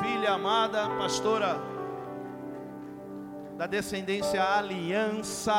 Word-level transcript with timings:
filha 0.00 0.32
amada, 0.32 0.88
pastora 0.98 1.60
da 3.56 3.66
descendência 3.66 4.42
Aliança. 4.42 5.54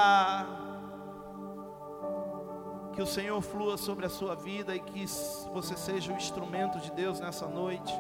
Que 2.93 3.01
o 3.01 3.07
Senhor 3.07 3.41
flua 3.41 3.77
sobre 3.77 4.05
a 4.05 4.09
sua 4.09 4.35
vida 4.35 4.75
e 4.75 4.79
que 4.79 5.05
você 5.51 5.75
seja 5.75 6.11
o 6.11 6.15
instrumento 6.15 6.79
de 6.79 6.91
Deus 6.91 7.19
nessa 7.19 7.47
noite, 7.47 7.93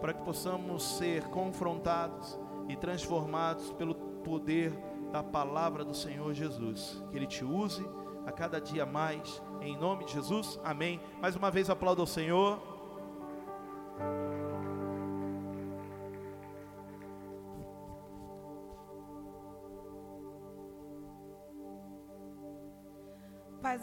para 0.00 0.14
que 0.14 0.22
possamos 0.22 0.96
ser 0.96 1.24
confrontados 1.24 2.38
e 2.68 2.76
transformados 2.76 3.72
pelo 3.72 3.94
poder 3.94 4.72
da 5.12 5.22
palavra 5.22 5.84
do 5.84 5.94
Senhor 5.94 6.32
Jesus. 6.34 7.02
Que 7.10 7.16
Ele 7.16 7.26
te 7.26 7.44
use 7.44 7.84
a 8.26 8.32
cada 8.32 8.60
dia 8.60 8.86
mais, 8.86 9.42
em 9.60 9.76
nome 9.76 10.04
de 10.04 10.12
Jesus, 10.12 10.58
amém. 10.62 11.00
Mais 11.20 11.34
uma 11.34 11.50
vez 11.50 11.68
aplauda 11.68 12.02
o 12.02 12.06
Senhor. 12.06 12.67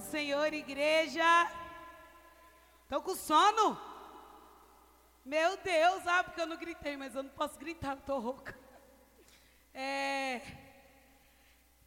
Senhor, 0.06 0.54
igreja. 0.54 1.24
Estão 2.84 3.02
com 3.02 3.16
sono? 3.16 3.80
Meu 5.26 5.58
Deus, 5.58 6.06
ah, 6.06 6.24
porque 6.24 6.40
eu 6.40 6.46
não 6.46 6.58
gritei, 6.58 6.96
mas 6.96 7.16
eu 7.16 7.24
não 7.24 7.32
posso 7.32 7.58
gritar, 7.58 7.98
estou 7.98 8.20
rouca. 8.20 8.58
É, 9.74 10.42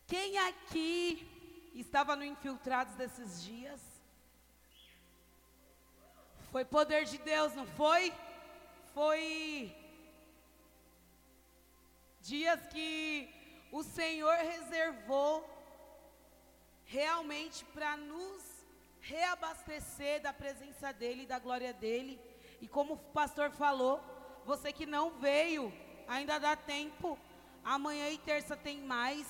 quem 0.06 0.36
aqui 0.38 1.70
estava 1.74 2.16
no 2.16 2.24
Infiltrados 2.24 2.94
desses 2.96 3.42
dias? 3.44 3.80
Foi 6.50 6.64
poder 6.64 7.04
de 7.04 7.18
Deus, 7.18 7.54
não 7.54 7.66
foi? 7.66 8.12
Foi 8.92 9.74
dias 12.20 12.66
que 12.66 13.32
o 13.70 13.84
Senhor 13.84 14.34
reservou 14.38 15.57
realmente 16.88 17.66
para 17.66 17.96
nos 17.98 18.42
reabastecer 19.00 20.22
da 20.22 20.32
presença 20.32 20.90
dEle, 20.90 21.26
da 21.26 21.38
glória 21.38 21.72
dEle. 21.72 22.18
E 22.60 22.66
como 22.66 22.94
o 22.94 22.98
pastor 22.98 23.50
falou, 23.50 24.00
você 24.44 24.72
que 24.72 24.86
não 24.86 25.10
veio, 25.10 25.72
ainda 26.08 26.38
dá 26.38 26.56
tempo. 26.56 27.18
Amanhã 27.62 28.08
e 28.08 28.16
terça 28.16 28.56
tem 28.56 28.80
mais. 28.80 29.26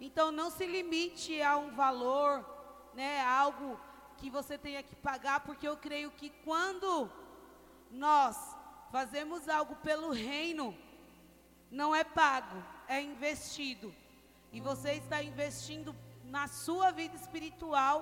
Então 0.00 0.30
não 0.30 0.48
se 0.48 0.64
limite 0.64 1.42
a 1.42 1.56
um 1.56 1.74
valor, 1.74 2.46
né, 2.94 3.20
algo 3.22 3.78
que 4.18 4.30
você 4.30 4.56
tenha 4.56 4.82
que 4.82 4.94
pagar, 4.94 5.40
porque 5.40 5.66
eu 5.66 5.76
creio 5.76 6.12
que 6.12 6.30
quando 6.44 7.10
nós 7.90 8.36
fazemos 8.92 9.48
algo 9.48 9.74
pelo 9.76 10.10
reino, 10.10 10.76
não 11.68 11.92
é 11.94 12.04
pago, 12.04 12.62
é 12.86 13.00
investido. 13.00 13.92
E 14.52 14.60
você 14.60 14.92
está 14.92 15.20
investindo 15.22 15.96
na 16.34 16.48
sua 16.48 16.90
vida 16.90 17.14
espiritual. 17.22 17.96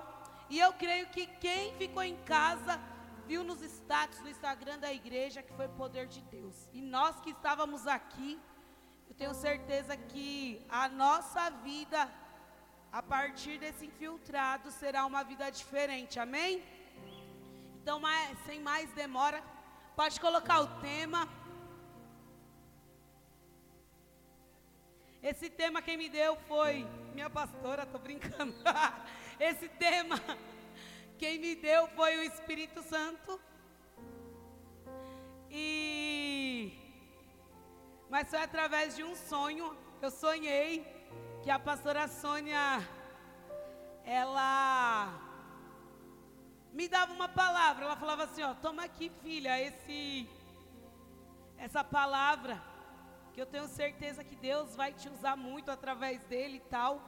E 0.49 0.57
eu 0.65 0.71
creio 0.83 1.07
que 1.15 1.23
quem 1.45 1.73
ficou 1.81 2.03
em 2.11 2.17
casa 2.35 2.79
viu 3.29 3.43
nos 3.43 3.61
status 3.61 4.19
no 4.21 4.29
Instagram 4.35 4.77
da 4.85 4.91
igreja 4.99 5.43
que 5.47 5.53
foi 5.59 5.67
poder 5.81 6.05
de 6.07 6.21
Deus. 6.35 6.55
E 6.77 6.81
nós 6.81 7.19
que 7.23 7.31
estávamos 7.31 7.85
aqui, 7.97 8.39
eu 9.09 9.15
tenho 9.21 9.33
certeza 9.33 9.95
que 10.11 10.65
a 10.69 10.87
nossa 11.03 11.49
vida, 11.69 12.09
a 12.99 13.03
partir 13.03 13.57
desse 13.63 13.85
infiltrado, 13.85 14.71
será 14.71 15.05
uma 15.05 15.23
vida 15.31 15.49
diferente. 15.49 16.17
Amém? 16.17 16.63
Então, 17.81 18.01
sem 18.45 18.61
mais 18.61 18.89
demora, 19.01 19.43
pode 19.95 20.19
colocar 20.25 20.61
o 20.61 20.67
tema. 20.89 21.27
Esse 25.23 25.51
tema 25.51 25.83
quem 25.83 25.97
me 25.97 26.09
deu 26.09 26.35
foi 26.47 26.87
minha 27.13 27.29
pastora, 27.29 27.85
tô 27.85 27.99
brincando. 27.99 28.55
Esse 29.39 29.69
tema 29.69 30.19
quem 31.19 31.37
me 31.37 31.55
deu 31.55 31.87
foi 31.89 32.17
o 32.17 32.23
Espírito 32.23 32.81
Santo. 32.81 33.39
E 35.47 36.73
mas 38.09 38.29
foi 38.31 38.41
através 38.41 38.95
de 38.95 39.03
um 39.03 39.15
sonho. 39.15 39.77
Eu 40.01 40.09
sonhei 40.09 40.83
que 41.43 41.51
a 41.51 41.59
pastora 41.59 42.07
Sônia 42.07 42.81
ela 44.03 45.13
me 46.73 46.87
dava 46.87 47.13
uma 47.13 47.29
palavra. 47.29 47.85
Ela 47.85 47.95
falava 47.95 48.23
assim, 48.23 48.41
ó, 48.41 48.55
toma 48.55 48.85
aqui, 48.85 49.11
filha, 49.21 49.61
esse 49.61 50.27
essa 51.59 51.83
palavra 51.83 52.70
que 53.33 53.41
eu 53.41 53.45
tenho 53.45 53.67
certeza 53.67 54.23
que 54.23 54.35
Deus 54.35 54.75
vai 54.75 54.93
te 54.93 55.07
usar 55.09 55.35
muito 55.35 55.71
através 55.71 56.23
dele 56.25 56.57
e 56.57 56.69
tal. 56.69 57.01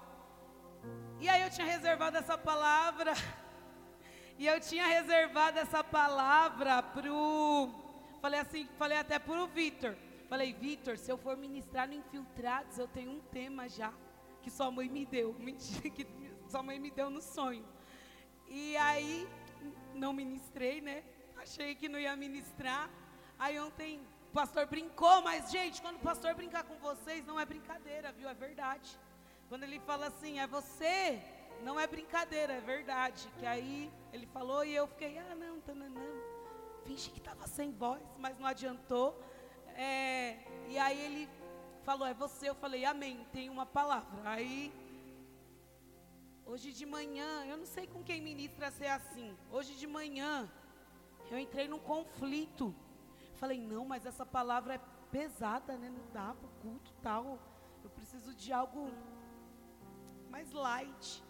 E 1.20 1.30
aí 1.30 1.42
eu 1.42 1.50
tinha 1.50 1.68
reservado 1.68 2.18
essa 2.18 2.38
palavra, 2.38 3.14
e 4.38 4.48
eu 4.48 4.60
tinha 4.60 4.86
reservado 4.86 5.60
essa 5.60 5.84
palavra 5.84 6.82
pro, 6.82 7.70
falei 8.22 8.40
assim, 8.40 8.68
falei 8.78 8.98
até 8.98 9.20
pro 9.20 9.48
Vitor. 9.48 9.96
Falei, 10.30 10.52
Vitor, 10.52 10.98
se 10.98 11.12
eu 11.12 11.18
for 11.18 11.38
ministrar 11.38 11.88
no 11.88 11.94
Infiltrados, 11.94 12.80
eu 12.80 12.88
tenho 12.88 13.12
um 13.12 13.20
tema 13.20 13.70
já 13.70 13.94
que 14.42 14.50
sua 14.50 14.72
mãe 14.72 14.90
me 14.90 15.06
deu, 15.06 15.34
mentira 15.40 15.90
que 15.90 16.08
sua 16.50 16.64
mãe 16.64 16.80
me 16.80 16.90
deu 16.90 17.10
no 17.10 17.22
sonho. 17.22 17.66
E 18.48 18.76
aí 18.78 19.28
não 19.94 20.12
ministrei, 20.12 20.82
né? 20.82 21.04
Achei 21.38 21.76
que 21.76 21.88
não 21.88 22.00
ia 22.00 22.16
ministrar. 22.16 22.90
Aí 23.38 23.60
ontem 23.60 24.02
o 24.34 24.42
pastor 24.42 24.66
brincou, 24.66 25.22
mas 25.22 25.52
gente, 25.52 25.80
quando 25.80 25.98
o 25.98 26.00
pastor 26.00 26.34
brincar 26.34 26.64
com 26.64 26.76
vocês, 26.78 27.24
não 27.24 27.40
é 27.40 27.46
brincadeira, 27.46 28.12
viu? 28.12 28.28
É 28.28 28.34
verdade. 28.34 29.00
Quando 29.48 29.62
ele 29.62 29.80
fala 29.82 30.08
assim, 30.08 30.40
é 30.40 30.48
você, 30.48 31.22
não 31.62 31.80
é 31.80 31.86
brincadeira, 31.86 32.54
é 32.54 32.60
verdade. 32.60 33.30
Que 33.38 33.46
aí 33.46 33.94
ele 34.12 34.26
falou 34.26 34.66
e 34.66 34.74
eu 34.74 34.88
fiquei, 34.88 35.20
ah, 35.20 35.36
não, 35.36 35.58
não. 35.88 36.24
Fingi 36.84 37.12
que 37.12 37.20
estava 37.20 37.46
sem 37.46 37.72
voz, 37.74 38.02
mas 38.18 38.36
não 38.40 38.48
adiantou. 38.48 39.24
É, 39.76 40.40
e 40.68 40.80
aí 40.80 41.00
ele 41.00 41.30
falou, 41.84 42.08
é 42.08 42.14
você. 42.16 42.50
Eu 42.50 42.56
falei, 42.56 42.86
amém, 42.86 43.28
tem 43.32 43.52
uma 43.52 43.68
palavra. 43.68 44.32
Aí, 44.32 44.74
hoje 46.44 46.74
de 46.74 46.88
manhã, 46.88 47.46
eu 47.46 47.56
não 47.56 47.68
sei 47.68 47.86
com 47.86 48.02
quem 48.02 48.20
ministra 48.20 48.72
ser 48.72 48.88
assim. 48.88 49.38
Hoje 49.52 49.76
de 49.76 49.86
manhã, 49.86 50.50
eu 51.30 51.38
entrei 51.38 51.68
num 51.68 51.78
conflito 51.78 52.74
Falei, 53.44 53.60
não, 53.60 53.84
mas 53.84 54.06
essa 54.06 54.26
palavra 54.26 54.76
é 54.76 54.82
pesada, 55.12 55.78
né? 55.78 55.90
Não 55.90 56.06
dá 56.14 56.34
para 56.34 56.48
culto 56.62 56.94
tal. 57.02 57.38
Eu 57.84 57.90
preciso 57.90 58.34
de 58.34 58.54
algo 58.54 58.90
mais 60.30 60.54
light. 60.54 61.22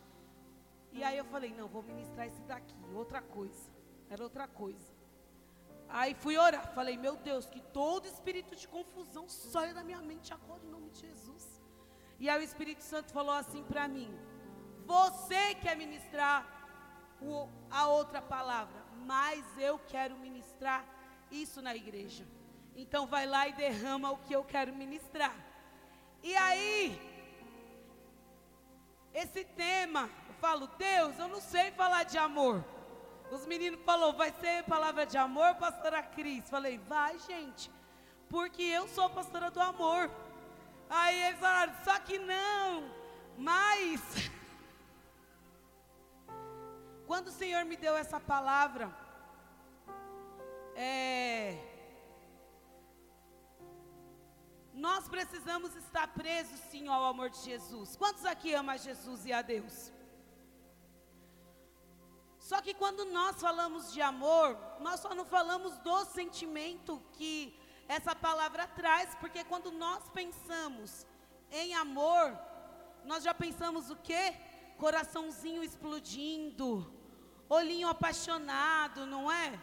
E 0.91 1.03
aí 1.03 1.17
eu 1.17 1.25
falei, 1.25 1.51
não, 1.55 1.67
vou 1.67 1.81
ministrar 1.81 2.27
esse 2.27 2.43
daqui, 2.43 2.75
outra 2.93 3.19
coisa. 3.19 3.67
Era 4.11 4.21
outra 4.21 4.47
coisa. 4.47 4.93
Aí 5.89 6.13
fui 6.13 6.37
orar, 6.37 6.71
falei, 6.75 6.97
meu 6.97 7.15
Deus, 7.15 7.47
que 7.47 7.59
todo 7.59 8.05
espírito 8.05 8.55
de 8.55 8.67
confusão 8.67 9.27
saia 9.27 9.73
da 9.73 9.83
minha 9.83 10.01
mente 10.03 10.31
agora 10.31 10.63
em 10.63 10.69
nome 10.69 10.91
de 10.91 10.99
Jesus. 10.99 11.59
E 12.19 12.29
aí 12.29 12.39
o 12.39 12.43
Espírito 12.43 12.83
Santo 12.83 13.11
falou 13.11 13.33
assim 13.33 13.63
para 13.63 13.87
mim: 13.87 14.15
Você 14.85 15.55
quer 15.55 15.75
ministrar 15.75 16.45
o, 17.19 17.49
a 17.71 17.87
outra 17.87 18.21
palavra, 18.21 18.85
mas 19.03 19.43
eu 19.57 19.79
quero 19.79 20.15
ministrar 20.15 20.85
isso 21.33 21.61
na 21.61 21.75
igreja. 21.75 22.25
Então 22.75 23.07
vai 23.07 23.25
lá 23.25 23.47
e 23.47 23.53
derrama 23.53 24.11
o 24.11 24.17
que 24.17 24.33
eu 24.33 24.43
quero 24.43 24.73
ministrar. 24.73 25.35
E 26.21 26.35
aí, 26.35 26.99
esse 29.13 29.43
tema, 29.43 30.09
eu 30.27 30.33
falo, 30.35 30.67
Deus, 30.77 31.17
eu 31.19 31.27
não 31.27 31.41
sei 31.41 31.71
falar 31.71 32.03
de 32.03 32.17
amor. 32.17 32.63
Os 33.31 33.45
meninos 33.45 33.79
falou, 33.83 34.13
vai 34.13 34.31
ser 34.31 34.63
palavra 34.63 35.05
de 35.05 35.17
amor, 35.17 35.55
pastora 35.55 36.03
Cris? 36.03 36.49
Falei, 36.49 36.77
vai, 36.77 37.17
gente, 37.19 37.71
porque 38.29 38.61
eu 38.61 38.87
sou 38.87 39.09
pastora 39.09 39.49
do 39.49 39.59
amor. 39.59 40.09
Aí 40.89 41.23
eles 41.23 41.39
falaram, 41.39 41.73
só 41.83 41.99
que 41.99 42.19
não, 42.19 42.91
mas 43.37 44.01
quando 47.07 47.27
o 47.27 47.31
Senhor 47.31 47.65
me 47.65 47.75
deu 47.75 47.95
essa 47.95 48.19
palavra, 48.19 49.02
é, 50.75 51.57
nós 54.73 55.07
precisamos 55.07 55.75
estar 55.75 56.07
presos 56.13 56.59
sim 56.71 56.87
ao 56.87 57.05
amor 57.05 57.29
de 57.29 57.39
Jesus. 57.39 57.95
Quantos 57.95 58.25
aqui 58.25 58.53
amam 58.53 58.77
Jesus 58.77 59.25
e 59.25 59.31
a 59.31 59.41
Deus? 59.41 59.91
Só 62.39 62.61
que 62.61 62.73
quando 62.73 63.05
nós 63.05 63.39
falamos 63.39 63.93
de 63.93 64.01
amor, 64.01 64.57
nós 64.81 64.99
só 64.99 65.15
não 65.15 65.25
falamos 65.25 65.77
do 65.79 66.03
sentimento 66.05 67.01
que 67.13 67.57
essa 67.87 68.13
palavra 68.15 68.67
traz, 68.67 69.15
porque 69.15 69.43
quando 69.43 69.71
nós 69.71 70.09
pensamos 70.09 71.05
em 71.51 71.73
amor, 71.75 72.37
nós 73.05 73.23
já 73.23 73.33
pensamos 73.33 73.89
o 73.89 73.95
quê? 73.95 74.35
Coraçãozinho 74.77 75.63
explodindo, 75.63 76.91
olhinho 77.47 77.87
apaixonado, 77.87 79.05
não 79.05 79.31
é? 79.31 79.59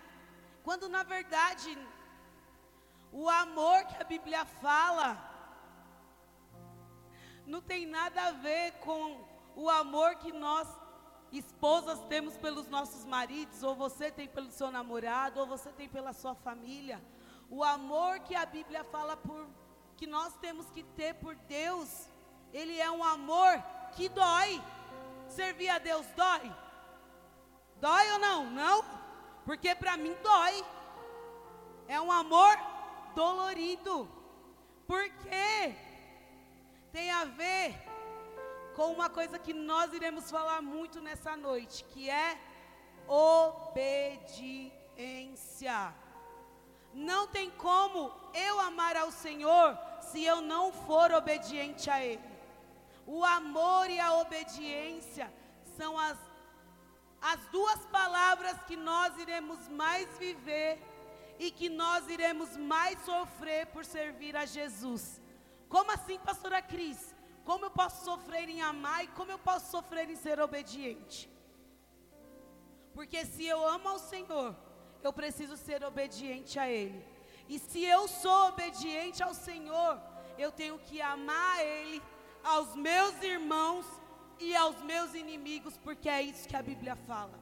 Quando 0.71 0.89
na 0.89 1.03
verdade 1.03 1.77
O 3.13 3.29
amor 3.29 3.87
que 3.87 4.01
a 4.01 4.05
Bíblia 4.05 4.45
fala 4.45 5.19
não 7.45 7.61
tem 7.61 7.85
nada 7.85 8.29
a 8.29 8.31
ver 8.31 8.75
com 8.75 9.21
o 9.57 9.69
amor 9.69 10.15
que 10.23 10.31
nós 10.31 10.69
esposas 11.33 11.99
temos 12.13 12.37
pelos 12.37 12.69
nossos 12.69 13.05
maridos, 13.05 13.65
ou 13.65 13.75
você 13.75 14.13
tem 14.13 14.29
pelo 14.29 14.53
seu 14.53 14.71
namorado, 14.71 15.41
ou 15.41 15.47
você 15.49 15.71
tem 15.73 15.89
pela 15.89 16.13
sua 16.13 16.37
família. 16.37 17.03
O 17.51 17.65
amor 17.65 18.21
que 18.21 18.37
a 18.37 18.47
Bíblia 18.47 18.85
fala 18.85 19.17
por 19.17 19.49
que 19.97 20.07
nós 20.07 20.33
temos 20.37 20.71
que 20.71 20.85
ter 20.85 21.15
por 21.15 21.35
Deus, 21.35 22.09
ele 22.53 22.79
é 22.79 22.89
um 22.89 23.03
amor 23.03 23.61
que 23.97 24.09
dói. 24.09 24.63
Servir 25.31 25.71
a 25.71 25.79
Deus 25.79 26.07
dói? 26.15 26.55
Dói 27.81 28.13
ou 28.13 28.19
não? 28.21 28.51
Não, 28.51 29.00
porque 29.45 29.75
para 29.75 29.97
mim 29.97 30.15
dói. 30.23 30.65
É 31.89 32.01
um 32.01 32.13
amor 32.13 32.57
dolorido. 33.15 34.09
Porque 34.87 35.75
tem 36.93 37.11
a 37.11 37.25
ver 37.25 37.77
com 38.75 38.93
uma 38.93 39.09
coisa 39.11 39.39
que 39.39 39.53
nós 39.53 39.93
iremos 39.93 40.31
falar 40.31 40.63
muito 40.63 41.01
nessa 41.01 41.37
noite, 41.37 41.85
que 41.85 42.09
é 42.09 42.39
obediência. 43.07 44.73
Não 46.93 47.27
tem 47.27 47.51
como 47.51 48.13
eu 48.35 48.59
amar 48.61 48.97
ao 48.97 49.11
Senhor 49.11 49.79
se 50.01 50.25
eu 50.25 50.41
não 50.41 50.73
for 50.73 51.13
obediente 51.13 51.91
a 51.91 52.05
Ele. 52.05 52.31
O 53.07 53.25
amor 53.25 53.91
e 53.91 53.99
a 53.99 54.15
obediência 54.15 55.33
são 55.77 55.99
as, 55.99 56.17
as 57.21 57.41
duas 57.47 57.85
palavras 57.87 58.57
que 58.67 58.77
nós 58.77 59.17
iremos 59.19 59.69
mais 59.69 60.09
viver 60.19 60.79
e 61.39 61.51
que 61.51 61.69
nós 61.69 62.09
iremos 62.09 62.57
mais 62.57 62.99
sofrer 63.05 63.67
por 63.67 63.85
servir 63.85 64.37
a 64.37 64.47
Jesus. 64.47 65.21
Como 65.69 65.91
assim, 65.91 66.19
pastora 66.19 66.63
Cris? 66.63 67.15
Como 67.45 67.67
eu 67.67 67.71
posso 67.71 68.05
sofrer 68.05 68.49
em 68.49 68.63
amar 68.63 69.05
e 69.05 69.09
como 69.09 69.31
eu 69.31 69.39
posso 69.39 69.71
sofrer 69.71 70.09
em 70.09 70.17
ser 70.17 70.41
obediente? 70.41 71.31
Porque 72.95 73.25
se 73.25 73.47
eu 73.47 73.67
amo 73.67 73.89
ao 73.89 73.99
Senhor, 73.99 74.55
eu 75.03 75.13
preciso 75.13 75.57
ser 75.57 75.83
obediente 75.85 76.59
a 76.59 76.69
Ele. 76.69 77.05
E 77.49 77.59
se 77.59 77.83
eu 77.85 78.07
sou 78.07 78.49
obediente 78.49 79.23
ao 79.23 79.35
Senhor, 79.35 80.01
eu 80.39 80.53
tenho 80.53 80.79
que 80.79 81.01
amar 81.01 81.57
a 81.57 81.65
Ele, 81.65 82.03
aos 82.43 82.75
meus 82.75 83.23
irmãos 83.23 83.87
e 84.41 84.57
aos 84.57 84.81
meus 84.83 85.15
inimigos, 85.15 85.77
porque 85.79 86.09
é 86.09 86.23
isso 86.23 86.49
que 86.49 86.57
a 86.57 86.63
Bíblia 86.63 86.97
fala. 86.97 87.39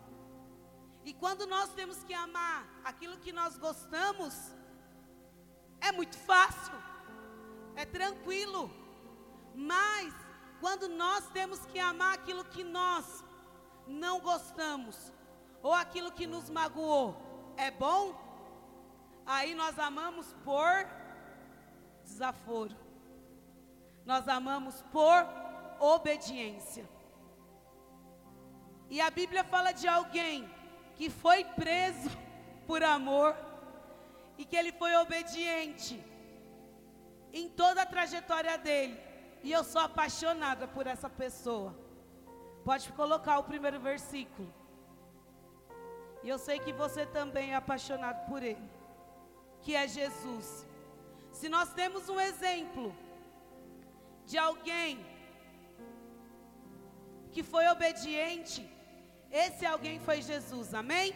E 1.04 1.14
quando 1.14 1.46
nós 1.46 1.72
temos 1.72 2.02
que 2.04 2.12
amar 2.12 2.66
aquilo 2.84 3.16
que 3.18 3.32
nós 3.32 3.56
gostamos, 3.56 4.34
é 5.80 5.92
muito 5.92 6.18
fácil, 6.18 6.74
é 7.76 7.84
tranquilo. 7.84 8.70
Mas 9.54 10.12
quando 10.60 10.88
nós 10.88 11.26
temos 11.30 11.64
que 11.66 11.78
amar 11.78 12.14
aquilo 12.14 12.44
que 12.44 12.64
nós 12.64 13.24
não 13.86 14.20
gostamos, 14.20 15.12
ou 15.62 15.72
aquilo 15.72 16.12
que 16.12 16.26
nos 16.26 16.50
magoou, 16.50 17.54
é 17.56 17.70
bom, 17.70 18.14
aí 19.24 19.54
nós 19.54 19.78
amamos 19.78 20.34
por 20.44 20.86
desaforo. 22.04 22.76
Nós 24.04 24.26
amamos 24.26 24.82
por 24.92 25.47
obediência. 25.80 26.88
E 28.90 29.00
a 29.00 29.10
Bíblia 29.10 29.44
fala 29.44 29.72
de 29.72 29.86
alguém 29.86 30.48
que 30.94 31.10
foi 31.10 31.44
preso 31.44 32.10
por 32.66 32.82
amor 32.82 33.36
e 34.36 34.44
que 34.44 34.56
ele 34.56 34.72
foi 34.72 34.94
obediente 34.96 36.02
em 37.32 37.48
toda 37.48 37.82
a 37.82 37.86
trajetória 37.86 38.56
dele. 38.56 38.98
E 39.42 39.52
eu 39.52 39.62
sou 39.62 39.80
apaixonada 39.80 40.66
por 40.66 40.86
essa 40.86 41.08
pessoa. 41.08 41.74
Pode 42.64 42.90
colocar 42.92 43.38
o 43.38 43.44
primeiro 43.44 43.78
versículo. 43.80 44.52
E 46.22 46.28
eu 46.28 46.38
sei 46.38 46.58
que 46.58 46.72
você 46.72 47.06
também 47.06 47.52
é 47.52 47.54
apaixonado 47.54 48.26
por 48.28 48.42
Ele, 48.42 48.68
que 49.62 49.74
é 49.74 49.86
Jesus. 49.86 50.66
Se 51.30 51.48
nós 51.48 51.72
temos 51.72 52.08
um 52.08 52.18
exemplo 52.18 52.94
de 54.26 54.36
alguém 54.36 55.06
que 57.28 57.42
foi 57.42 57.66
obediente, 57.68 58.68
esse 59.30 59.64
alguém 59.66 59.98
foi 60.00 60.22
Jesus, 60.22 60.72
amém? 60.74 61.14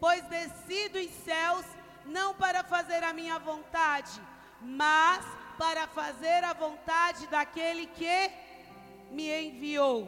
Pois 0.00 0.22
desci 0.24 0.88
dos 0.88 1.10
céus 1.24 1.64
não 2.04 2.34
para 2.34 2.64
fazer 2.64 3.02
a 3.04 3.12
minha 3.12 3.38
vontade, 3.38 4.20
mas 4.60 5.24
para 5.58 5.86
fazer 5.88 6.42
a 6.44 6.52
vontade 6.52 7.26
daquele 7.26 7.86
que 7.86 8.30
me 9.10 9.28
enviou. 9.46 10.00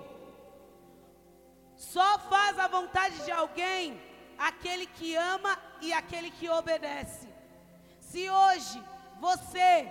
Só 1.77 2.19
faz 2.19 2.59
a 2.59 2.69
vontade 2.69 3.25
de 3.25 3.33
alguém 3.33 4.01
aquele 4.39 4.87
que 4.87 5.15
ama 5.17 5.59
e 5.81 5.93
aquele 5.93 6.31
que 6.31 6.49
obedece. 6.49 7.29
Se 8.01 8.29
hoje 8.31 8.83
você 9.19 9.91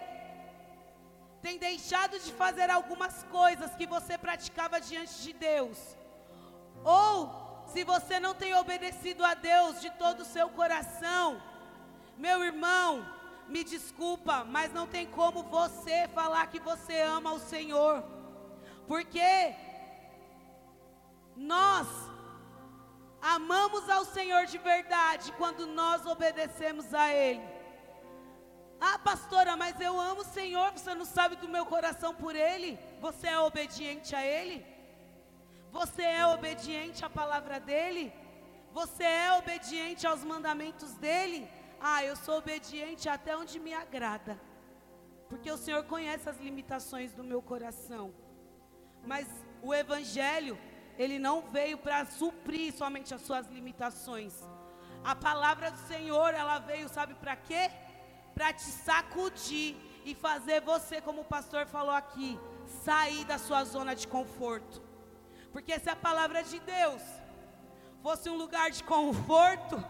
tem 1.41 1.57
deixado 1.57 2.19
de 2.19 2.31
fazer 2.33 2.69
algumas 2.69 3.24
coisas 3.24 3.75
que 3.75 3.86
você 3.86 4.18
praticava 4.18 4.80
diante 4.80 5.21
de 5.21 5.33
Deus, 5.33 5.77
ou 6.83 7.63
se 7.68 7.83
você 7.83 8.19
não 8.19 8.33
tem 8.33 8.53
obedecido 8.56 9.24
a 9.24 9.33
Deus 9.33 9.80
de 9.80 9.89
todo 9.91 10.21
o 10.21 10.25
seu 10.25 10.50
coração, 10.50 11.41
meu 12.18 12.44
irmão, 12.44 13.06
me 13.47 13.63
desculpa, 13.63 14.44
mas 14.44 14.74
não 14.74 14.88
tem 14.88 15.06
como 15.07 15.44
você 15.44 16.07
falar 16.13 16.47
que 16.47 16.59
você 16.59 17.01
ama 17.01 17.31
o 17.31 17.39
Senhor, 17.39 18.03
porque 18.88 19.56
nós 21.36 21.88
amamos 23.21 23.89
ao 23.89 24.03
Senhor 24.06 24.45
de 24.45 24.57
verdade 24.57 25.31
quando 25.33 25.68
nós 25.68 26.06
obedecemos 26.06 26.94
a 26.94 27.13
Ele. 27.13 27.58
Ah, 28.81 28.97
pastora, 28.97 29.57
mas 29.57 29.79
eu 29.81 29.99
amo 29.99 30.21
o 30.21 30.25
Senhor, 30.25 30.71
você 30.71 30.93
não 30.95 31.05
sabe 31.05 31.35
do 31.35 31.49
meu 31.49 31.65
coração 31.65 32.15
por 32.15 32.33
Ele? 32.35 32.79
Você 33.01 33.27
é 33.27 33.37
obediente 33.39 34.15
a 34.15 34.25
Ele? 34.25 34.65
Você 35.71 36.01
é 36.01 36.25
obediente 36.25 37.03
à 37.03 37.09
palavra 37.09 37.59
dEle? 37.59 38.13
Você 38.71 39.03
é 39.03 39.33
obediente 39.33 40.07
aos 40.07 40.23
mandamentos 40.23 40.93
dEle? 40.93 41.47
Ah, 41.81 42.03
eu 42.03 42.15
sou 42.15 42.37
obediente 42.37 43.09
até 43.09 43.35
onde 43.35 43.59
me 43.59 43.73
agrada, 43.73 44.39
porque 45.27 45.51
o 45.51 45.57
Senhor 45.57 45.83
conhece 45.83 46.29
as 46.29 46.38
limitações 46.38 47.13
do 47.13 47.24
meu 47.24 47.41
coração. 47.41 48.13
Mas 49.05 49.27
o 49.62 49.74
Evangelho, 49.74 50.57
ele 50.98 51.19
não 51.19 51.41
veio 51.41 51.77
para 51.77 52.05
suprir 52.05 52.74
somente 52.74 53.13
as 53.13 53.21
suas 53.21 53.48
limitações. 53.48 54.33
A 55.03 55.15
palavra 55.15 55.71
do 55.71 55.77
Senhor, 55.88 56.33
ela 56.33 56.59
veio, 56.59 56.89
sabe 56.89 57.13
para 57.13 57.36
quê? 57.36 57.71
Para 58.39 58.53
te 58.53 58.72
sacudir 58.88 59.75
e 60.05 60.15
fazer 60.15 60.62
você, 60.62 61.01
como 61.01 61.24
o 61.24 61.25
pastor 61.25 61.65
falou 61.65 61.93
aqui, 61.93 62.39
sair 62.86 63.25
da 63.25 63.38
sua 63.38 63.65
zona 63.65 63.93
de 63.93 64.08
conforto. 64.08 64.81
Porque 65.51 65.77
se 65.77 65.89
a 65.89 65.96
palavra 66.08 66.41
de 66.41 66.58
Deus 66.60 67.01
fosse 68.01 68.29
um 68.29 68.38
lugar 68.38 68.72
de 68.72 68.81
conforto, 68.81 69.84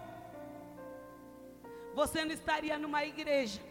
você 1.94 2.26
não 2.26 2.32
estaria 2.32 2.76
numa 2.80 3.06
igreja. 3.06 3.62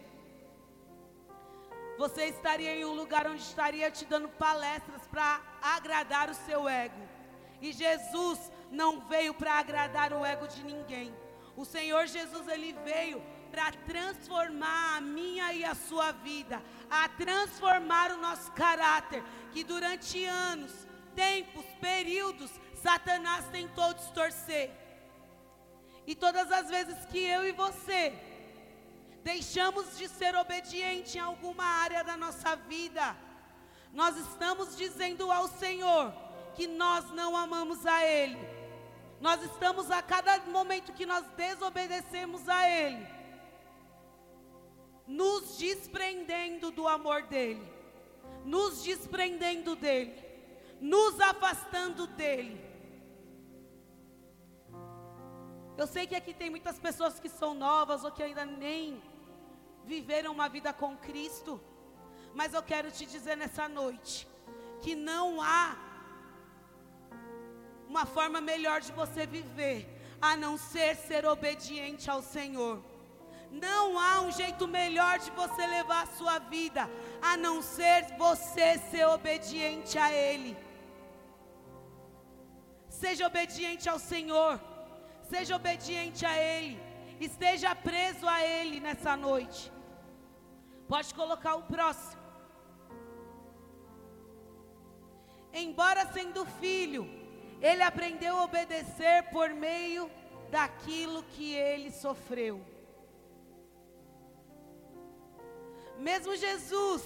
Você 1.99 2.27
estaria 2.27 2.77
em 2.77 2.85
um 2.85 2.95
lugar 2.95 3.27
onde 3.27 3.43
estaria 3.43 3.91
te 3.91 4.05
dando 4.05 4.29
palestras 4.29 5.05
para 5.09 5.43
agradar 5.61 6.31
o 6.31 6.35
seu 6.47 6.69
ego. 6.69 7.03
E 7.61 7.73
Jesus 7.73 8.39
não 8.71 9.01
veio 9.09 9.35
para 9.35 9.55
agradar 9.55 10.13
o 10.13 10.25
ego 10.25 10.47
de 10.47 10.63
ninguém. 10.63 11.13
O 11.57 11.65
Senhor 11.65 12.07
Jesus 12.07 12.47
ele 12.47 12.73
veio 12.85 13.21
para 13.51 13.73
transformar 13.73 14.97
a 14.97 15.01
minha 15.01 15.53
e 15.53 15.65
a 15.65 15.75
sua 15.75 16.13
vida, 16.13 16.63
a 16.91 17.09
transformar 17.09 18.13
o 18.13 18.19
nosso 18.19 18.51
caráter, 18.53 19.23
que 19.53 19.65
durante 19.65 20.25
anos, 20.25 20.73
tempos, 21.15 21.65
períodos, 21.81 22.51
Satanás 22.75 23.47
tentou 23.49 23.93
distorcer. 23.95 24.71
E 26.07 26.15
todas 26.15 26.51
as 26.51 26.69
vezes 26.69 27.05
que 27.07 27.19
eu 27.19 27.47
e 27.47 27.53
você 27.53 28.15
deixamos 29.23 29.99
de 29.99 30.09
ser 30.09 30.35
obediente 30.37 31.19
em 31.19 31.21
alguma 31.21 31.65
área 31.65 32.03
da 32.03 32.17
nossa 32.17 32.57
vida, 32.57 33.17
nós 33.93 34.17
estamos 34.17 34.77
dizendo 34.77 35.31
ao 35.31 35.49
Senhor: 35.49 36.15
que 36.55 36.67
nós 36.67 37.11
não 37.13 37.37
amamos 37.37 37.87
a 37.87 38.05
Ele. 38.05 38.39
Nós 39.21 39.41
estamos 39.43 39.91
a 39.91 40.03
cada 40.03 40.39
momento 40.47 40.93
que 40.93 41.07
nós 41.07 41.25
desobedecemos 41.37 42.49
a 42.49 42.69
Ele, 42.69 43.07
nos 45.09 45.57
desprendendo 45.57 46.71
do 46.71 46.87
amor 46.87 47.23
dEle, 47.23 47.67
nos 48.45 48.83
desprendendo 48.83 49.75
dEle, 49.75 50.15
nos 50.81 51.19
afastando 51.19 52.07
dEle. 52.09 52.61
Eu 55.79 55.87
sei 55.87 56.07
que 56.07 56.15
aqui 56.15 56.35
tem 56.35 56.51
muitas 56.51 56.79
pessoas 56.79 57.19
que 57.19 57.29
são 57.29 57.55
novas 57.55 58.05
ou 58.05 58.13
que 58.13 58.23
ainda 58.23 58.45
nem 58.45 59.03
viveram 59.85 60.33
uma 60.33 60.49
vida 60.49 60.73
com 60.73 60.97
Cristo. 60.97 61.59
Mas 62.35 62.53
eu 62.53 62.63
quero 62.63 62.91
te 62.91 63.07
dizer 63.07 63.37
nessa 63.37 63.69
noite 63.69 64.29
que 64.83 64.95
não 64.95 65.41
há 65.41 65.77
uma 67.89 68.05
forma 68.05 68.41
melhor 68.41 68.81
de 68.83 68.93
você 68.93 69.27
viver 69.27 69.89
a 70.21 70.37
não 70.37 70.59
ser 70.59 70.95
ser 70.97 71.25
obediente 71.25 72.11
ao 72.11 72.21
Senhor. 72.21 72.83
Não 73.51 73.99
há 73.99 74.21
um 74.21 74.31
jeito 74.31 74.69
melhor 74.69 75.19
de 75.19 75.31
você 75.31 75.67
levar 75.67 76.03
a 76.03 76.07
sua 76.07 76.39
vida 76.39 76.89
a 77.21 77.37
não 77.37 77.63
ser 77.63 78.17
você 78.17 78.79
ser 78.91 79.07
obediente 79.07 79.99
a 79.99 80.13
Ele. 80.13 80.57
Seja 82.89 83.27
obediente 83.27 83.89
ao 83.89 83.99
Senhor, 83.99 84.61
seja 85.23 85.57
obediente 85.57 86.27
a 86.27 86.37
Ele, 86.37 86.81
esteja 87.21 87.75
preso 87.75 88.29
a 88.29 88.43
Ele 88.43 88.81
nessa 88.81 89.17
noite. 89.17 89.73
Pode 90.87 91.15
colocar 91.15 91.55
o 91.57 91.63
próximo. 91.63 92.19
Embora 95.53 96.07
sendo 96.13 96.45
filho, 96.45 97.09
ele 97.61 97.83
aprendeu 97.83 98.37
a 98.37 98.45
obedecer 98.45 99.25
por 99.31 99.51
meio 99.51 100.11
daquilo 100.51 101.23
que 101.25 101.55
ele 101.55 101.91
sofreu. 101.91 102.61
Mesmo 105.99 106.37
Jesus, 106.37 107.03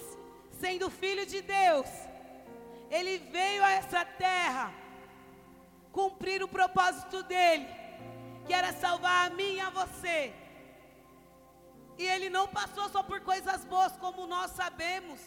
sendo 0.59 0.89
filho 0.89 1.25
de 1.25 1.41
Deus, 1.41 1.87
ele 2.89 3.17
veio 3.17 3.63
a 3.63 3.71
essa 3.71 4.05
terra 4.05 4.71
cumprir 5.91 6.43
o 6.43 6.47
propósito 6.47 7.23
dele, 7.23 7.67
que 8.45 8.53
era 8.53 8.71
salvar 8.73 9.27
a 9.27 9.33
mim 9.33 9.55
e 9.55 9.59
a 9.59 9.69
você. 9.69 10.33
E 11.97 12.05
ele 12.05 12.29
não 12.29 12.47
passou 12.47 12.87
só 12.89 13.01
por 13.03 13.21
coisas 13.21 13.65
boas, 13.65 13.95
como 13.97 14.27
nós 14.27 14.51
sabemos, 14.51 15.19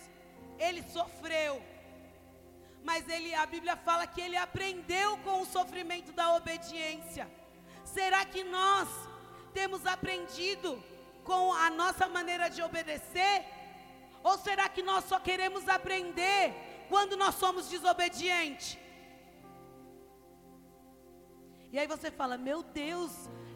ele 0.59 0.83
sofreu. 0.83 1.63
Mas 2.85 3.09
ele, 3.09 3.35
a 3.35 3.47
Bíblia 3.47 3.77
fala 3.77 4.07
que 4.07 4.21
ele 4.21 4.37
aprendeu 4.37 5.19
com 5.19 5.41
o 5.41 5.47
sofrimento 5.47 6.13
da 6.13 6.35
obediência. 6.35 7.29
Será 7.85 8.25
que 8.25 8.45
nós 8.45 8.89
temos 9.53 9.85
aprendido 9.87 10.83
com 11.25 11.53
a 11.53 11.69
nossa 11.71 12.09
maneira 12.09 12.49
de 12.49 12.63
obedecer? 12.63 13.56
Ou 14.29 14.37
será 14.47 14.69
que 14.69 14.83
nós 14.83 15.05
só 15.05 15.19
queremos 15.21 15.69
aprender 15.69 16.43
quando 16.89 17.17
nós 17.17 17.37
somos 17.37 17.69
desobedientes? 17.69 18.77
E 21.73 21.79
aí 21.79 21.87
você 21.87 22.11
fala: 22.11 22.37
Meu 22.37 22.61
Deus, 22.65 23.13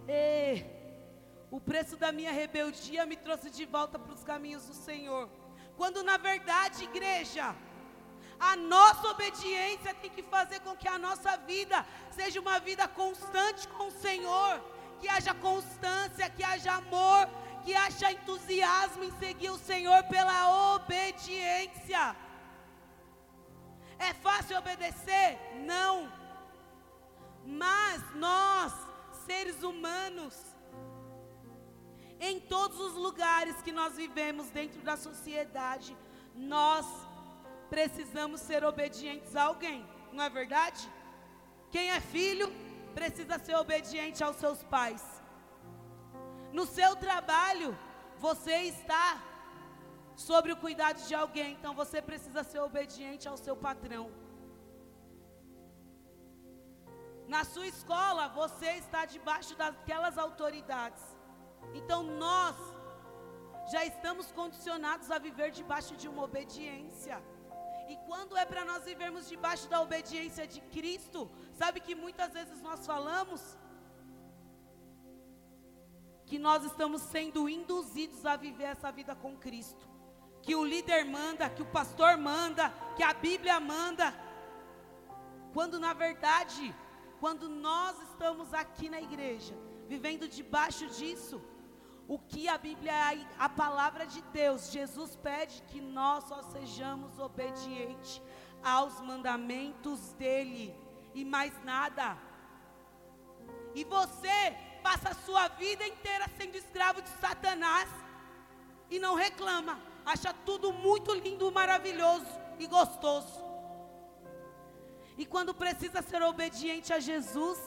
eh, 0.06 0.64
o 1.50 1.60
preço 1.60 1.96
da 1.96 2.12
minha 2.12 2.30
rebeldia 2.30 3.04
me 3.04 3.16
trouxe 3.16 3.50
de 3.50 3.64
volta 3.64 3.98
para 3.98 4.14
os 4.14 4.22
caminhos 4.22 4.66
do 4.66 4.74
Senhor. 4.74 5.28
Quando 5.76 6.04
na 6.04 6.16
verdade, 6.16 6.84
igreja, 6.84 7.46
a 8.38 8.54
nossa 8.54 9.08
obediência 9.08 9.92
tem 9.94 10.10
que 10.16 10.22
fazer 10.22 10.60
com 10.60 10.76
que 10.76 10.86
a 10.86 10.98
nossa 10.98 11.36
vida 11.38 11.84
seja 12.12 12.38
uma 12.40 12.60
vida 12.60 12.86
constante 12.86 13.66
com 13.66 13.88
o 13.88 13.98
Senhor, 14.06 14.52
que 15.00 15.08
haja 15.08 15.34
constância, 15.34 16.30
que 16.30 16.44
haja 16.44 16.74
amor, 16.74 17.28
que 17.64 17.74
acha 17.74 18.12
entusiasmo 18.12 19.04
em 19.04 19.12
seguir 19.18 19.50
o 19.50 19.58
Senhor 19.58 20.02
pela 20.04 20.74
obediência. 20.74 22.16
É 23.98 24.14
fácil 24.14 24.58
obedecer? 24.58 25.38
Não. 25.66 26.10
Mas 27.44 28.02
nós, 28.14 28.72
seres 29.26 29.62
humanos, 29.62 30.34
em 32.20 32.38
todos 32.38 32.78
os 32.78 32.94
lugares 32.94 33.60
que 33.62 33.72
nós 33.72 33.96
vivemos 33.96 34.50
dentro 34.50 34.80
da 34.82 34.96
sociedade, 34.96 35.96
nós 36.34 36.86
precisamos 37.68 38.40
ser 38.40 38.64
obedientes 38.64 39.36
a 39.36 39.44
alguém, 39.44 39.86
não 40.12 40.24
é 40.24 40.30
verdade? 40.30 40.90
Quem 41.70 41.90
é 41.90 42.00
filho 42.00 42.52
precisa 42.94 43.38
ser 43.38 43.54
obediente 43.54 44.22
aos 44.24 44.36
seus 44.36 44.62
pais. 44.64 45.19
No 46.52 46.64
seu 46.66 46.96
trabalho, 46.96 47.76
você 48.18 48.56
está 48.72 49.22
sobre 50.28 50.52
o 50.52 50.56
cuidado 50.64 51.00
de 51.08 51.14
alguém, 51.14 51.52
então 51.52 51.74
você 51.74 52.02
precisa 52.02 52.42
ser 52.42 52.60
obediente 52.60 53.28
ao 53.28 53.36
seu 53.36 53.56
patrão. 53.56 54.10
Na 57.34 57.42
sua 57.44 57.66
escola, 57.74 58.28
você 58.28 58.70
está 58.82 59.04
debaixo 59.04 59.54
daquelas 59.56 60.18
autoridades. 60.18 61.02
Então 61.78 62.02
nós 62.02 62.56
já 63.72 63.84
estamos 63.84 64.32
condicionados 64.32 65.10
a 65.10 65.18
viver 65.18 65.50
debaixo 65.52 65.94
de 65.96 66.08
uma 66.08 66.24
obediência. 66.24 67.16
E 67.92 67.96
quando 68.08 68.36
é 68.36 68.44
para 68.44 68.64
nós 68.64 68.84
vivermos 68.84 69.28
debaixo 69.28 69.68
da 69.68 69.80
obediência 69.86 70.44
de 70.46 70.60
Cristo, 70.74 71.30
sabe 71.60 71.78
que 71.86 71.94
muitas 71.94 72.32
vezes 72.32 72.60
nós 72.60 72.84
falamos 72.84 73.40
que 76.30 76.38
nós 76.38 76.64
estamos 76.64 77.02
sendo 77.02 77.48
induzidos 77.48 78.24
a 78.24 78.36
viver 78.36 78.68
essa 78.74 78.92
vida 78.92 79.16
com 79.16 79.36
Cristo. 79.36 79.84
Que 80.40 80.54
o 80.54 80.64
líder 80.64 81.04
manda, 81.04 81.50
que 81.50 81.60
o 81.60 81.66
pastor 81.66 82.16
manda, 82.16 82.72
que 82.94 83.02
a 83.02 83.12
Bíblia 83.12 83.58
manda. 83.58 84.14
Quando 85.52 85.80
na 85.80 85.92
verdade, 85.92 86.72
quando 87.18 87.48
nós 87.48 88.00
estamos 88.02 88.54
aqui 88.54 88.88
na 88.88 89.00
igreja, 89.00 89.56
vivendo 89.88 90.28
debaixo 90.28 90.86
disso, 90.86 91.42
o 92.06 92.16
que 92.16 92.46
a 92.46 92.56
Bíblia, 92.56 92.94
a 93.36 93.48
palavra 93.48 94.06
de 94.06 94.22
Deus, 94.22 94.70
Jesus 94.70 95.16
pede 95.16 95.60
que 95.62 95.80
nós 95.80 96.22
só 96.28 96.42
sejamos 96.42 97.18
obedientes 97.18 98.22
aos 98.62 99.00
mandamentos 99.00 100.12
dele 100.12 100.72
e 101.12 101.24
mais 101.24 101.52
nada. 101.64 102.16
E 103.74 103.82
você 103.82 104.69
passa 104.86 105.10
a 105.10 105.14
sua 105.26 105.48
vida 105.48 105.86
inteira 105.86 106.26
sendo 106.36 106.56
escravo 106.56 107.00
de 107.02 107.08
Satanás 107.24 107.88
e 108.90 108.98
não 108.98 109.14
reclama, 109.14 109.80
acha 110.04 110.32
tudo 110.48 110.72
muito 110.72 111.14
lindo, 111.14 111.52
maravilhoso 111.52 112.26
e 112.58 112.66
gostoso. 112.66 113.38
E 115.16 115.26
quando 115.26 115.52
precisa 115.54 116.00
ser 116.02 116.22
obediente 116.22 116.92
a 116.92 116.98
Jesus, 116.98 117.58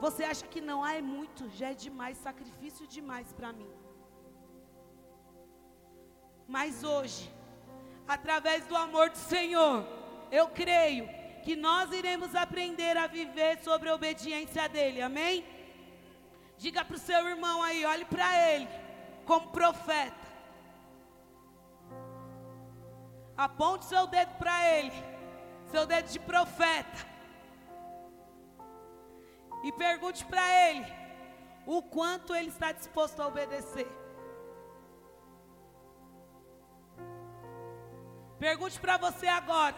você 0.00 0.24
acha 0.24 0.46
que 0.46 0.60
não, 0.60 0.82
ah, 0.84 0.94
é 0.94 1.02
muito, 1.02 1.48
já 1.50 1.70
é 1.70 1.74
demais, 1.74 2.18
sacrifício 2.18 2.86
demais 2.86 3.32
para 3.32 3.52
mim. 3.52 3.72
Mas 6.46 6.84
hoje, 6.84 7.32
através 8.06 8.66
do 8.66 8.76
amor 8.76 9.10
do 9.10 9.16
Senhor, 9.16 9.86
eu 10.30 10.48
creio 10.48 11.08
que 11.44 11.56
nós 11.56 11.92
iremos 11.92 12.34
aprender 12.34 12.96
a 12.96 13.06
viver 13.06 13.58
sobre 13.62 13.88
a 13.88 13.94
obediência 13.94 14.68
dEle, 14.68 15.02
amém? 15.02 15.44
Diga 16.62 16.84
para 16.84 16.94
o 16.94 16.98
seu 17.06 17.28
irmão 17.28 17.60
aí, 17.60 17.84
olhe 17.84 18.04
para 18.04 18.28
ele, 18.48 18.68
como 19.26 19.48
profeta. 19.50 20.26
Aponte 23.36 23.84
seu 23.86 24.06
dedo 24.06 24.32
para 24.38 24.54
ele, 24.68 24.92
seu 25.72 25.84
dedo 25.86 26.08
de 26.08 26.20
profeta. 26.20 26.98
E 29.64 29.72
pergunte 29.72 30.24
para 30.24 30.44
ele 30.68 30.86
o 31.66 31.82
quanto 31.82 32.32
ele 32.32 32.50
está 32.50 32.70
disposto 32.70 33.18
a 33.20 33.26
obedecer. 33.26 33.90
Pergunte 38.38 38.78
para 38.78 38.98
você 38.98 39.26
agora, 39.26 39.74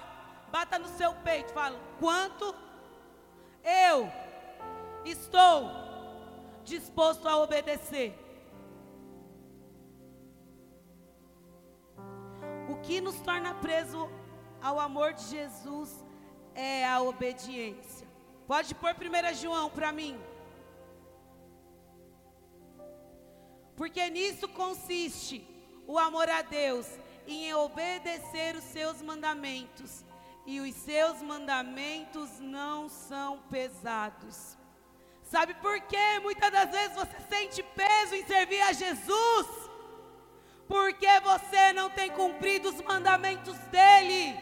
bata 0.51 0.79
no 0.79 0.89
seu 0.89 1.15
peito, 1.15 1.51
fala: 1.55 1.81
quanto 1.99 2.55
eu 3.65 4.13
estou 5.07 5.84
disposto 6.65 7.29
a 7.29 7.37
obedecer. 7.37 8.19
O 12.69 12.77
que 12.77 13.01
nos 13.01 13.21
torna 13.21 13.55
preso 13.55 14.09
ao 14.61 14.81
amor 14.81 15.13
de 15.13 15.25
Jesus 15.25 16.05
é 16.55 16.87
a 16.87 17.01
obediência. 17.03 18.07
Pode 18.47 18.75
pôr 18.75 18.95
1 18.95 19.35
João 19.35 19.71
para 19.71 19.93
mim. 19.93 20.19
Porque 23.77 24.09
nisso 24.11 24.49
consiste 24.49 25.47
o 25.87 25.99
amor 25.99 26.29
a 26.29 26.43
Deus, 26.43 26.87
em 27.27 27.53
obedecer 27.55 28.57
os 28.57 28.65
seus 28.65 29.03
mandamentos. 29.03 30.05
E 30.47 30.61
os 30.61 30.75
seus 30.75 31.23
mandamentos 31.23 32.39
não 32.39 32.89
são 32.89 33.39
pesados. 33.51 34.59
Sabe 35.35 35.53
por 35.55 35.81
quê? 35.81 36.21
Muitas 36.23 36.49
das 36.53 36.71
vezes 36.71 36.95
você 36.95 37.17
sente 37.29 37.61
peso 37.61 38.15
em 38.15 38.25
servir 38.25 38.61
a 38.61 38.73
Jesus, 38.73 39.49
porque 40.69 41.09
você 41.25 41.73
não 41.73 41.91
tem 41.91 42.09
cumprido 42.09 42.69
os 42.69 42.81
mandamentos 42.81 43.59
dEle. 43.77 44.39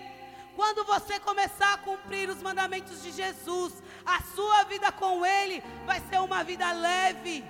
Quando 0.55 0.85
você 0.85 1.19
começar 1.19 1.73
a 1.73 1.79
cumprir 1.79 2.29
os 2.29 2.43
mandamentos 2.43 3.03
de 3.03 3.11
Jesus, 3.11 3.73
a 4.05 4.21
sua 4.35 4.65
vida 4.65 4.93
com 4.93 5.25
Ele 5.25 5.65
vai 5.87 5.99
ser 6.11 6.21
uma 6.21 6.45
vida 6.45 6.71
leve. 6.73 7.43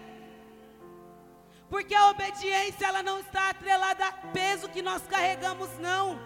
Porque 1.69 1.97
a 1.97 2.11
obediência 2.11 2.87
ela 2.87 3.03
não 3.03 3.19
está 3.19 3.49
atrelada 3.49 4.07
a 4.07 4.13
peso 4.39 4.69
que 4.69 4.83
nós 4.83 5.03
carregamos 5.09 5.69
não. 5.81 6.17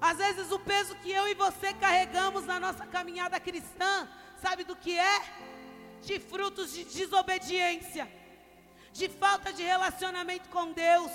Às 0.00 0.18
vezes 0.18 0.52
o 0.52 0.60
peso 0.60 0.94
que 1.02 1.10
eu 1.10 1.26
e 1.26 1.34
você 1.34 1.74
carregamos 1.74 2.46
na 2.46 2.60
nossa 2.60 2.86
caminhada 2.86 3.40
cristã, 3.40 4.08
sabe 4.40 4.62
do 4.62 4.76
que 4.76 4.96
é? 4.96 5.53
De 6.04 6.18
frutos 6.20 6.72
de 6.72 6.84
desobediência, 6.84 8.10
de 8.92 9.08
falta 9.08 9.52
de 9.52 9.62
relacionamento 9.62 10.48
com 10.50 10.72
Deus. 10.72 11.10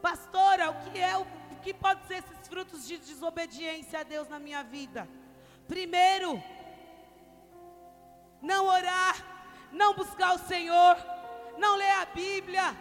Pastora, 0.00 0.70
o 0.70 0.90
que 0.90 0.98
é 0.98 1.16
o 1.16 1.26
que 1.62 1.72
pode 1.72 2.04
ser 2.08 2.14
esses 2.14 2.48
frutos 2.48 2.86
de 2.86 2.98
desobediência 2.98 4.00
a 4.00 4.02
Deus 4.02 4.28
na 4.28 4.38
minha 4.38 4.62
vida? 4.64 5.08
Primeiro, 5.68 6.42
não 8.42 8.66
orar, 8.66 9.16
não 9.70 9.94
buscar 9.94 10.34
o 10.34 10.38
Senhor, 10.38 10.96
não 11.56 11.76
ler 11.76 11.92
a 11.92 12.06
Bíblia. 12.06 12.76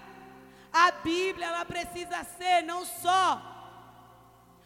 A 0.73 0.91
Bíblia, 0.91 1.47
ela 1.47 1.65
precisa 1.65 2.23
ser 2.23 2.63
não 2.63 2.83
só 2.83 3.41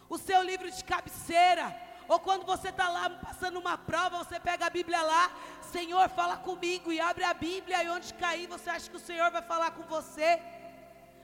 o 0.07 0.17
seu 0.17 0.41
livro 0.43 0.71
de 0.71 0.83
cabeceira, 0.83 1.84
ou 2.07 2.19
quando 2.19 2.45
você 2.45 2.69
está 2.69 2.87
lá 2.89 3.09
passando 3.09 3.59
uma 3.59 3.77
prova, 3.77 4.23
você 4.23 4.39
pega 4.39 4.65
a 4.65 4.69
Bíblia 4.69 5.01
lá, 5.01 5.31
Senhor, 5.71 6.07
fala 6.09 6.37
comigo, 6.37 6.91
e 6.91 6.99
abre 6.99 7.23
a 7.23 7.33
Bíblia, 7.33 7.83
e 7.83 7.89
onde 7.89 8.13
cair, 8.13 8.47
você 8.47 8.69
acha 8.69 8.89
que 8.89 8.95
o 8.97 8.99
Senhor 8.99 9.29
vai 9.31 9.41
falar 9.41 9.71
com 9.71 9.83
você? 9.83 10.41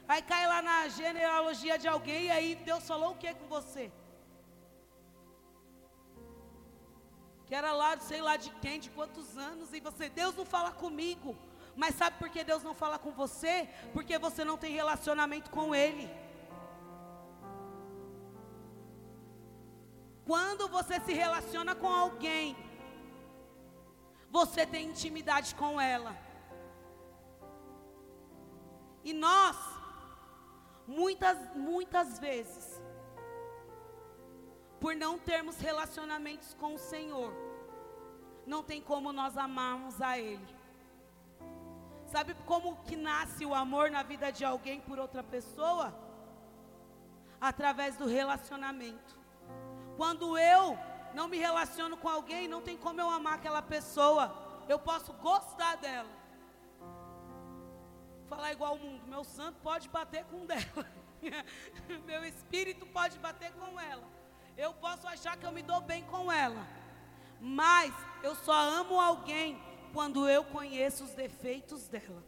Aí 0.08 0.22
cai 0.22 0.48
lá 0.48 0.62
na 0.62 0.88
genealogia 0.90 1.78
de 1.78 1.88
alguém, 1.88 2.26
e 2.26 2.32
aí 2.32 2.56
Deus 2.56 2.86
falou 2.86 3.12
o 3.12 3.16
que 3.16 3.34
com 3.34 3.48
você? 3.48 3.92
Que 7.46 7.56
era 7.56 7.72
lá, 7.72 7.98
sei 8.00 8.22
lá 8.22 8.36
de 8.38 8.50
quem, 8.62 8.80
de 8.80 8.90
quantos 8.90 9.38
anos, 9.38 9.74
e 9.74 9.80
você, 9.80 10.10
Deus 10.10 10.36
não 10.36 10.46
fala 10.46 10.72
comigo. 10.72 11.38
Mas 11.76 11.96
sabe 11.96 12.18
por 12.18 12.30
que 12.30 12.44
Deus 12.44 12.64
não 12.64 12.74
fala 12.74 13.00
com 13.00 13.12
você? 13.12 13.70
Porque 13.94 14.18
você 14.18 14.44
não 14.44 14.58
tem 14.58 14.74
relacionamento 14.74 15.50
com 15.50 15.74
Ele. 15.74 16.10
Quando 20.26 20.68
você 20.68 21.00
se 21.00 21.14
relaciona 21.14 21.76
com 21.76 21.88
alguém, 21.88 22.56
você 24.30 24.66
tem 24.66 24.88
intimidade 24.88 25.56
com 25.56 25.80
ela. 25.80 26.16
E 29.04 29.14
nós, 29.14 29.58
muitas, 30.88 31.38
muitas 31.56 32.20
vezes, 32.20 32.82
por 34.80 34.96
não 34.96 35.18
termos 35.18 35.60
relacionamentos 35.60 36.54
com 36.54 36.76
o 36.76 36.80
Senhor, 36.80 37.34
não 38.46 38.64
tem 38.64 38.82
como 38.82 39.12
nós 39.12 39.38
amarmos 39.38 40.02
a 40.02 40.18
Ele. 40.18 40.62
Sabe 42.06 42.34
como 42.46 42.84
que 42.84 42.96
nasce 42.96 43.46
o 43.46 43.56
amor 43.56 43.90
na 43.90 44.04
vida 44.04 44.32
de 44.32 44.44
alguém 44.44 44.82
por 44.82 45.00
outra 45.00 45.24
pessoa? 45.24 45.94
Através 47.40 47.96
do 47.96 48.06
relacionamento. 48.06 49.21
Quando 49.98 50.38
eu 50.38 50.78
não 51.14 51.28
me 51.28 51.38
relaciono 51.38 51.98
com 51.98 52.10
alguém, 52.10 52.48
não 52.48 52.62
tem 52.62 52.78
como 52.78 53.00
eu 53.02 53.10
amar 53.10 53.36
aquela 53.36 53.62
pessoa. 53.62 54.36
Eu 54.68 54.80
posso 54.80 55.14
gostar 55.14 55.76
dela. 55.78 56.10
Falar 58.30 58.54
igual 58.54 58.76
o 58.76 58.80
mundo, 58.80 59.06
meu 59.08 59.24
santo 59.24 59.60
pode 59.62 59.90
bater 59.90 60.24
com 60.26 60.46
dela. 60.48 60.88
meu 62.06 62.24
espírito 62.24 62.86
pode 62.86 63.20
bater 63.20 63.52
com 63.54 63.80
ela. 63.80 64.08
Eu 64.58 64.74
posso 64.74 65.08
achar 65.08 65.38
que 65.38 65.46
eu 65.46 65.52
me 65.52 65.62
dou 65.62 65.82
bem 65.82 66.04
com 66.06 66.32
ela. 66.32 66.66
Mas 67.40 67.94
eu 68.22 68.36
só 68.36 68.54
amo 68.54 69.00
alguém 69.00 69.62
quando 69.94 70.30
eu 70.30 70.44
conheço 70.44 71.04
os 71.04 71.12
defeitos 71.12 71.88
dela, 71.88 72.24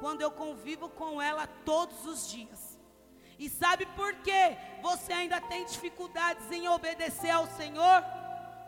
quando 0.00 0.20
eu 0.20 0.30
convivo 0.30 0.88
com 0.88 1.22
ela 1.22 1.46
todos 1.64 2.04
os 2.04 2.28
dias. 2.28 2.71
E 3.42 3.48
sabe 3.50 3.86
por 3.86 4.14
que 4.26 4.56
você 4.80 5.12
ainda 5.12 5.40
tem 5.40 5.64
dificuldades 5.64 6.48
em 6.52 6.68
obedecer 6.68 7.30
ao 7.30 7.44
Senhor? 7.48 8.04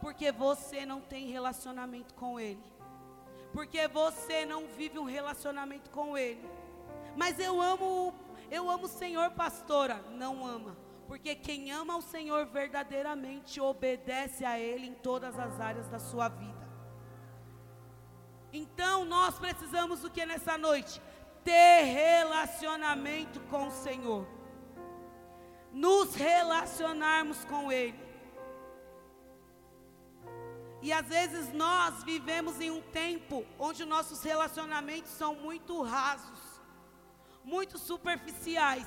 Porque 0.01 0.33
você 0.33 0.85
não 0.85 1.01
tem 1.01 1.29
relacionamento 1.29 2.13
com 2.15 2.41
Ele, 2.41 2.61
porque 3.53 3.87
você 3.87 4.45
não 4.45 4.67
vive 4.67 4.99
um 4.99 5.05
relacionamento 5.05 5.89
com 5.91 6.19
Ele. 6.19 6.45
Mas 7.15 7.39
eu 7.39 7.63
amo, 7.63 8.13
eu 8.51 8.69
amo 8.69 8.87
o 8.87 8.89
Senhor, 8.89 9.31
pastora. 9.31 10.05
Não 10.11 10.45
ama, 10.45 10.77
porque 11.07 11.37
quem 11.37 11.71
ama 11.71 11.97
o 11.97 12.03
Senhor 12.03 12.45
verdadeiramente 12.45 13.61
obedece 13.61 14.45
a 14.45 14.59
Ele 14.59 14.89
em 14.89 14.95
todas 14.95 15.39
as 15.39 15.61
áreas 15.61 15.87
da 15.87 16.01
sua 16.01 16.29
vida. 16.29 16.69
Então 18.53 19.05
nós 19.05 19.39
precisamos 19.39 20.03
o 20.03 20.11
que 20.11 20.27
nessa 20.27 20.59
noite? 20.59 21.01
Ter 21.45 21.85
relacionamento 21.85 23.39
com 23.43 23.69
o 23.69 23.71
Senhor. 23.71 24.34
Nos 25.75 26.15
relacionarmos 26.15 27.45
com 27.45 27.71
Ele. 27.71 27.99
E 30.81 30.93
às 30.93 31.07
vezes 31.07 31.53
nós 31.53 32.05
vivemos 32.05 32.61
em 32.61 32.71
um 32.71 32.81
tempo 32.81 33.45
onde 33.59 33.85
nossos 33.85 34.23
relacionamentos 34.23 35.11
são 35.13 35.35
muito 35.35 35.83
rasos, 35.83 36.61
muito 37.43 37.79
superficiais. 37.79 38.87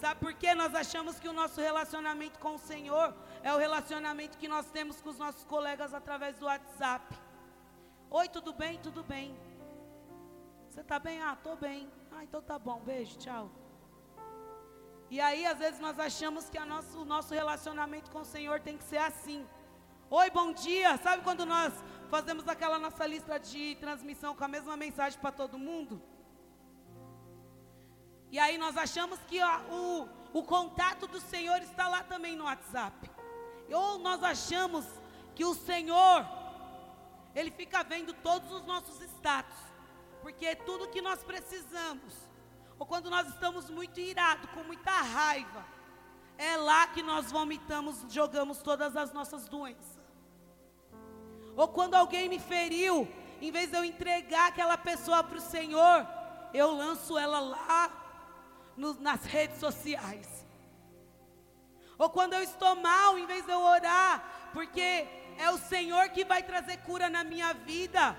Sabe 0.00 0.18
por 0.18 0.34
quê? 0.34 0.54
Nós 0.54 0.74
achamos 0.74 1.20
que 1.20 1.28
o 1.28 1.32
nosso 1.32 1.60
relacionamento 1.60 2.38
com 2.38 2.54
o 2.54 2.58
Senhor 2.58 3.14
é 3.42 3.52
o 3.52 3.58
relacionamento 3.58 4.38
que 4.38 4.48
nós 4.48 4.66
temos 4.70 5.00
com 5.00 5.10
os 5.10 5.18
nossos 5.18 5.44
colegas 5.44 5.94
através 5.94 6.38
do 6.38 6.46
WhatsApp. 6.46 7.04
Oi, 8.10 8.28
tudo 8.28 8.52
bem? 8.52 8.78
Tudo 8.78 9.02
bem. 9.02 9.38
Você 10.70 10.80
está 10.80 10.98
bem? 10.98 11.22
Ah, 11.22 11.34
estou 11.34 11.56
bem. 11.56 11.90
Ah, 12.12 12.24
então 12.24 12.40
tá 12.42 12.58
bom. 12.58 12.80
Beijo, 12.80 13.18
tchau. 13.18 13.50
E 15.08 15.20
aí, 15.20 15.46
às 15.46 15.58
vezes, 15.58 15.78
nós 15.78 15.98
achamos 15.98 16.50
que 16.50 16.58
nosso, 16.58 17.02
o 17.02 17.04
nosso 17.04 17.32
relacionamento 17.32 18.10
com 18.10 18.20
o 18.20 18.24
Senhor 18.24 18.60
tem 18.60 18.76
que 18.76 18.84
ser 18.84 18.98
assim. 18.98 19.46
Oi, 20.10 20.30
bom 20.30 20.52
dia. 20.52 20.96
Sabe 20.98 21.22
quando 21.22 21.46
nós 21.46 21.72
fazemos 22.10 22.48
aquela 22.48 22.78
nossa 22.78 23.06
lista 23.06 23.38
de 23.38 23.76
transmissão 23.76 24.34
com 24.34 24.44
a 24.44 24.48
mesma 24.48 24.76
mensagem 24.76 25.18
para 25.20 25.30
todo 25.30 25.58
mundo? 25.58 26.02
E 28.32 28.38
aí 28.38 28.58
nós 28.58 28.76
achamos 28.76 29.20
que 29.28 29.40
ó, 29.40 29.60
o, 29.70 30.08
o 30.32 30.42
contato 30.42 31.06
do 31.06 31.20
Senhor 31.20 31.62
está 31.62 31.88
lá 31.88 32.02
também 32.02 32.34
no 32.34 32.44
WhatsApp. 32.44 33.08
Ou 33.72 33.98
nós 33.98 34.22
achamos 34.24 34.84
que 35.36 35.44
o 35.44 35.54
Senhor 35.54 36.26
ele 37.32 37.52
fica 37.52 37.84
vendo 37.84 38.12
todos 38.12 38.50
os 38.50 38.64
nossos 38.64 39.00
status, 39.02 39.58
porque 40.22 40.56
tudo 40.56 40.88
que 40.88 41.02
nós 41.02 41.22
precisamos, 41.22 42.25
ou 42.78 42.86
quando 42.86 43.10
nós 43.10 43.28
estamos 43.28 43.70
muito 43.70 43.98
irados, 43.98 44.50
com 44.50 44.62
muita 44.62 44.90
raiva, 44.90 45.64
é 46.38 46.56
lá 46.56 46.86
que 46.88 47.02
nós 47.02 47.32
vomitamos, 47.32 48.04
jogamos 48.08 48.58
todas 48.58 48.96
as 48.96 49.12
nossas 49.12 49.48
doenças. 49.48 49.98
Ou 51.56 51.68
quando 51.68 51.94
alguém 51.94 52.28
me 52.28 52.38
feriu, 52.38 53.08
em 53.40 53.50
vez 53.50 53.70
de 53.70 53.76
eu 53.76 53.84
entregar 53.84 54.48
aquela 54.48 54.76
pessoa 54.76 55.24
para 55.24 55.38
o 55.38 55.40
Senhor, 55.40 56.06
eu 56.52 56.70
lanço 56.74 57.16
ela 57.16 57.40
lá 57.40 57.90
no, 58.76 58.92
nas 59.00 59.24
redes 59.24 59.58
sociais. 59.58 60.44
Ou 61.98 62.10
quando 62.10 62.34
eu 62.34 62.42
estou 62.42 62.76
mal, 62.76 63.18
em 63.18 63.26
vez 63.26 63.46
de 63.46 63.52
eu 63.52 63.60
orar, 63.60 64.50
porque 64.52 65.06
é 65.38 65.50
o 65.50 65.58
Senhor 65.58 66.10
que 66.10 66.24
vai 66.24 66.42
trazer 66.42 66.78
cura 66.78 67.08
na 67.08 67.24
minha 67.24 67.54
vida. 67.54 68.14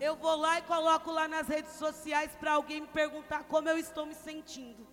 Eu 0.00 0.14
vou 0.14 0.36
lá 0.36 0.58
e 0.58 0.62
coloco 0.62 1.10
lá 1.10 1.26
nas 1.26 1.48
redes 1.48 1.72
sociais 1.72 2.30
para 2.38 2.52
alguém 2.52 2.82
me 2.82 2.86
perguntar 2.86 3.44
como 3.44 3.68
eu 3.68 3.76
estou 3.76 4.06
me 4.06 4.14
sentindo. 4.14 4.86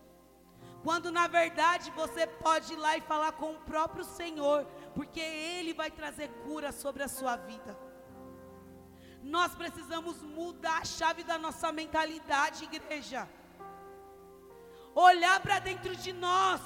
Quando 0.83 1.11
na 1.11 1.27
verdade 1.27 1.91
você 1.91 2.25
pode 2.25 2.73
ir 2.73 2.75
lá 2.75 2.97
e 2.97 3.01
falar 3.01 3.33
com 3.33 3.51
o 3.51 3.59
próprio 3.59 4.03
Senhor, 4.03 4.65
porque 4.95 5.19
Ele 5.19 5.73
vai 5.73 5.91
trazer 5.91 6.29
cura 6.43 6.71
sobre 6.71 7.03
a 7.03 7.07
sua 7.07 7.35
vida. 7.35 7.77
Nós 9.21 9.53
precisamos 9.55 10.21
mudar 10.21 10.79
a 10.79 10.85
chave 10.85 11.23
da 11.23 11.37
nossa 11.37 11.71
mentalidade, 11.71 12.63
igreja. 12.63 13.27
Olhar 14.93 15.39
para 15.39 15.59
dentro 15.59 15.95
de 15.95 16.13
nós 16.13 16.61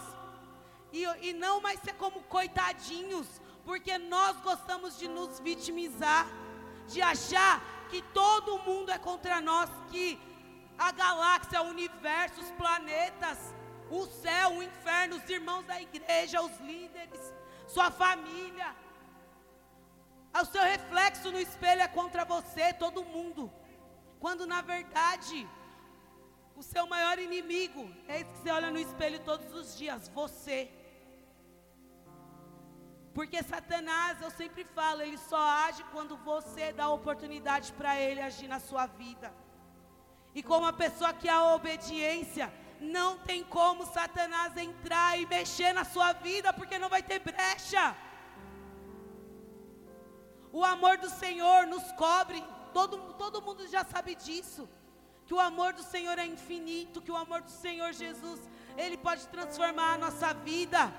e, 0.92 1.04
e 1.28 1.34
não 1.34 1.62
mais 1.62 1.80
ser 1.82 1.94
como 1.94 2.22
coitadinhos, 2.24 3.28
porque 3.66 3.98
nós 3.98 4.38
gostamos 4.42 4.98
de 4.98 5.08
nos 5.08 5.40
vitimizar, 5.40 6.28
de 6.88 7.02
achar 7.02 7.79
que 7.90 8.02
todo 8.20 8.60
mundo 8.60 8.92
é 8.92 8.98
contra 8.98 9.42
nós, 9.42 9.70
que 9.92 10.20
a 10.78 10.92
galáxia, 10.92 11.62
o 11.62 11.70
universo, 11.70 12.40
os 12.42 12.52
planetas, 12.52 13.38
o 13.90 14.06
céu, 14.06 14.50
o 14.58 14.64
inferno, 14.64 15.18
os 15.18 15.30
irmãos 15.30 15.66
da 15.66 15.82
igreja, 15.82 16.42
os 16.42 16.58
líderes, 16.60 17.34
sua 17.68 17.90
família, 17.92 18.76
o 20.42 20.46
seu 20.46 20.64
reflexo 20.64 21.32
no 21.32 21.40
espelho 21.40 21.82
é 21.82 21.88
contra 21.88 22.24
você, 22.24 22.74
todo 22.74 23.04
mundo. 23.04 23.52
Quando 24.20 24.46
na 24.46 24.62
verdade, 24.62 25.48
o 26.56 26.64
seu 26.64 26.86
maior 26.88 27.18
inimigo 27.20 27.84
é 28.08 28.22
esse 28.22 28.32
que 28.32 28.40
você 28.40 28.52
olha 28.52 28.72
no 28.72 28.80
espelho 28.80 29.20
todos 29.22 29.54
os 29.54 29.78
dias, 29.78 30.08
você. 30.10 30.72
Porque 33.14 33.42
Satanás, 33.44 34.22
eu 34.22 34.32
sempre 34.32 34.64
falo, 34.64 35.02
ele 35.02 35.18
só 35.18 35.42
age 35.66 35.84
quando 35.92 36.16
você 36.18 36.72
dá 36.72 36.90
oportunidade 36.90 37.74
para 37.74 38.00
ele 38.00 38.22
agir 38.22 38.48
na 38.48 38.60
sua 38.60 38.86
vida. 38.86 39.34
E 40.34 40.44
como 40.44 40.66
a 40.66 40.74
pessoa 40.74 41.12
que 41.14 41.28
a 41.28 41.54
obediência, 41.56 42.54
não 42.80 43.18
tem 43.18 43.44
como 43.44 43.86
Satanás 43.86 44.56
entrar 44.56 45.20
e 45.20 45.26
mexer 45.26 45.74
na 45.74 45.84
sua 45.84 46.14
vida, 46.14 46.54
porque 46.54 46.78
não 46.78 46.90
vai 46.90 47.04
ter 47.04 47.20
brecha. 47.20 47.96
O 50.52 50.64
amor 50.64 50.98
do 50.98 51.10
Senhor 51.10 51.68
nos 51.68 51.92
cobre, 51.94 52.44
todo, 52.74 52.98
todo 53.14 53.42
mundo 53.42 53.68
já 53.68 53.84
sabe 53.84 54.16
disso. 54.16 54.68
Que 55.26 55.34
o 55.34 55.40
amor 55.40 55.74
do 55.74 55.84
Senhor 55.84 56.18
é 56.18 56.26
infinito, 56.26 57.02
que 57.02 57.12
o 57.12 57.18
amor 57.18 57.42
do 57.42 57.52
Senhor 57.52 57.92
Jesus, 57.94 58.40
Ele 58.78 58.98
pode 58.98 59.28
transformar 59.28 59.94
a 59.94 59.98
nossa 59.98 60.34
vida. 60.34 60.92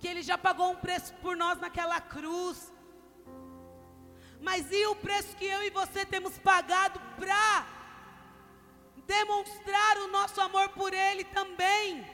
Que 0.00 0.08
Ele 0.08 0.22
já 0.22 0.36
pagou 0.36 0.70
um 0.70 0.76
preço 0.76 1.12
por 1.22 1.36
nós 1.36 1.58
naquela 1.58 2.00
cruz. 2.00 2.72
Mas 4.40 4.70
e 4.72 4.86
o 4.86 4.96
preço 4.96 5.36
que 5.36 5.44
eu 5.44 5.62
e 5.62 5.70
você 5.70 6.04
temos 6.06 6.38
pagado 6.38 6.98
para 7.16 7.66
demonstrar 9.06 9.98
o 9.98 10.08
nosso 10.08 10.40
amor 10.40 10.70
por 10.70 10.92
Ele 10.94 11.24
também? 11.24 12.06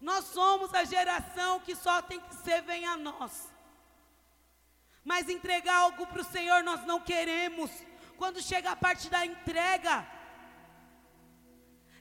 Nós 0.00 0.26
somos 0.26 0.72
a 0.72 0.84
geração 0.84 1.60
que 1.60 1.74
só 1.74 2.00
tem 2.00 2.20
que 2.20 2.34
ser 2.36 2.62
vem 2.62 2.86
a 2.86 2.96
nós. 2.96 3.52
Mas 5.04 5.28
entregar 5.28 5.76
algo 5.78 6.06
para 6.06 6.22
o 6.22 6.32
Senhor 6.36 6.62
nós 6.62 6.84
não 6.86 7.00
queremos. 7.00 7.70
Quando 8.16 8.40
chega 8.40 8.70
a 8.70 8.76
parte 8.76 9.08
da 9.10 9.24
entrega, 9.26 10.06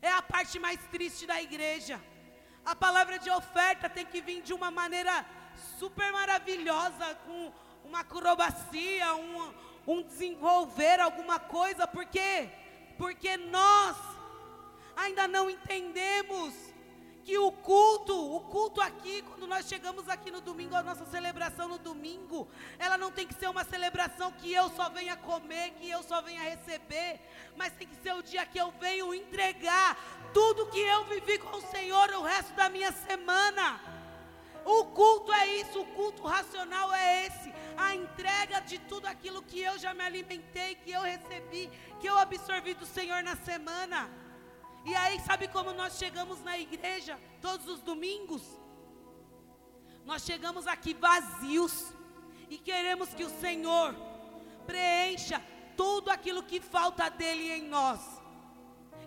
é 0.01 0.11
a 0.11 0.21
parte 0.21 0.59
mais 0.59 0.79
triste 0.87 1.25
da 1.25 1.41
igreja. 1.41 1.99
A 2.65 2.75
palavra 2.75 3.17
de 3.19 3.29
oferta 3.29 3.89
tem 3.89 4.05
que 4.05 4.21
vir 4.21 4.41
de 4.41 4.53
uma 4.53 4.69
maneira 4.69 5.25
super 5.77 6.11
maravilhosa, 6.11 7.15
com 7.25 7.51
uma 7.83 8.01
acrobacia, 8.01 9.15
um, 9.15 9.53
um 9.87 10.01
desenvolver 10.03 10.99
alguma 10.99 11.39
coisa, 11.39 11.87
por 11.87 12.05
quê? 12.05 12.49
Porque 12.97 13.37
nós 13.37 13.97
ainda 14.95 15.27
não 15.27 15.49
entendemos 15.49 16.53
que 17.29 17.37
o 17.37 17.51
culto, 17.51 18.35
o 18.35 18.39
culto 18.41 18.81
aqui, 18.81 19.21
quando 19.21 19.45
nós 19.45 19.67
chegamos 19.67 20.09
aqui 20.09 20.31
no 20.31 20.41
domingo, 20.41 20.73
a 20.73 20.81
nossa 20.81 21.05
celebração 21.05 21.67
no 21.67 21.77
domingo, 21.77 22.47
ela 22.79 22.97
não 22.97 23.11
tem 23.11 23.27
que 23.27 23.35
ser 23.35 23.47
uma 23.47 23.63
celebração 23.63 24.31
que 24.31 24.51
eu 24.51 24.67
só 24.71 24.89
venha 24.89 25.15
comer, 25.15 25.73
que 25.79 25.87
eu 25.87 26.01
só 26.01 26.23
venha 26.23 26.41
receber, 26.41 27.19
mas 27.55 27.71
tem 27.73 27.87
que 27.87 28.01
ser 28.01 28.15
o 28.15 28.23
dia 28.23 28.47
que 28.47 28.57
eu 28.57 28.71
venho 28.79 29.13
entregar 29.13 29.95
tudo 30.33 30.71
que 30.71 30.79
eu 30.79 31.05
vivi 31.05 31.37
com 31.37 31.55
o 31.55 31.61
Senhor 31.61 32.09
o 32.15 32.23
resto 32.23 32.51
da 32.53 32.67
minha 32.67 32.91
semana. 32.91 33.79
O 34.65 34.85
culto 34.85 35.31
é 35.31 35.45
isso, 35.57 35.81
o 35.81 35.85
culto 35.85 36.23
racional 36.23 36.91
é 36.91 37.27
esse, 37.27 37.53
a 37.77 37.93
entrega 37.93 38.59
de 38.61 38.79
tudo 38.79 39.05
aquilo 39.05 39.43
que 39.43 39.61
eu 39.61 39.77
já 39.77 39.93
me 39.93 40.03
alimentei, 40.03 40.73
que 40.73 40.89
eu 40.89 41.01
recebi, 41.01 41.69
que 41.99 42.07
eu 42.09 42.17
absorvi 42.17 42.73
do 42.73 42.87
Senhor 42.87 43.21
na 43.21 43.35
semana. 43.35 44.09
E 44.89 44.95
aí, 44.95 45.19
sabe 45.19 45.47
como 45.47 45.71
nós 45.71 45.99
chegamos 45.99 46.43
na 46.43 46.57
igreja 46.57 47.15
todos 47.39 47.67
os 47.67 47.79
domingos? 47.79 48.41
Nós 50.03 50.23
chegamos 50.23 50.65
aqui 50.65 50.95
vazios 50.95 51.93
e 52.49 52.57
queremos 52.57 53.09
que 53.13 53.23
o 53.23 53.29
Senhor 53.29 53.93
preencha 54.65 55.39
tudo 55.77 56.09
aquilo 56.09 56.41
que 56.41 56.59
falta 56.59 57.07
dele 57.07 57.51
em 57.51 57.65
nós. 57.67 58.01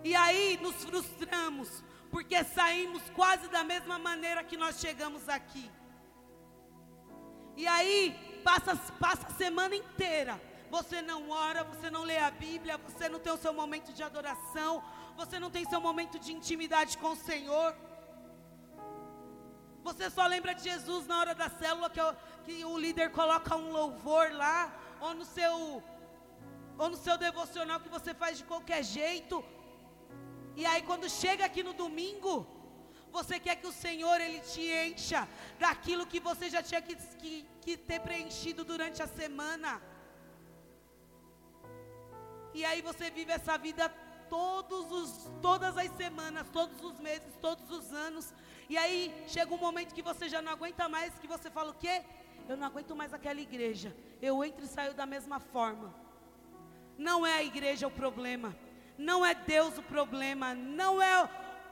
E 0.05 0.15
aí 0.15 0.57
nos 0.61 0.85
frustramos, 0.85 1.83
porque 2.09 2.45
saímos 2.45 3.03
quase 3.13 3.49
da 3.49 3.65
mesma 3.65 3.99
maneira 3.99 4.41
que 4.41 4.55
nós 4.55 4.79
chegamos 4.79 5.27
aqui. 5.27 5.69
E 7.57 7.67
aí 7.67 8.41
passa, 8.41 8.73
passa 9.05 9.27
a 9.27 9.31
semana 9.31 9.75
inteira. 9.75 10.41
Você 10.71 11.01
não 11.01 11.29
ora, 11.29 11.61
você 11.65 11.89
não 11.89 12.03
lê 12.03 12.19
a 12.19 12.31
Bíblia, 12.31 12.77
você 12.77 13.09
não 13.09 13.19
tem 13.19 13.33
o 13.33 13.37
seu 13.37 13.53
momento 13.53 13.91
de 13.91 14.01
adoração, 14.01 14.81
você 15.15 15.39
não 15.39 15.49
tem 15.55 15.65
seu 15.65 15.81
momento 15.87 16.17
de 16.19 16.31
intimidade 16.37 16.97
com 16.97 17.11
o 17.11 17.21
Senhor. 17.29 17.75
Você 19.87 20.09
só 20.09 20.25
lembra 20.33 20.53
de 20.57 20.63
Jesus 20.63 21.07
na 21.07 21.19
hora 21.19 21.35
da 21.35 21.49
célula 21.49 21.89
que, 21.89 22.01
que 22.45 22.65
o 22.65 22.77
líder 22.77 23.11
coloca 23.11 23.55
um 23.55 23.71
louvor 23.71 24.31
lá, 24.43 24.59
ou 25.01 25.13
no 25.13 25.25
seu 25.25 25.83
ou 26.81 26.89
no 26.89 26.97
seu 27.05 27.15
devocional 27.17 27.79
que 27.79 27.89
você 27.97 28.13
faz 28.21 28.37
de 28.39 28.45
qualquer 28.51 28.81
jeito. 28.83 29.43
E 30.55 30.65
aí 30.65 30.81
quando 30.89 31.07
chega 31.21 31.45
aqui 31.45 31.61
no 31.67 31.73
domingo, 31.73 32.33
você 33.17 33.39
quer 33.39 33.55
que 33.57 33.67
o 33.67 33.77
Senhor 33.85 34.19
ele 34.19 34.39
te 34.51 34.63
encha 34.87 35.27
daquilo 35.59 36.07
que 36.11 36.19
você 36.19 36.49
já 36.49 36.63
tinha 36.63 36.81
que, 36.81 36.95
que, 37.21 37.33
que 37.63 37.77
ter 37.89 37.99
preenchido 38.07 38.63
durante 38.71 39.01
a 39.03 39.07
semana. 39.07 39.81
E 42.53 42.63
aí 42.69 42.81
você 42.81 43.09
vive 43.09 43.31
essa 43.31 43.57
vida 43.57 43.85
todos 44.29 44.91
os, 44.91 45.31
todas 45.41 45.77
as 45.77 45.91
semanas, 45.95 46.47
todos 46.49 46.83
os 46.83 46.99
meses, 46.99 47.35
todos 47.41 47.69
os 47.69 47.91
anos. 47.93 48.33
E 48.69 48.77
aí 48.77 49.13
chega 49.27 49.53
um 49.53 49.57
momento 49.57 49.93
que 49.93 50.01
você 50.01 50.27
já 50.29 50.41
não 50.41 50.51
aguenta 50.51 50.87
mais, 50.89 51.17
que 51.19 51.27
você 51.27 51.49
fala 51.49 51.71
o 51.71 51.75
quê? 51.75 52.01
Eu 52.47 52.57
não 52.57 52.67
aguento 52.67 52.95
mais 52.95 53.13
aquela 53.13 53.39
igreja. 53.39 53.95
Eu 54.21 54.43
entro 54.43 54.65
e 54.65 54.67
saio 54.67 54.93
da 54.93 55.05
mesma 55.05 55.39
forma. 55.39 55.93
Não 56.97 57.25
é 57.25 57.33
a 57.33 57.43
igreja 57.43 57.87
o 57.87 57.91
problema. 57.91 58.55
Não 58.97 59.25
é 59.25 59.33
Deus 59.33 59.77
o 59.77 59.83
problema. 59.83 60.53
Não 60.53 61.01
é 61.01 61.29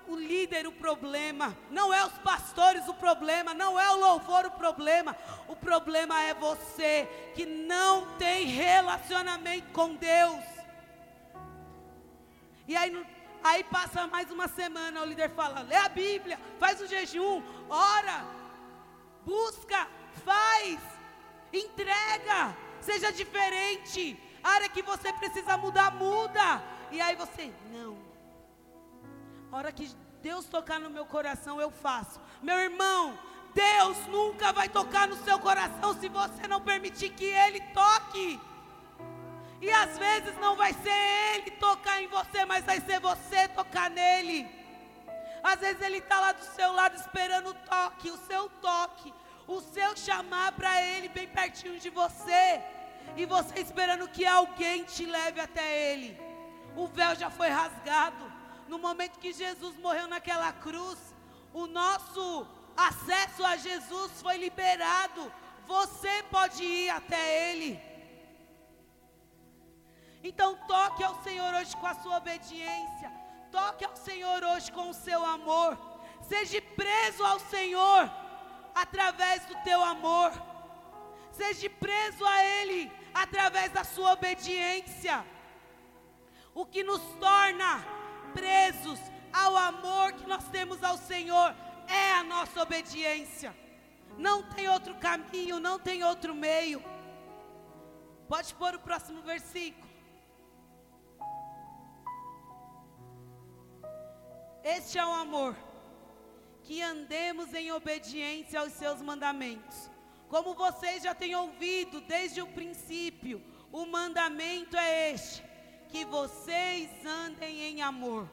o 0.08 0.16
líder 0.16 0.68
o 0.68 0.72
problema. 0.72 1.56
Não 1.70 1.94
é 1.94 2.06
os 2.06 2.18
pastores 2.20 2.88
o 2.88 2.94
problema. 2.94 3.54
Não 3.54 3.80
é 3.80 3.90
o 3.92 4.00
louvor 4.00 4.46
o 4.46 4.52
problema. 4.52 5.16
O 5.48 5.56
problema 5.56 6.22
é 6.22 6.34
você 6.34 7.08
que 7.36 7.46
não 7.46 8.16
tem 8.18 8.46
relacionamento 8.46 9.72
com 9.72 9.96
Deus. 9.96 10.51
E 12.72 12.76
aí, 12.78 13.06
aí 13.44 13.64
passa 13.66 14.08
mais 14.08 14.32
uma 14.32 14.48
semana, 14.48 15.02
o 15.02 15.06
líder 15.06 15.30
fala: 15.32 15.60
lê 15.62 15.76
a 15.76 15.90
Bíblia, 15.90 16.40
faz 16.58 16.80
o 16.80 16.88
jejum, 16.88 17.44
ora, 17.70 18.24
busca, 19.26 19.90
faz, 20.24 20.80
entrega, 21.52 22.56
seja 22.80 23.12
diferente. 23.12 24.18
A 24.42 24.52
área 24.52 24.70
que 24.70 24.82
você 24.82 25.12
precisa 25.12 25.58
mudar, 25.58 25.92
muda. 25.92 26.64
E 26.92 27.02
aí 27.02 27.14
você, 27.14 27.54
não. 27.74 27.98
A 29.52 29.58
hora 29.58 29.72
que 29.74 29.94
Deus 30.22 30.46
tocar 30.46 30.80
no 30.80 30.90
meu 30.90 31.06
coração, 31.06 31.60
eu 31.60 31.72
faço. 31.72 32.22
Meu 32.42 32.58
irmão, 32.58 33.20
Deus 33.54 33.98
nunca 34.08 34.54
vai 34.54 34.70
tocar 34.70 35.10
no 35.10 35.22
seu 35.26 35.38
coração 35.40 35.94
se 36.00 36.08
você 36.08 36.48
não 36.48 36.62
permitir 36.62 37.10
que 37.10 37.26
Ele 37.26 37.60
toque. 37.74 38.40
E 39.62 39.72
às 39.72 39.98
vezes 39.98 40.36
não 40.40 40.56
vai 40.56 40.74
ser 40.74 41.36
Ele 41.36 41.52
tocar 41.52 42.02
em 42.02 42.08
você, 42.08 42.46
mas 42.46 42.66
vai 42.66 42.82
ser 42.82 43.00
você 43.00 43.48
tocar 43.50 43.90
nele. 43.90 44.50
Às 45.44 45.60
vezes 45.60 45.82
Ele 45.82 45.98
está 45.98 46.20
lá 46.20 46.32
do 46.32 46.44
seu 46.44 46.72
lado 46.72 46.96
esperando 46.96 47.52
o 47.52 47.54
toque, 47.54 48.10
o 48.10 48.18
seu 48.18 48.50
toque, 48.50 49.14
o 49.48 49.62
seu 49.62 49.96
chamar 49.96 50.54
para 50.54 50.82
Ele 50.82 51.10
bem 51.10 51.28
pertinho 51.28 51.80
de 51.80 51.92
você. 51.92 52.62
E 53.16 53.26
você 53.26 53.60
esperando 53.60 54.08
que 54.08 54.26
alguém 54.26 54.84
te 54.84 55.06
leve 55.06 55.40
até 55.40 55.92
Ele. 55.92 56.20
O 56.76 56.88
véu 56.88 57.16
já 57.16 57.30
foi 57.30 57.50
rasgado. 57.50 58.32
No 58.68 58.80
momento 58.80 59.20
que 59.20 59.34
Jesus 59.34 59.76
morreu 59.78 60.08
naquela 60.08 60.52
cruz, 60.54 60.98
o 61.54 61.68
nosso 61.68 62.48
acesso 62.76 63.46
a 63.46 63.58
Jesus 63.58 64.22
foi 64.22 64.38
liberado. 64.38 65.32
Você 65.68 66.24
pode 66.32 66.64
ir 66.64 66.90
até 66.90 67.52
Ele. 67.52 67.91
Então 70.32 70.56
toque 70.66 71.04
ao 71.04 71.16
Senhor 71.24 71.54
hoje 71.54 71.76
com 71.76 71.88
a 71.88 71.94
sua 71.94 72.18
obediência. 72.18 73.12
Toque 73.52 73.84
ao 73.84 73.98
Senhor 73.98 74.42
hoje 74.52 74.72
com 74.72 74.90
o 74.90 74.94
seu 74.94 75.26
amor. 75.26 75.78
Seja 76.22 76.62
preso 76.62 77.22
ao 77.32 77.38
Senhor 77.38 78.10
através 78.74 79.46
do 79.46 79.56
teu 79.68 79.84
amor. 79.84 80.32
Seja 81.34 81.70
preso 81.70 82.26
a 82.26 82.46
Ele 82.46 82.90
através 83.14 83.74
da 83.74 83.84
sua 83.84 84.14
obediência. 84.14 85.26
O 86.54 86.66
que 86.66 86.82
nos 86.82 87.02
torna 87.20 87.84
presos 88.34 89.00
ao 89.34 89.58
amor 89.58 90.14
que 90.14 90.26
nós 90.26 90.46
temos 90.48 90.82
ao 90.82 90.98
Senhor 90.98 91.54
é 91.90 92.14
a 92.14 92.24
nossa 92.24 92.62
obediência. 92.62 93.54
Não 94.18 94.44
tem 94.44 94.70
outro 94.70 94.96
caminho, 94.96 95.60
não 95.60 95.78
tem 95.78 96.06
outro 96.06 96.34
meio. 96.34 96.82
Pode 98.30 98.54
pôr 98.56 98.76
o 98.76 98.80
próximo 98.80 99.22
versículo. 99.24 99.91
Este 104.64 105.00
é 105.00 105.06
o 105.06 105.12
amor, 105.12 105.56
que 106.64 106.82
andemos 106.82 107.54
em 107.54 107.72
obediência 107.72 108.60
aos 108.60 108.74
seus 108.74 109.02
mandamentos. 109.02 109.90
Como 110.30 110.54
vocês 110.54 111.04
já 111.04 111.16
têm 111.16 111.36
ouvido 111.36 112.00
desde 112.02 112.42
o 112.42 112.48
princípio, 112.48 113.44
o 113.72 113.86
mandamento 113.86 114.78
é 114.78 115.12
este: 115.12 115.44
que 115.90 116.06
vocês 116.06 116.90
andem 117.06 117.62
em 117.62 117.82
amor. 117.82 118.30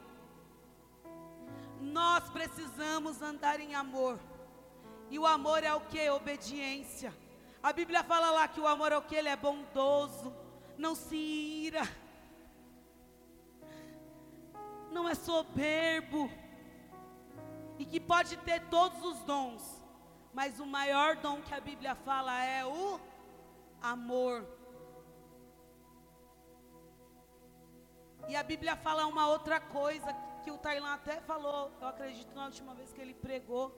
Nós 1.81 2.29
precisamos 2.31 3.23
andar 3.23 3.59
em 3.61 3.75
amor. 3.75 4.19
E 5.11 5.19
o 5.19 5.27
amor 5.27 5.65
é 5.65 5.73
o 5.73 5.81
que? 5.81 6.11
Obediência. 6.11 7.15
A 7.63 7.73
Bíblia 7.73 8.05
fala 8.05 8.31
lá 8.31 8.47
que 8.47 8.61
o 8.61 8.67
amor 8.67 8.93
é 8.93 8.97
o 8.99 9.03
que? 9.03 9.17
Ele 9.17 9.29
é 9.29 9.37
bondoso, 9.37 10.33
não 10.77 10.95
se 10.95 11.17
ira, 11.17 11.83
não 14.91 15.09
é 15.09 15.15
soberbo, 15.15 16.31
e 17.79 17.85
que 17.85 18.01
pode 18.01 18.37
ter 18.39 18.61
todos 18.69 19.03
os 19.05 19.21
dons, 19.21 19.63
mas 20.33 20.59
o 20.59 20.67
maior 20.67 21.17
dom 21.17 21.41
que 21.43 21.55
a 21.55 21.61
Bíblia 21.61 21.95
fala 21.95 22.43
é 22.43 22.65
o 22.67 23.01
amor. 23.81 24.47
E 28.29 28.35
a 28.37 28.43
Bíblia 28.43 28.77
fala 28.77 29.07
uma 29.07 29.29
outra 29.29 29.61
coisa 29.61 30.13
que 30.43 30.51
o 30.51 30.59
Tailan 30.59 30.93
até 30.95 31.21
falou, 31.21 31.73
eu 31.81 31.87
acredito 31.87 32.35
na 32.35 32.47
última 32.47 32.75
vez 32.75 32.93
que 32.93 33.01
ele 33.01 33.15
pregou, 33.15 33.71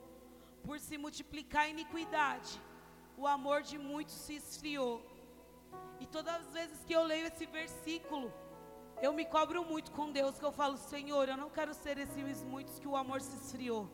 por 0.65 0.79
se 0.81 0.97
multiplicar 0.99 1.63
a 1.63 1.69
iniquidade, 1.69 2.61
o 3.17 3.27
amor 3.27 3.63
de 3.63 3.79
muitos 3.79 4.15
se 4.15 4.35
esfriou. 4.37 5.05
E 6.01 6.07
todas 6.07 6.35
as 6.35 6.53
vezes 6.53 6.85
que 6.85 6.93
eu 6.93 7.03
leio 7.03 7.27
esse 7.27 7.47
versículo, 7.47 8.33
eu 9.03 9.13
me 9.13 9.25
cobro 9.25 9.65
muito 9.65 9.91
com 9.93 10.13
Deus, 10.13 10.39
que 10.39 10.45
eu 10.45 10.53
falo, 10.53 10.77
Senhor, 10.77 11.29
eu 11.29 11.37
não 11.37 11.51
quero 11.51 11.73
ser 11.75 11.99
esses 11.99 12.43
muitos 12.43 12.79
que 12.79 12.87
o 12.87 12.97
amor 12.97 13.21
se 13.21 13.35
esfriou. 13.37 13.89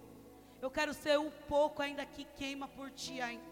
Eu 0.60 0.70
quero 0.70 0.92
ser 0.92 1.18
o 1.18 1.30
pouco 1.48 1.82
ainda 1.82 2.04
que 2.04 2.24
queima 2.24 2.66
por 2.66 2.90
ti 2.90 3.20
ainda. 3.20 3.44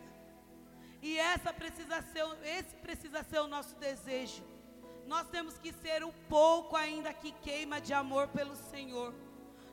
E 1.01 1.19
essa 1.19 1.53
precisa 1.53 2.03
ser, 2.03 2.25
esse 2.43 2.75
precisa 2.77 3.23
ser 3.23 3.39
o 3.41 3.47
nosso 3.47 3.77
desejo. 3.77 4.43
Nós 5.07 5.29
temos 5.29 5.59
que 5.59 5.73
ser 5.73 6.03
o 6.03 6.13
pouco 6.29 6.77
ainda 6.77 7.13
que 7.13 7.31
queima 7.31 7.81
de 7.81 7.93
amor 7.93 8.29
pelo 8.29 8.57
Senhor. 8.57 9.15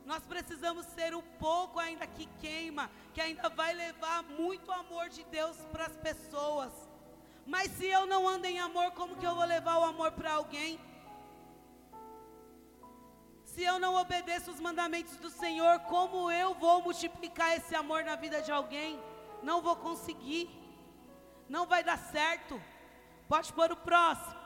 Nós 0.04 0.22
precisamos 0.24 0.84
ser 0.86 1.14
o 1.14 1.22
pouco 1.22 1.78
ainda 1.78 2.06
que 2.06 2.26
queima, 2.40 2.90
que 3.14 3.20
ainda 3.20 3.48
vai 3.48 3.72
levar 3.72 4.22
muito 4.22 4.70
amor 4.70 5.08
de 5.08 5.24
Deus 5.24 5.56
para 5.72 5.86
as 5.86 5.96
pessoas. 5.96 6.72
Mas 7.46 7.72
se 7.72 7.86
eu 7.86 8.06
não 8.06 8.28
ando 8.28 8.46
em 8.46 8.58
amor, 8.58 8.90
como 8.92 9.16
que 9.16 9.26
eu 9.26 9.34
vou 9.34 9.44
levar 9.44 9.78
o 9.78 9.84
amor 9.84 10.12
para 10.12 10.34
alguém? 10.34 10.78
Se 13.52 13.62
eu 13.70 13.78
não 13.84 13.94
obedeço 14.02 14.50
os 14.50 14.60
mandamentos 14.66 15.16
do 15.24 15.30
Senhor, 15.42 15.74
como 15.80 16.30
eu 16.30 16.54
vou 16.54 16.76
multiplicar 16.86 17.56
esse 17.56 17.74
amor 17.74 18.02
na 18.04 18.16
vida 18.16 18.40
de 18.46 18.52
alguém? 18.58 18.98
Não 19.42 19.60
vou 19.66 19.76
conseguir. 19.76 20.44
Não 21.48 21.64
vai 21.72 21.82
dar 21.84 21.98
certo. 21.98 22.60
Pode 23.28 23.52
pôr 23.52 23.70
o 23.72 23.76
próximo. 23.76 24.40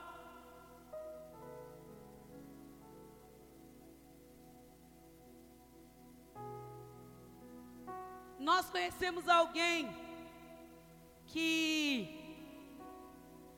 Nós 8.50 8.68
conhecemos 8.70 9.28
alguém 9.28 9.88
que 11.26 12.26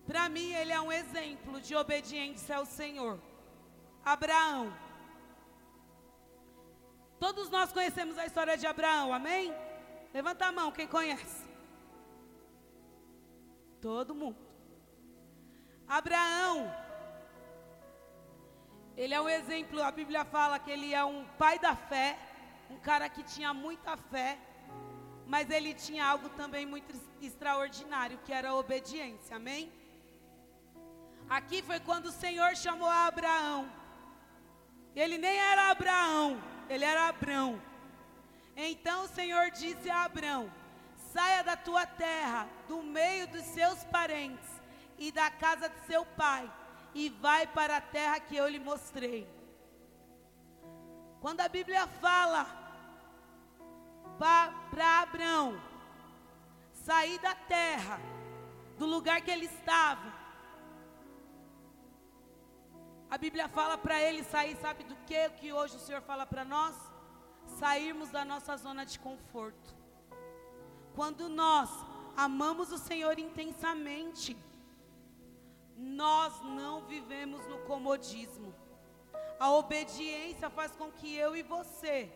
para 0.09 0.27
mim, 0.31 0.53
ele 0.55 0.73
é 0.73 0.81
um 0.81 0.91
exemplo 0.91 1.61
de 1.61 1.77
obediência 1.77 2.57
ao 2.57 2.65
Senhor. 2.65 3.21
Abraão. 4.03 4.88
Todos 7.19 7.51
nós 7.51 7.73
conhecemos 7.73 8.17
a 8.17 8.27
história 8.27 8.57
de 8.57 8.67
Abraão, 8.67 9.13
amém? 9.13 9.55
Levanta 10.15 10.47
a 10.47 10.53
mão, 10.53 10.71
quem 10.71 10.87
conhece? 10.87 11.47
Todo 13.81 14.15
mundo. 14.15 14.39
Abraão, 15.87 16.73
ele 18.97 19.15
é 19.15 19.21
um 19.21 19.29
exemplo, 19.29 19.83
a 19.83 19.91
Bíblia 19.91 20.25
fala 20.25 20.59
que 20.59 20.71
ele 20.71 20.93
é 20.95 21.05
um 21.05 21.25
pai 21.43 21.59
da 21.59 21.75
fé, 21.75 22.19
um 22.71 22.79
cara 22.79 23.09
que 23.09 23.23
tinha 23.23 23.53
muita 23.55 23.97
fé, 23.97 24.39
mas 25.27 25.51
ele 25.51 25.75
tinha 25.75 26.05
algo 26.05 26.29
também 26.31 26.67
muito 26.67 26.93
extraordinário, 27.21 28.19
que 28.25 28.33
era 28.33 28.51
a 28.51 28.55
obediência, 28.55 29.37
amém? 29.37 29.73
Aqui 31.29 31.63
foi 31.63 31.81
quando 31.81 32.07
o 32.07 32.13
Senhor 32.13 32.57
chamou 32.57 32.89
Abraão. 32.89 33.71
Ele 34.95 35.19
nem 35.19 35.37
era 35.37 35.71
Abraão, 35.71 36.41
ele 36.69 36.85
era 36.85 37.09
Abrão. 37.09 37.61
Então 38.57 39.05
o 39.05 39.09
Senhor 39.09 39.51
disse 39.51 39.91
a 39.91 40.05
Abrão: 40.05 40.51
Saia 41.13 41.43
da 41.43 41.57
tua 41.57 41.87
terra, 41.87 42.49
do 42.67 42.83
meio 42.83 43.27
dos 43.29 43.45
seus 43.45 43.85
parentes 43.85 44.49
e 44.99 45.13
da 45.13 45.31
casa 45.31 45.69
de 45.69 45.81
seu 45.87 46.05
pai, 46.05 46.51
e 46.95 47.09
vai 47.09 47.47
para 47.47 47.77
a 47.77 47.81
terra 47.81 48.21
que 48.21 48.37
eu 48.37 48.49
lhe 48.49 48.59
mostrei. 48.59 49.29
Quando 51.21 51.41
a 51.41 51.49
Bíblia 51.49 51.87
fala 51.87 52.47
para 54.19 55.01
Abrão 55.01 55.61
sair 56.73 57.19
da 57.21 57.35
terra, 57.35 58.01
do 58.77 58.87
lugar 58.87 59.21
que 59.21 59.31
ele 59.31 59.47
estava, 59.47 60.18
a 63.11 63.17
Bíblia 63.17 63.49
fala 63.49 63.79
para 63.79 64.01
ele 64.03 64.23
sair, 64.23 64.55
sabe 64.57 64.85
do 64.85 64.97
que? 65.07 65.31
Que 65.31 65.53
hoje 65.53 65.77
o 65.77 65.81
Senhor 65.81 66.03
fala 66.03 66.27
para 66.27 66.45
nós? 66.45 66.75
Sairmos 67.59 68.11
da 68.11 68.25
nossa 68.25 68.57
zona 68.57 68.85
de 68.85 68.99
conforto. 68.99 69.75
Quando 70.95 71.29
nós 71.29 71.71
amamos 72.17 72.71
o 72.71 72.79
Senhor 72.79 73.19
intensamente, 73.19 74.37
nós 75.77 76.41
não 76.43 76.85
vivemos 76.87 77.47
no 77.47 77.59
comodismo. 77.61 78.55
A 79.41 79.53
obediência 79.53 80.51
faz 80.51 80.73
com 80.73 80.91
que 80.91 81.15
eu 81.15 81.35
e 81.35 81.43
você 81.43 82.13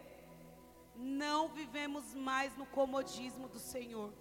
não 0.94 1.48
vivemos 1.48 2.14
mais 2.14 2.54
no 2.56 2.66
comodismo 2.66 3.48
do 3.48 3.58
Senhor. 3.58 4.12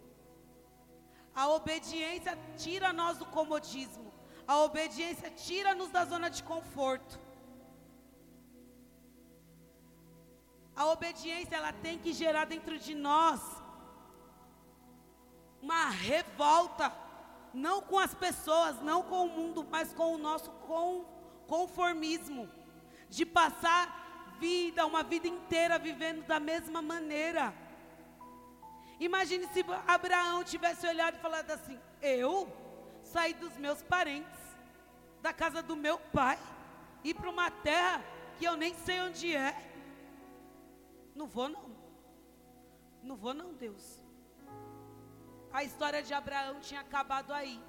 A 1.34 1.50
obediência 1.50 2.38
tira 2.58 2.94
nós 2.94 3.18
do 3.18 3.26
comodismo. 3.26 4.11
A 4.48 4.60
obediência 4.60 5.30
tira-nos 5.32 5.90
da 5.90 6.06
zona 6.06 6.30
de 6.30 6.44
conforto. 6.44 7.20
A 10.76 10.86
obediência 10.88 11.56
ela 11.56 11.74
tem 11.74 11.98
que 12.00 12.14
gerar 12.14 12.46
dentro 12.46 12.78
de 12.80 12.96
nós 12.96 13.40
uma 15.62 15.90
revolta, 15.90 16.92
não 17.54 17.82
com 17.82 18.00
as 18.00 18.14
pessoas, 18.14 18.82
não 18.82 19.04
com 19.04 19.26
o 19.26 19.30
mundo, 19.30 19.68
mas 19.70 19.94
com 19.94 20.16
o 20.16 20.18
nosso 20.18 20.50
conformismo, 21.48 22.50
de 23.10 23.26
passar 23.26 24.36
vida, 24.40 24.86
uma 24.88 25.04
vida 25.04 25.28
inteira 25.28 25.78
vivendo 25.78 26.26
da 26.26 26.40
mesma 26.40 26.82
maneira. 26.82 27.54
Imagine 29.00 29.48
se 29.48 29.64
Abraão 29.88 30.44
tivesse 30.44 30.88
olhado 30.88 31.18
e 31.18 31.22
falado 31.22 31.52
assim: 31.52 31.80
Eu 32.02 32.52
saí 33.12 33.34
dos 33.34 33.58
meus 33.58 33.82
parentes, 33.84 34.40
da 35.22 35.34
casa 35.34 35.62
do 35.62 35.76
meu 35.76 36.00
pai, 36.00 36.40
ir 37.04 37.14
para 37.14 37.30
uma 37.30 37.52
terra 37.52 38.04
que 38.38 38.46
eu 38.46 38.56
nem 38.56 38.74
sei 38.74 39.02
onde 39.02 39.36
é. 39.36 39.54
Não 41.14 41.28
vou 41.28 41.50
não. 41.50 41.70
Não 43.04 43.16
vou 43.16 43.34
não, 43.34 43.54
Deus. 43.54 44.02
A 45.52 45.64
história 45.64 46.02
de 46.02 46.14
Abraão 46.14 46.60
tinha 46.62 46.80
acabado 46.80 47.34
aí. 47.34 47.62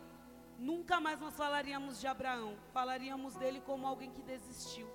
Nunca 0.58 1.00
mais 1.00 1.18
nós 1.18 1.36
falaríamos 1.36 2.00
de 2.00 2.06
Abraão. 2.06 2.56
Falaríamos 2.72 3.34
dele 3.34 3.60
como 3.60 3.86
alguém 3.86 4.12
que 4.12 4.22
desistiu. 4.22 4.88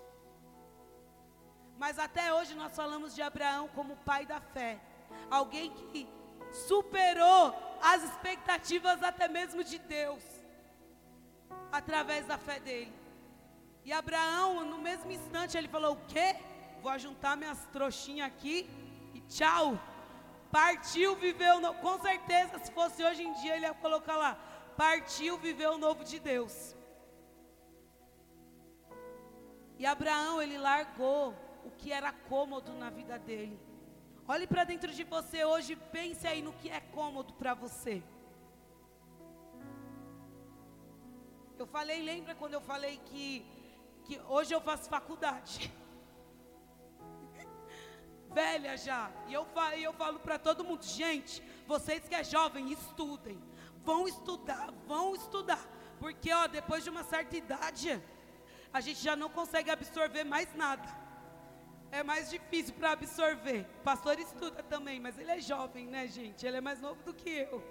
Mas 1.78 2.00
até 2.00 2.34
hoje 2.34 2.56
nós 2.56 2.76
falamos 2.76 3.14
de 3.14 3.22
Abraão 3.22 3.68
como 3.76 3.98
pai 3.98 4.26
da 4.26 4.40
fé. 4.40 4.80
Alguém 5.30 5.72
que 5.72 6.08
superou 6.68 7.54
as 7.82 8.04
expectativas 8.04 9.04
até 9.04 9.28
mesmo 9.28 9.64
de 9.64 9.78
Deus 9.78 10.37
através 11.72 12.26
da 12.26 12.38
fé 12.38 12.60
dele. 12.60 12.94
E 13.84 13.94
Abraão, 13.94 14.66
no 14.66 14.78
mesmo 14.78 15.12
instante, 15.12 15.58
ele 15.58 15.68
falou: 15.68 15.94
O 15.94 16.06
quê? 16.08 16.36
Vou 16.82 16.98
juntar 17.00 17.36
minhas 17.36 17.66
trouxinhas 17.68 18.28
aqui 18.28 18.70
e 19.14 19.22
tchau. 19.22 19.80
Partiu, 20.52 21.16
viveu, 21.16 21.60
no... 21.60 21.74
com 21.76 22.00
certeza, 22.00 22.60
se 22.60 22.72
fosse 22.72 23.04
hoje 23.04 23.24
em 23.24 23.34
dia, 23.34 23.56
ele 23.56 23.66
ia 23.66 23.74
colocar 23.74 24.18
lá: 24.18 24.38
Partiu, 24.76 25.38
viveu 25.38 25.74
o 25.74 25.78
novo 25.78 26.04
de 26.04 26.20
Deus. 26.20 26.76
E 29.80 29.86
Abraão, 29.86 30.42
ele 30.42 30.58
largou 30.58 31.34
o 31.64 31.72
que 31.72 31.92
era 31.92 32.12
cômodo 32.12 32.74
na 32.74 32.90
vida 32.90 33.18
dele. 33.20 33.60
Olhe 34.28 34.46
para 34.46 34.64
dentro 34.64 34.92
de 34.92 35.04
você 35.04 35.46
hoje, 35.46 35.76
pense 35.92 36.28
aí 36.28 36.42
no 36.42 36.52
que 36.54 36.70
é 36.70 36.82
cômodo 36.82 37.34
para 37.36 37.54
você. 37.54 38.04
Eu 41.58 41.66
falei, 41.66 42.02
lembra 42.02 42.36
quando 42.36 42.54
eu 42.54 42.62
falei 42.62 43.00
que, 43.06 43.46
que 44.06 44.20
hoje 44.28 44.54
eu 44.54 44.62
faço 44.62 44.90
faculdade? 44.90 45.74
Velha 48.32 48.78
já. 48.78 49.12
E 49.28 49.34
eu, 49.34 49.48
e 49.76 49.84
eu 49.84 49.94
falo 49.94 50.20
para 50.20 50.38
todo 50.38 50.64
mundo, 50.64 50.84
gente, 50.84 51.42
vocês 51.66 52.08
que 52.08 52.14
é 52.14 52.24
jovem, 52.24 52.72
estudem. 52.72 53.42
Vão 53.84 54.08
estudar, 54.08 54.72
vão 54.86 55.16
estudar. 55.16 55.66
Porque, 56.00 56.32
ó, 56.32 56.46
depois 56.48 56.84
de 56.84 56.90
uma 56.90 57.04
certa 57.04 57.36
idade, 57.36 58.02
a 58.72 58.80
gente 58.80 59.02
já 59.02 59.16
não 59.16 59.30
consegue 59.30 59.72
absorver 59.72 60.24
mais 60.24 60.54
nada. 60.54 60.88
É 61.92 62.04
mais 62.04 62.30
difícil 62.30 62.76
para 62.76 62.92
absorver. 62.92 63.66
O 63.80 63.84
pastor 63.84 64.20
estuda 64.20 64.62
também, 64.62 65.00
mas 65.00 65.18
ele 65.18 65.32
é 65.32 65.40
jovem, 65.40 65.88
né, 65.88 66.08
gente? 66.08 66.46
Ele 66.46 66.58
é 66.58 66.62
mais 66.62 66.80
novo 66.82 67.02
do 67.04 67.14
que 67.14 67.30
eu. 67.30 67.64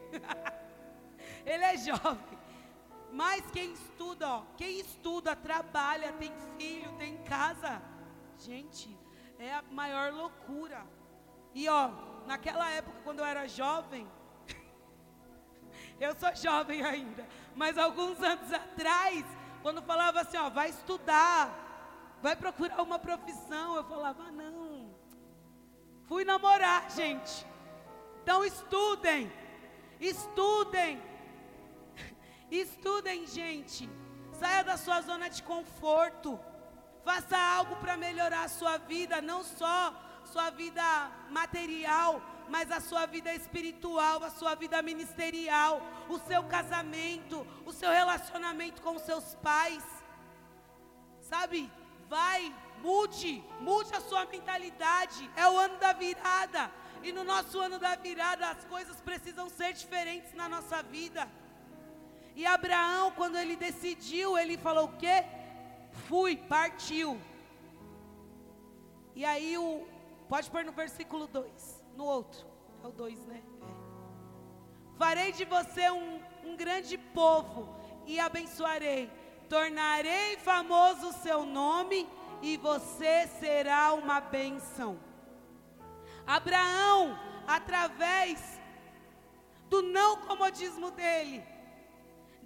ele 1.44 1.64
é 1.64 1.76
jovem. 1.76 2.38
Mas 3.16 3.50
quem 3.50 3.72
estuda, 3.72 4.28
ó, 4.28 4.42
quem 4.58 4.78
estuda, 4.78 5.34
trabalha, 5.34 6.12
tem 6.12 6.30
filho, 6.58 6.92
tem 6.98 7.16
casa, 7.22 7.80
gente, 8.36 8.94
é 9.38 9.54
a 9.54 9.62
maior 9.70 10.12
loucura. 10.12 10.86
E 11.54 11.66
ó, 11.66 11.90
naquela 12.26 12.70
época 12.70 13.00
quando 13.02 13.20
eu 13.20 13.24
era 13.24 13.48
jovem, 13.48 14.06
eu 15.98 16.14
sou 16.14 16.36
jovem 16.36 16.84
ainda, 16.84 17.26
mas 17.54 17.78
alguns 17.78 18.22
anos 18.22 18.52
atrás, 18.52 19.24
quando 19.62 19.80
falava 19.80 20.20
assim, 20.20 20.36
ó, 20.36 20.50
vai 20.50 20.68
estudar, 20.68 22.18
vai 22.20 22.36
procurar 22.36 22.82
uma 22.82 22.98
profissão, 22.98 23.76
eu 23.76 23.84
falava, 23.84 24.30
não. 24.30 24.94
Fui 26.04 26.22
namorar, 26.22 26.90
gente. 26.90 27.46
Então 28.22 28.44
estudem, 28.44 29.32
estudem, 29.98 31.02
estudem, 32.50 33.26
gente. 33.26 33.88
Saia 34.32 34.62
da 34.62 34.76
sua 34.76 35.00
zona 35.00 35.28
de 35.28 35.42
conforto. 35.42 36.38
Faça 37.04 37.38
algo 37.38 37.76
para 37.76 37.96
melhorar 37.96 38.44
a 38.44 38.48
sua 38.48 38.78
vida, 38.78 39.20
não 39.20 39.44
só 39.44 39.94
sua 40.24 40.50
vida 40.50 40.82
material, 41.30 42.20
mas 42.48 42.70
a 42.70 42.80
sua 42.80 43.06
vida 43.06 43.32
espiritual, 43.34 44.22
a 44.22 44.30
sua 44.30 44.54
vida 44.54 44.82
ministerial, 44.82 45.80
o 46.08 46.18
seu 46.18 46.42
casamento, 46.44 47.46
o 47.64 47.72
seu 47.72 47.90
relacionamento 47.90 48.82
com 48.82 48.98
seus 48.98 49.34
pais. 49.36 49.84
Sabe? 51.20 51.70
Vai, 52.08 52.54
mude, 52.82 53.42
mude 53.60 53.94
a 53.94 54.00
sua 54.00 54.26
mentalidade. 54.26 55.30
É 55.36 55.48
o 55.48 55.56
ano 55.56 55.76
da 55.78 55.92
virada. 55.92 56.70
E 57.02 57.12
no 57.12 57.24
nosso 57.24 57.60
ano 57.60 57.78
da 57.78 57.94
virada, 57.94 58.48
as 58.48 58.64
coisas 58.64 59.00
precisam 59.00 59.48
ser 59.48 59.72
diferentes 59.72 60.32
na 60.34 60.48
nossa 60.48 60.82
vida. 60.82 61.28
E 62.36 62.44
Abraão, 62.44 63.10
quando 63.12 63.38
ele 63.38 63.56
decidiu, 63.56 64.36
ele 64.36 64.58
falou 64.58 64.84
o 64.84 64.96
quê? 64.98 65.24
Fui, 66.06 66.36
partiu. 66.36 67.18
E 69.14 69.24
aí 69.24 69.56
o 69.56 69.88
pode 70.28 70.50
pôr 70.50 70.62
no 70.62 70.72
versículo 70.72 71.26
2 71.26 71.82
no 71.96 72.04
outro. 72.04 72.46
É 72.84 72.86
o 72.86 72.92
2, 72.92 73.24
né? 73.24 73.42
É. 73.42 74.98
Farei 74.98 75.32
de 75.32 75.46
você 75.46 75.90
um, 75.90 76.20
um 76.44 76.54
grande 76.54 76.98
povo 76.98 77.74
e 78.06 78.20
abençoarei. 78.20 79.10
Tornarei 79.48 80.36
famoso 80.36 81.08
o 81.08 81.12
seu 81.14 81.46
nome 81.46 82.06
e 82.42 82.58
você 82.58 83.26
será 83.40 83.94
uma 83.94 84.20
bênção. 84.20 85.00
Abraão, 86.26 87.18
através 87.46 88.60
do 89.70 89.80
não 89.80 90.18
comodismo 90.18 90.90
dele, 90.90 91.42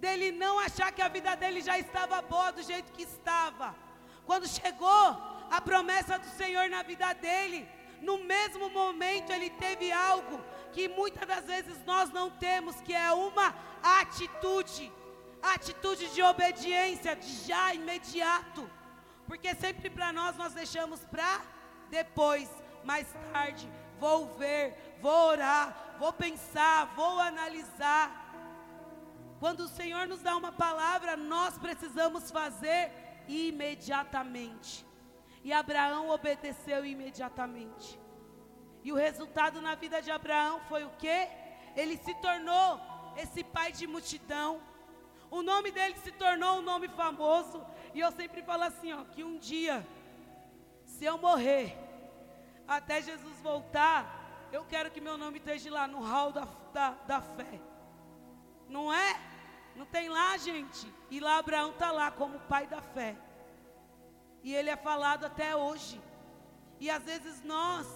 dele 0.01 0.31
não 0.31 0.57
achar 0.59 0.91
que 0.91 1.01
a 1.01 1.07
vida 1.07 1.35
dele 1.35 1.61
já 1.61 1.77
estava 1.77 2.21
boa 2.23 2.51
do 2.51 2.63
jeito 2.63 2.91
que 2.91 3.03
estava. 3.03 3.75
Quando 4.25 4.47
chegou 4.47 5.07
a 5.49 5.61
promessa 5.61 6.17
do 6.17 6.29
Senhor 6.29 6.67
na 6.69 6.81
vida 6.81 7.13
dele, 7.13 7.69
no 8.01 8.17
mesmo 8.23 8.69
momento 8.69 9.31
ele 9.31 9.49
teve 9.51 9.91
algo 9.91 10.43
que 10.73 10.87
muitas 10.87 11.27
das 11.27 11.45
vezes 11.45 11.77
nós 11.85 12.09
não 12.09 12.31
temos, 12.31 12.81
que 12.81 12.93
é 12.93 13.11
uma 13.11 13.53
atitude, 13.83 14.91
atitude 15.55 16.07
de 16.15 16.23
obediência, 16.23 17.15
de 17.15 17.31
já 17.47 17.73
imediato. 17.73 18.69
Porque 19.27 19.53
sempre 19.55 19.89
para 19.89 20.11
nós 20.11 20.35
nós 20.35 20.53
deixamos 20.53 21.01
para 21.05 21.41
depois, 21.89 22.49
mais 22.83 23.07
tarde, 23.31 23.69
vou 23.99 24.35
ver, 24.35 24.97
vou 24.99 25.27
orar, 25.27 25.95
vou 25.99 26.11
pensar, 26.11 26.87
vou 26.95 27.19
analisar. 27.19 28.20
Quando 29.41 29.61
o 29.61 29.67
Senhor 29.67 30.07
nos 30.07 30.21
dá 30.21 30.37
uma 30.37 30.51
palavra, 30.51 31.17
nós 31.17 31.57
precisamos 31.57 32.29
fazer 32.29 32.91
imediatamente. 33.27 34.85
E 35.43 35.51
Abraão 35.51 36.11
obedeceu 36.11 36.85
imediatamente. 36.85 37.99
E 38.83 38.91
o 38.91 38.95
resultado 38.95 39.59
na 39.59 39.73
vida 39.73 39.99
de 39.99 40.11
Abraão 40.11 40.61
foi 40.69 40.83
o 40.83 40.91
quê? 40.91 41.27
Ele 41.75 41.97
se 41.97 42.13
tornou 42.21 42.79
esse 43.17 43.43
pai 43.43 43.71
de 43.71 43.87
multidão. 43.87 44.61
O 45.31 45.41
nome 45.41 45.71
dele 45.71 45.95
se 46.03 46.11
tornou 46.11 46.59
um 46.59 46.61
nome 46.61 46.87
famoso. 46.89 47.65
E 47.95 47.99
eu 47.99 48.11
sempre 48.11 48.43
falo 48.43 48.65
assim, 48.65 48.93
ó, 48.93 49.05
que 49.05 49.23
um 49.23 49.39
dia, 49.39 49.83
se 50.85 51.03
eu 51.03 51.17
morrer, 51.17 51.75
até 52.67 53.01
Jesus 53.01 53.39
voltar, 53.39 54.47
eu 54.51 54.63
quero 54.65 54.91
que 54.91 55.01
meu 55.01 55.17
nome 55.17 55.39
esteja 55.39 55.71
lá 55.71 55.87
no 55.87 55.99
hall 55.99 56.31
da, 56.31 56.47
da, 56.71 56.91
da 57.07 57.21
fé. 57.21 57.59
Não 58.69 58.93
é? 58.93 59.30
Não 59.75 59.85
tem 59.85 60.09
lá, 60.09 60.37
gente? 60.37 60.91
E 61.09 61.19
lá 61.19 61.37
Abraão 61.37 61.71
está 61.71 61.91
lá 61.91 62.11
como 62.11 62.39
pai 62.41 62.67
da 62.67 62.81
fé. 62.81 63.17
E 64.43 64.53
ele 64.53 64.69
é 64.69 64.75
falado 64.75 65.25
até 65.25 65.55
hoje. 65.55 66.01
E 66.79 66.89
às 66.89 67.03
vezes 67.03 67.43
nós, 67.43 67.87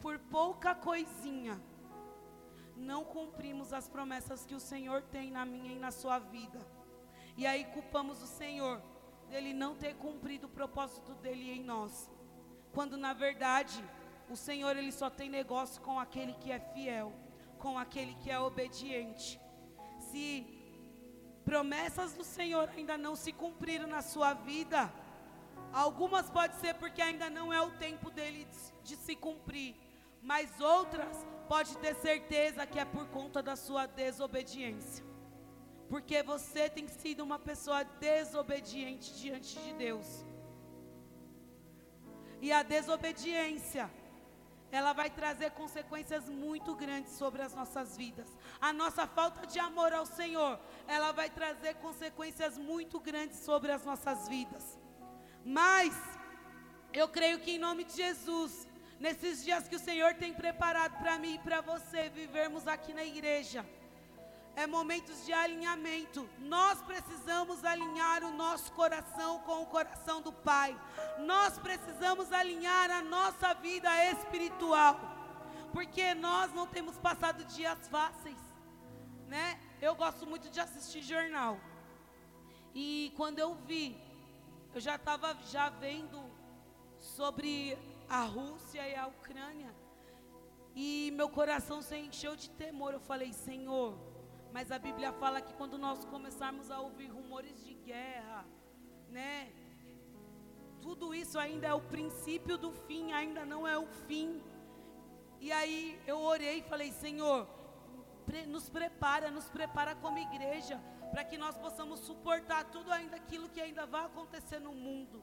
por 0.00 0.18
pouca 0.18 0.74
coisinha, 0.74 1.60
não 2.76 3.04
cumprimos 3.04 3.72
as 3.72 3.88
promessas 3.88 4.44
que 4.44 4.54
o 4.54 4.60
Senhor 4.60 5.02
tem 5.02 5.30
na 5.30 5.44
minha 5.44 5.72
e 5.72 5.78
na 5.78 5.90
sua 5.90 6.18
vida. 6.18 6.58
E 7.36 7.46
aí 7.46 7.64
culpamos 7.66 8.22
o 8.22 8.26
Senhor 8.26 8.82
dele 9.28 9.52
não 9.52 9.74
ter 9.74 9.94
cumprido 9.96 10.46
o 10.46 10.50
propósito 10.50 11.14
dele 11.16 11.50
em 11.50 11.64
nós. 11.64 12.10
Quando 12.72 12.96
na 12.96 13.12
verdade, 13.12 13.84
o 14.28 14.36
Senhor 14.36 14.76
ele 14.76 14.92
só 14.92 15.10
tem 15.10 15.28
negócio 15.28 15.82
com 15.82 15.98
aquele 15.98 16.34
que 16.34 16.52
é 16.52 16.60
fiel, 16.60 17.12
com 17.58 17.78
aquele 17.78 18.14
que 18.16 18.30
é 18.30 18.38
obediente. 18.38 19.40
Se 20.10 20.56
promessas 21.44 22.12
do 22.12 22.24
Senhor 22.24 22.68
ainda 22.76 22.98
não 22.98 23.14
se 23.14 23.32
cumpriram 23.32 23.86
na 23.86 24.02
sua 24.02 24.34
vida. 24.34 24.92
Algumas 25.72 26.28
pode 26.28 26.56
ser 26.56 26.74
porque 26.74 27.00
ainda 27.00 27.28
não 27.30 27.52
é 27.52 27.60
o 27.60 27.70
tempo 27.72 28.10
dele 28.10 28.46
de 28.82 28.96
se 28.96 29.14
cumprir, 29.14 29.76
mas 30.22 30.60
outras 30.60 31.26
pode 31.48 31.76
ter 31.78 31.94
certeza 31.94 32.66
que 32.66 32.78
é 32.78 32.84
por 32.84 33.06
conta 33.08 33.42
da 33.42 33.56
sua 33.56 33.86
desobediência. 33.86 35.04
Porque 35.88 36.22
você 36.22 36.68
tem 36.68 36.88
sido 36.88 37.22
uma 37.22 37.38
pessoa 37.38 37.84
desobediente 37.84 39.14
diante 39.14 39.56
de 39.60 39.72
Deus. 39.74 40.26
E 42.40 42.50
a 42.52 42.62
desobediência 42.62 43.88
ela 44.70 44.92
vai 44.92 45.08
trazer 45.08 45.50
consequências 45.52 46.28
muito 46.28 46.74
grandes 46.74 47.12
sobre 47.12 47.42
as 47.42 47.54
nossas 47.54 47.96
vidas. 47.96 48.28
A 48.60 48.72
nossa 48.72 49.06
falta 49.06 49.46
de 49.46 49.58
amor 49.58 49.92
ao 49.92 50.06
Senhor, 50.06 50.58
ela 50.86 51.12
vai 51.12 51.30
trazer 51.30 51.74
consequências 51.76 52.58
muito 52.58 52.98
grandes 52.98 53.38
sobre 53.40 53.72
as 53.72 53.84
nossas 53.84 54.28
vidas. 54.28 54.78
Mas 55.44 55.94
eu 56.92 57.08
creio 57.08 57.38
que 57.38 57.52
em 57.52 57.58
nome 57.58 57.84
de 57.84 57.94
Jesus, 57.94 58.66
nesses 58.98 59.44
dias 59.44 59.68
que 59.68 59.76
o 59.76 59.80
Senhor 59.80 60.14
tem 60.14 60.32
preparado 60.32 60.98
para 60.98 61.18
mim 61.18 61.34
e 61.34 61.38
para 61.38 61.60
você 61.60 62.08
vivermos 62.08 62.66
aqui 62.66 62.92
na 62.92 63.04
igreja, 63.04 63.64
é 64.56 64.66
momentos 64.66 65.24
de 65.26 65.32
alinhamento. 65.34 66.28
Nós 66.38 66.80
precisamos 66.80 67.62
alinhar 67.62 68.24
o 68.24 68.32
nosso 68.32 68.72
coração 68.72 69.40
com 69.40 69.62
o 69.62 69.66
coração 69.66 70.22
do 70.22 70.32
Pai. 70.32 70.74
Nós 71.18 71.58
precisamos 71.58 72.32
alinhar 72.32 72.90
a 72.90 73.02
nossa 73.02 73.52
vida 73.52 73.90
espiritual. 74.12 74.98
Porque 75.74 76.14
nós 76.14 76.54
não 76.54 76.66
temos 76.66 76.96
passado 76.96 77.44
dias 77.44 77.86
fáceis, 77.88 78.38
né? 79.28 79.60
Eu 79.80 79.94
gosto 79.94 80.26
muito 80.26 80.48
de 80.48 80.58
assistir 80.58 81.02
jornal. 81.02 81.60
E 82.74 83.12
quando 83.14 83.38
eu 83.38 83.54
vi, 83.54 83.94
eu 84.74 84.80
já 84.80 84.96
estava 84.96 85.36
já 85.50 85.68
vendo 85.68 86.18
sobre 86.98 87.76
a 88.08 88.22
Rússia 88.22 88.88
e 88.88 88.94
a 88.94 89.06
Ucrânia. 89.06 89.74
E 90.74 91.10
meu 91.14 91.28
coração 91.28 91.82
se 91.82 91.94
encheu 91.96 92.34
de 92.36 92.48
temor. 92.50 92.94
Eu 92.94 93.00
falei, 93.00 93.34
Senhor, 93.34 93.98
mas 94.56 94.72
a 94.72 94.78
Bíblia 94.78 95.12
fala 95.12 95.42
que 95.42 95.52
quando 95.52 95.76
nós 95.76 96.02
começarmos 96.06 96.70
a 96.70 96.80
ouvir 96.80 97.08
rumores 97.08 97.62
de 97.62 97.74
guerra, 97.74 98.42
né? 99.10 99.52
Tudo 100.80 101.14
isso 101.14 101.38
ainda 101.38 101.66
é 101.66 101.74
o 101.74 101.82
princípio 101.94 102.56
do 102.56 102.70
fim, 102.72 103.12
ainda 103.12 103.44
não 103.44 103.68
é 103.68 103.76
o 103.76 103.86
fim. 104.06 104.42
E 105.42 105.52
aí 105.52 106.00
eu 106.06 106.18
orei 106.18 106.60
e 106.60 106.62
falei: 106.62 106.90
Senhor, 106.90 107.46
nos 108.48 108.70
prepara, 108.70 109.30
nos 109.30 109.50
prepara 109.50 109.94
como 109.94 110.24
igreja, 110.30 110.80
para 111.10 111.22
que 111.22 111.36
nós 111.36 111.58
possamos 111.58 112.00
suportar 112.00 112.64
tudo 112.64 112.90
ainda 112.90 113.16
aquilo 113.16 113.50
que 113.50 113.60
ainda 113.60 113.84
vai 113.84 114.06
acontecer 114.06 114.58
no 114.58 114.72
mundo. 114.72 115.22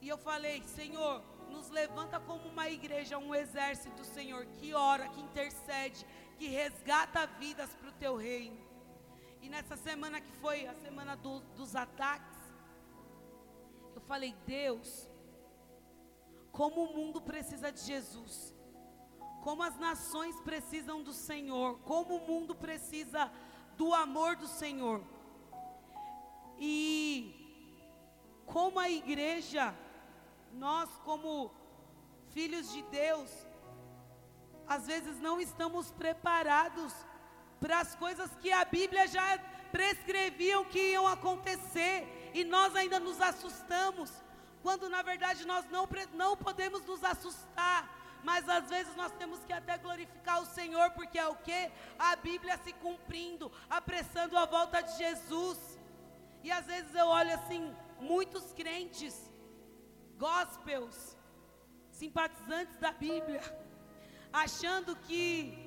E 0.00 0.08
eu 0.08 0.16
falei: 0.16 0.62
Senhor, 0.62 1.22
nos 1.50 1.68
levanta 1.68 2.18
como 2.18 2.48
uma 2.48 2.70
igreja, 2.70 3.18
um 3.18 3.34
exército, 3.34 4.04
Senhor, 4.04 4.46
que 4.46 4.72
ora, 4.72 5.08
que 5.08 5.20
intercede, 5.20 6.06
que 6.38 6.48
resgata 6.48 7.26
vidas 7.26 7.74
para 7.74 7.88
o 7.88 7.92
teu 7.92 8.16
reino. 8.16 8.58
E 9.40 9.48
nessa 9.48 9.76
semana 9.76 10.20
que 10.20 10.32
foi 10.32 10.66
a 10.66 10.74
semana 10.74 11.16
do, 11.16 11.40
dos 11.56 11.76
ataques, 11.76 12.38
eu 13.94 14.00
falei, 14.02 14.34
Deus, 14.46 15.08
como 16.50 16.84
o 16.84 16.96
mundo 16.96 17.20
precisa 17.20 17.70
de 17.70 17.80
Jesus, 17.80 18.54
como 19.42 19.62
as 19.62 19.76
nações 19.78 20.40
precisam 20.40 21.02
do 21.02 21.12
Senhor, 21.12 21.78
como 21.80 22.16
o 22.16 22.26
mundo 22.26 22.54
precisa 22.54 23.30
do 23.76 23.92
amor 23.92 24.36
do 24.36 24.46
Senhor. 24.46 25.02
E 26.58 27.44
como 28.46 28.78
a 28.78 28.88
igreja, 28.88 29.74
nós 30.52 30.88
como 31.04 31.50
filhos 32.30 32.72
de 32.72 32.82
Deus, 32.84 33.30
às 34.68 34.86
vezes 34.86 35.20
não 35.20 35.40
estamos 35.40 35.90
preparados 35.92 36.92
para 37.60 37.80
as 37.80 37.94
coisas 37.94 38.30
que 38.40 38.52
a 38.52 38.64
Bíblia 38.64 39.06
já 39.06 39.38
prescreviam 39.72 40.64
que 40.64 40.92
iam 40.92 41.06
acontecer 41.06 42.30
e 42.34 42.44
nós 42.44 42.74
ainda 42.76 42.98
nos 43.00 43.20
assustamos, 43.20 44.12
quando 44.62 44.88
na 44.88 45.02
verdade 45.02 45.46
nós 45.46 45.64
não, 45.70 45.88
não 46.12 46.36
podemos 46.36 46.84
nos 46.84 47.02
assustar, 47.04 47.88
mas 48.22 48.48
às 48.48 48.68
vezes 48.70 48.94
nós 48.96 49.12
temos 49.12 49.44
que 49.44 49.52
até 49.52 49.76
glorificar 49.76 50.40
o 50.40 50.46
Senhor, 50.46 50.90
porque 50.92 51.18
é 51.18 51.28
o 51.28 51.36
que? 51.36 51.70
A 51.98 52.16
Bíblia 52.16 52.56
se 52.58 52.72
cumprindo, 52.72 53.52
apressando 53.68 54.38
a 54.38 54.46
volta 54.46 54.80
de 54.82 54.96
Jesus. 54.96 55.58
E 56.42 56.50
às 56.50 56.64
vezes 56.66 56.94
eu 56.94 57.06
olho 57.06 57.34
assim, 57.34 57.74
muitos 58.00 58.52
crentes, 58.54 59.30
gospels, 60.16 61.16
simpatizantes 61.90 62.76
da 62.78 62.92
Bíblia, 62.92 63.42
achando 64.42 64.96
que 64.96 65.62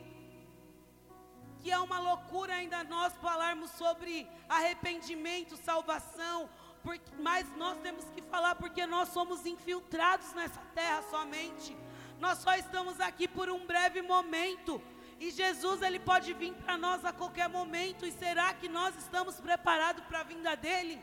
que 1.60 1.72
é 1.72 1.80
uma 1.80 2.00
loucura 2.00 2.54
ainda 2.54 2.84
nós 2.84 3.14
falarmos 3.18 3.72
sobre 3.72 4.30
arrependimento, 4.48 5.58
salvação, 5.58 6.50
porque, 6.84 7.12
mas 7.20 7.50
nós 7.58 7.78
temos 7.80 8.06
que 8.12 8.22
falar 8.22 8.56
porque 8.56 8.86
nós 8.86 9.10
somos 9.10 9.46
infiltrados 9.46 10.34
nessa 10.34 10.62
terra 10.76 11.02
somente. 11.10 11.76
Nós 12.20 12.38
só 12.38 12.56
estamos 12.56 13.00
aqui 13.00 13.28
por 13.28 13.50
um 13.50 13.66
breve 13.66 14.02
momento. 14.02 14.82
E 15.20 15.32
Jesus 15.32 15.82
ele 15.82 16.00
pode 16.00 16.32
vir 16.34 16.54
para 16.54 16.78
nós 16.78 17.04
a 17.04 17.12
qualquer 17.12 17.50
momento. 17.50 18.06
E 18.06 18.12
será 18.12 18.54
que 18.54 18.70
nós 18.70 18.96
estamos 18.96 19.40
preparados 19.40 20.04
para 20.06 20.20
a 20.20 20.24
vinda 20.24 20.56
dele? 20.56 21.02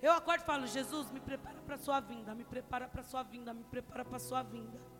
Eu 0.00 0.12
acordo 0.12 0.42
e 0.42 0.46
falo: 0.46 0.66
Jesus, 0.66 1.10
me 1.10 1.20
prepara 1.20 1.60
para 1.60 1.76
a 1.76 1.78
sua 1.78 2.00
vinda, 2.00 2.34
me 2.34 2.44
prepara 2.44 2.88
para 2.88 3.02
a 3.02 3.04
sua 3.04 3.22
vinda, 3.22 3.52
me 3.54 3.64
prepara 3.64 4.04
para 4.04 4.16
a 4.16 4.20
sua 4.20 4.42
vinda. 4.42 4.91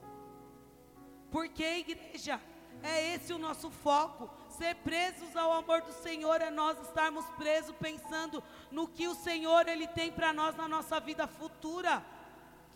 Porque, 1.33 1.64
igreja, 1.64 2.39
é 2.83 3.14
esse 3.14 3.33
o 3.33 3.39
nosso 3.39 3.70
foco. 3.70 4.30
Ser 4.51 4.74
presos 4.76 5.35
ao 5.35 5.51
amor 5.53 5.80
do 5.80 5.93
Senhor 5.93 6.43
é 6.43 6.51
nós 6.51 6.78
estarmos 6.83 7.24
presos 7.30 7.74
pensando 7.76 8.45
no 8.70 8.87
que 8.87 9.09
o 9.09 9.14
Senhor 9.14 9.66
ele 9.66 9.87
tem 9.87 10.12
para 10.12 10.33
nós 10.33 10.55
na 10.55 10.68
nossa 10.68 11.01
vida 11.01 11.26
futura. 11.26 12.05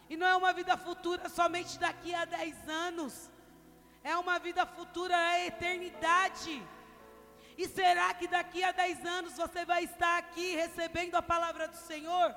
E 0.08 0.16
não 0.16 0.26
é 0.26 0.34
uma 0.34 0.54
vida 0.54 0.74
futura 0.76 1.28
somente 1.28 1.78
daqui 1.78 2.14
a 2.14 2.24
10 2.24 2.68
anos. 2.68 3.30
É 4.02 4.16
uma 4.16 4.38
vida 4.38 4.64
futura, 4.64 5.14
é 5.14 5.42
a 5.42 5.46
eternidade. 5.46 6.62
E 7.58 7.68
será 7.68 8.14
que 8.14 8.26
daqui 8.26 8.62
a 8.62 8.72
10 8.72 9.04
anos 9.04 9.36
você 9.36 9.64
vai 9.66 9.84
estar 9.84 10.16
aqui 10.16 10.54
recebendo 10.54 11.14
a 11.16 11.22
palavra 11.22 11.68
do 11.68 11.76
Senhor? 11.76 12.34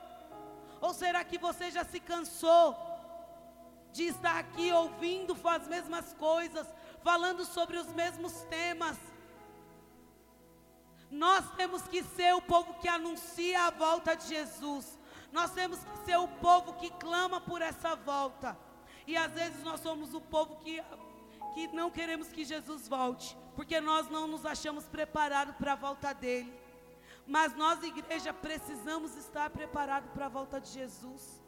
Ou 0.82 0.94
será 0.94 1.24
que 1.24 1.38
você 1.38 1.72
já 1.72 1.86
se 1.86 2.00
cansou 2.00 2.89
de 3.92 4.04
estar 4.04 4.38
aqui 4.38 4.72
ouvindo 4.72 5.36
as 5.46 5.68
mesmas 5.68 6.14
coisas, 6.14 6.68
falando 7.04 7.46
sobre 7.46 7.78
os 7.78 7.88
mesmos 7.94 8.34
temas? 8.44 8.98
Nós 11.10 11.50
temos 11.56 11.82
que 11.84 12.04
ser 12.04 12.36
o 12.36 12.42
povo 12.42 12.76
que 12.76 12.88
anuncia 12.88 13.66
a 13.66 13.72
volta 13.72 14.16
de 14.16 14.28
Jesus. 14.28 14.98
Nós 15.32 15.52
temos 15.52 15.80
que 15.80 15.98
ser 16.06 16.18
o 16.18 16.28
povo 16.28 16.74
que 16.74 16.90
clama 16.92 17.42
por 17.42 17.62
essa 17.62 17.96
volta. 17.96 18.58
E 19.08 19.18
às 19.18 19.32
vezes 19.32 19.64
nós 19.64 19.80
somos 19.80 20.14
o 20.14 20.22
povo 20.22 20.58
que, 20.58 20.84
que 21.54 21.68
não 21.70 21.90
queremos 21.90 22.28
que 22.28 22.46
Jesus 22.46 22.88
volte 22.88 23.36
porque 23.60 23.82
nós 23.82 24.08
não 24.10 24.26
nos 24.26 24.46
achamos 24.46 24.86
preparados 24.86 25.54
para 25.58 25.74
a 25.74 25.76
volta 25.76 26.14
dele. 26.14 26.50
Mas 27.28 27.54
nós, 27.58 27.84
igreja, 27.84 28.32
precisamos 28.34 29.18
estar 29.18 29.50
preparados 29.50 30.10
para 30.12 30.28
a 30.28 30.30
volta 30.30 30.62
de 30.62 30.70
Jesus. 30.70 31.44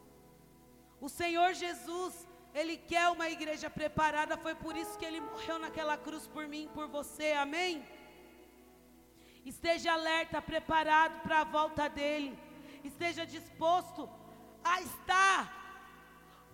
O 0.99 1.07
Senhor 1.07 1.53
Jesus, 1.53 2.27
Ele 2.53 2.77
quer 2.77 3.07
uma 3.09 3.29
igreja 3.29 3.69
preparada, 3.69 4.37
foi 4.37 4.55
por 4.55 4.75
isso 4.75 4.97
que 4.97 5.05
Ele 5.05 5.21
morreu 5.21 5.57
naquela 5.59 5.97
cruz 5.97 6.27
por 6.27 6.47
mim 6.47 6.69
por 6.73 6.87
você, 6.87 7.31
amém? 7.33 7.85
Esteja 9.45 9.93
alerta, 9.93 10.41
preparado 10.41 11.21
para 11.21 11.41
a 11.41 11.43
volta 11.43 11.87
dEle, 11.87 12.37
esteja 12.83 13.25
disposto 13.25 14.09
a 14.63 14.81
estar 14.81 15.39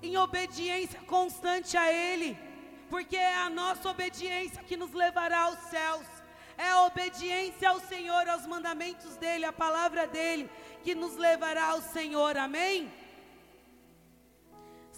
em 0.01 0.15
obediência 0.17 1.01
constante 1.01 1.75
a 1.75 1.91
Ele 1.91 2.37
porque 2.89 3.15
é 3.15 3.35
a 3.35 3.49
nossa 3.49 3.89
obediência 3.89 4.63
que 4.63 4.77
nos 4.77 4.93
levará 4.93 5.41
aos 5.41 5.59
céus. 5.69 6.05
É 6.57 6.69
a 6.69 6.83
obediência 6.83 7.69
ao 7.69 7.79
Senhor, 7.79 8.27
aos 8.27 8.47
mandamentos 8.47 9.15
dEle, 9.17 9.45
à 9.45 9.53
palavra 9.53 10.07
dEle, 10.07 10.49
que 10.83 10.95
nos 10.95 11.15
levará 11.15 11.65
ao 11.65 11.81
Senhor, 11.81 12.35
amém? 12.37 12.91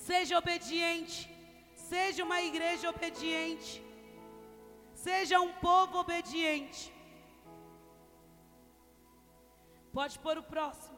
Seja 0.09 0.39
obediente, 0.39 1.17
seja 1.75 2.23
uma 2.23 2.41
igreja 2.41 2.89
obediente, 2.89 3.71
seja 4.95 5.39
um 5.39 5.53
povo 5.65 5.99
obediente. 5.99 6.91
Pode 9.93 10.17
pôr 10.17 10.35
o 10.39 10.43
próximo. 10.55 10.97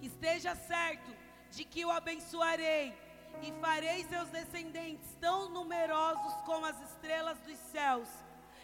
Esteja 0.00 0.54
certo 0.54 1.14
de 1.50 1.66
que 1.66 1.84
o 1.84 1.90
abençoarei 1.90 2.94
e 3.42 3.52
farei 3.60 4.02
seus 4.04 4.30
descendentes 4.30 5.14
tão 5.20 5.50
numerosos 5.50 6.34
como 6.46 6.64
as 6.64 6.80
estrelas 6.90 7.38
dos 7.40 7.58
céus 7.58 8.08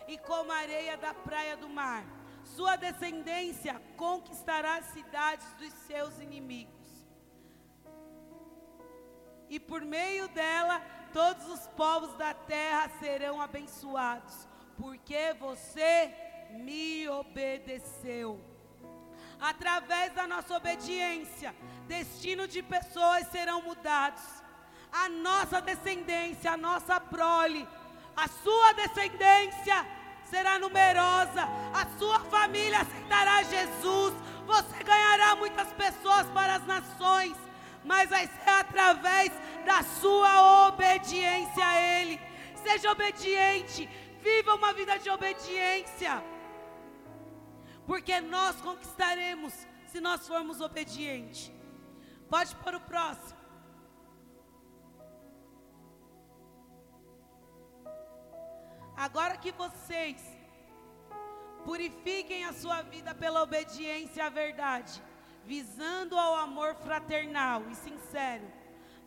e 0.09 0.17
como 0.17 0.51
a 0.51 0.63
areia 0.67 0.97
da 0.97 1.13
praia 1.13 1.59
do 1.59 1.69
mar. 1.69 2.16
Sua 2.55 2.77
descendência 2.77 3.81
conquistará 3.97 4.77
as 4.77 4.87
cidades 4.87 5.47
dos 5.55 5.73
seus 5.87 6.19
inimigos. 6.21 6.75
E 9.49 9.59
por 9.61 9.83
meio 9.83 10.29
dela, 10.29 10.81
todos 11.13 11.47
os 11.49 11.67
povos 11.69 12.13
da 12.17 12.33
terra 12.35 12.91
serão 13.01 13.41
abençoados, 13.41 14.49
porque 14.77 15.35
você 15.39 16.13
me 16.51 17.09
obedeceu 17.09 18.41
através 19.41 20.13
da 20.13 20.27
nossa 20.27 20.57
obediência, 20.57 21.55
destino 21.87 22.49
de 22.49 22.63
pessoas 22.63 23.27
serão 23.29 23.63
mudados. 23.63 24.23
A 24.91 25.09
nossa 25.09 25.61
descendência, 25.61 26.53
a 26.53 26.57
nossa 26.57 26.99
prole, 27.01 27.69
a 28.17 28.29
sua 28.29 28.73
descendência 28.73 29.87
será 30.31 30.59
numerosa, 30.59 31.43
a 31.73 31.87
sua 31.99 32.21
família 32.21 32.81
aceitará 32.81 33.43
Jesus, 33.43 34.15
você 34.47 34.85
ganhará 34.85 35.37
muitas 35.37 35.73
pessoas 35.73 36.27
para 36.29 36.57
as 36.57 36.67
nações, 36.67 37.37
mas 37.85 38.11
vai 38.11 38.27
ser 38.27 38.51
através 38.51 39.33
da 39.65 39.83
sua 39.83 40.69
obediência 40.69 41.67
a 41.67 41.81
Ele. 41.81 42.21
Seja 42.63 42.91
obediente, 42.91 43.89
viva 44.21 44.55
uma 44.55 44.73
vida 44.73 44.99
de 44.99 45.09
obediência 45.09 46.23
porque 47.87 48.21
nós 48.21 48.61
conquistaremos 48.61 49.55
se 49.87 50.01
nós 50.01 50.27
formos 50.27 50.61
obedientes. 50.61 51.53
Pode 52.29 52.55
pôr 52.57 52.75
o 52.75 52.81
próximo. 52.81 53.36
Agora 58.97 59.37
que 59.37 59.53
vocês 59.53 60.17
purifiquem 61.65 62.45
a 62.45 62.53
sua 62.53 62.83
vida 62.83 63.15
pela 63.15 63.43
obediência 63.43 64.27
à 64.27 64.29
verdade, 64.29 65.03
visando 65.45 66.19
ao 66.19 66.37
amor 66.37 66.75
fraternal 66.77 67.63
e 67.71 67.75
sincero, 67.75 68.51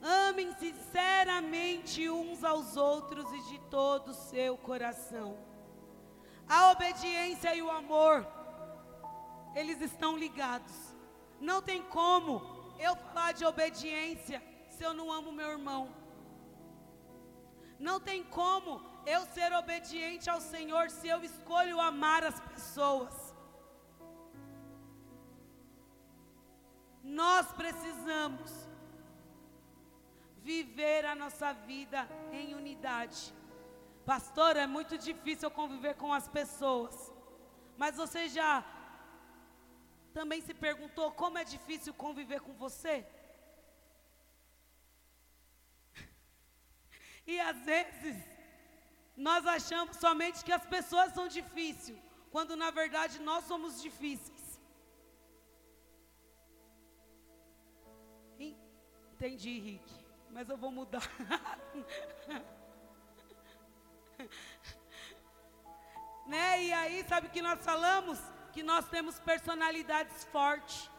amem 0.02 0.54
sinceramente 0.54 2.10
uns 2.10 2.44
aos 2.44 2.78
outros 2.78 3.32
e 3.34 3.42
de 3.50 3.60
todo 3.70 4.10
o 4.10 4.14
seu 4.14 4.58
coração. 4.58 5.38
A 6.48 6.72
obediência 6.72 7.56
e 7.56 7.62
o 7.62 7.72
amor 7.72 8.28
eles 9.56 9.82
estão 9.82 10.18
ligados. 10.18 10.96
Não 11.40 11.62
tem 11.62 11.82
como 11.84 12.42
eu 12.80 12.96
falar 12.96 13.32
de 13.32 13.46
obediência 13.46 14.42
se 14.70 14.84
eu 14.84 14.94
não 14.94 15.12
amo 15.12 15.32
meu 15.32 15.50
irmão. 15.50 15.90
Não 17.80 18.00
tem 18.00 18.24
como 18.24 18.82
eu 19.06 19.26
ser 19.26 19.52
obediente 19.54 20.30
ao 20.30 20.42
Senhor 20.42 20.90
se 20.90 21.08
eu 21.08 21.24
escolho 21.24 21.80
amar 21.80 22.24
as 22.24 22.40
pessoas. 22.40 23.14
Nós 27.04 27.52
precisamos 27.54 28.52
viver 30.42 31.06
a 31.06 31.16
nossa 31.16 31.54
vida 31.54 32.08
em 32.32 32.54
unidade. 32.54 33.34
Pastor, 34.06 34.56
é 34.56 34.66
muito 34.66 34.98
difícil 34.98 35.50
conviver 35.52 35.96
com 35.96 36.12
as 36.14 36.28
pessoas. 36.28 37.12
Mas 37.78 37.96
você 37.96 38.28
já 38.28 38.64
também 40.14 40.42
se 40.42 40.54
perguntou 40.54 41.12
como 41.12 41.38
é 41.38 41.44
difícil 41.44 41.94
conviver 41.94 42.42
com 42.42 42.54
você? 42.54 43.06
E 47.28 47.40
às 47.40 47.58
vezes, 47.58 48.16
nós 49.28 49.46
achamos 49.46 49.98
somente 49.98 50.46
que 50.46 50.54
as 50.60 50.66
pessoas 50.76 51.14
são 51.14 51.28
difíceis, 51.28 52.00
quando 52.32 52.56
na 52.56 52.72
verdade 52.72 53.20
nós 53.30 53.44
somos 53.46 53.82
difíceis. 53.82 54.40
Entendi, 59.20 59.60
Rick, 59.60 59.84
mas 60.32 60.50
eu 60.50 60.56
vou 60.56 60.72
mudar. 60.72 61.02
né? 66.26 66.64
E 66.64 66.72
aí, 66.72 67.04
sabe 67.04 67.28
o 67.28 67.30
que 67.30 67.42
nós 67.42 67.62
falamos? 67.62 68.18
Que 68.54 68.64
nós 68.64 68.88
temos 68.88 69.20
personalidades 69.20 70.24
fortes. 70.36 70.90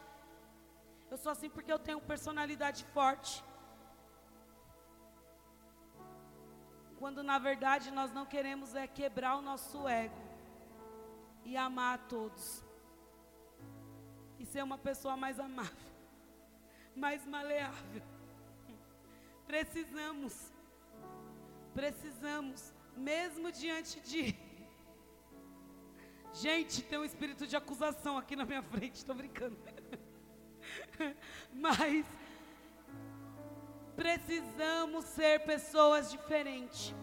Eu 1.10 1.16
sou 1.16 1.32
assim 1.32 1.48
porque 1.48 1.72
eu 1.72 1.78
tenho 1.78 1.98
personalidade 1.98 2.84
forte. 2.92 3.42
Quando 7.00 7.24
na 7.24 7.38
verdade 7.38 7.90
nós 7.90 8.12
não 8.12 8.24
queremos 8.24 8.76
é 8.76 8.86
quebrar 8.86 9.36
o 9.36 9.42
nosso 9.42 9.88
ego 9.88 10.22
e 11.44 11.56
amar 11.56 11.96
a 11.96 11.98
todos. 11.98 12.64
E 14.38 14.46
ser 14.46 14.62
uma 14.62 14.78
pessoa 14.78 15.16
mais 15.16 15.40
amável 15.40 15.90
mais 16.94 17.24
maleável. 17.26 18.02
Precisamos, 19.46 20.52
precisamos, 21.74 22.74
mesmo 22.96 23.50
diante 23.50 24.00
de. 24.00 24.36
Gente, 26.32 26.82
tem 26.82 26.98
um 26.98 27.04
espírito 27.04 27.46
de 27.46 27.56
acusação 27.56 28.16
aqui 28.16 28.36
na 28.36 28.44
minha 28.44 28.62
frente, 28.62 28.96
estou 28.96 29.14
brincando. 29.14 29.58
Mas 31.52 32.06
precisamos 34.02 35.04
ser 35.16 35.34
pessoas 35.52 36.10
diferentes. 36.10 36.94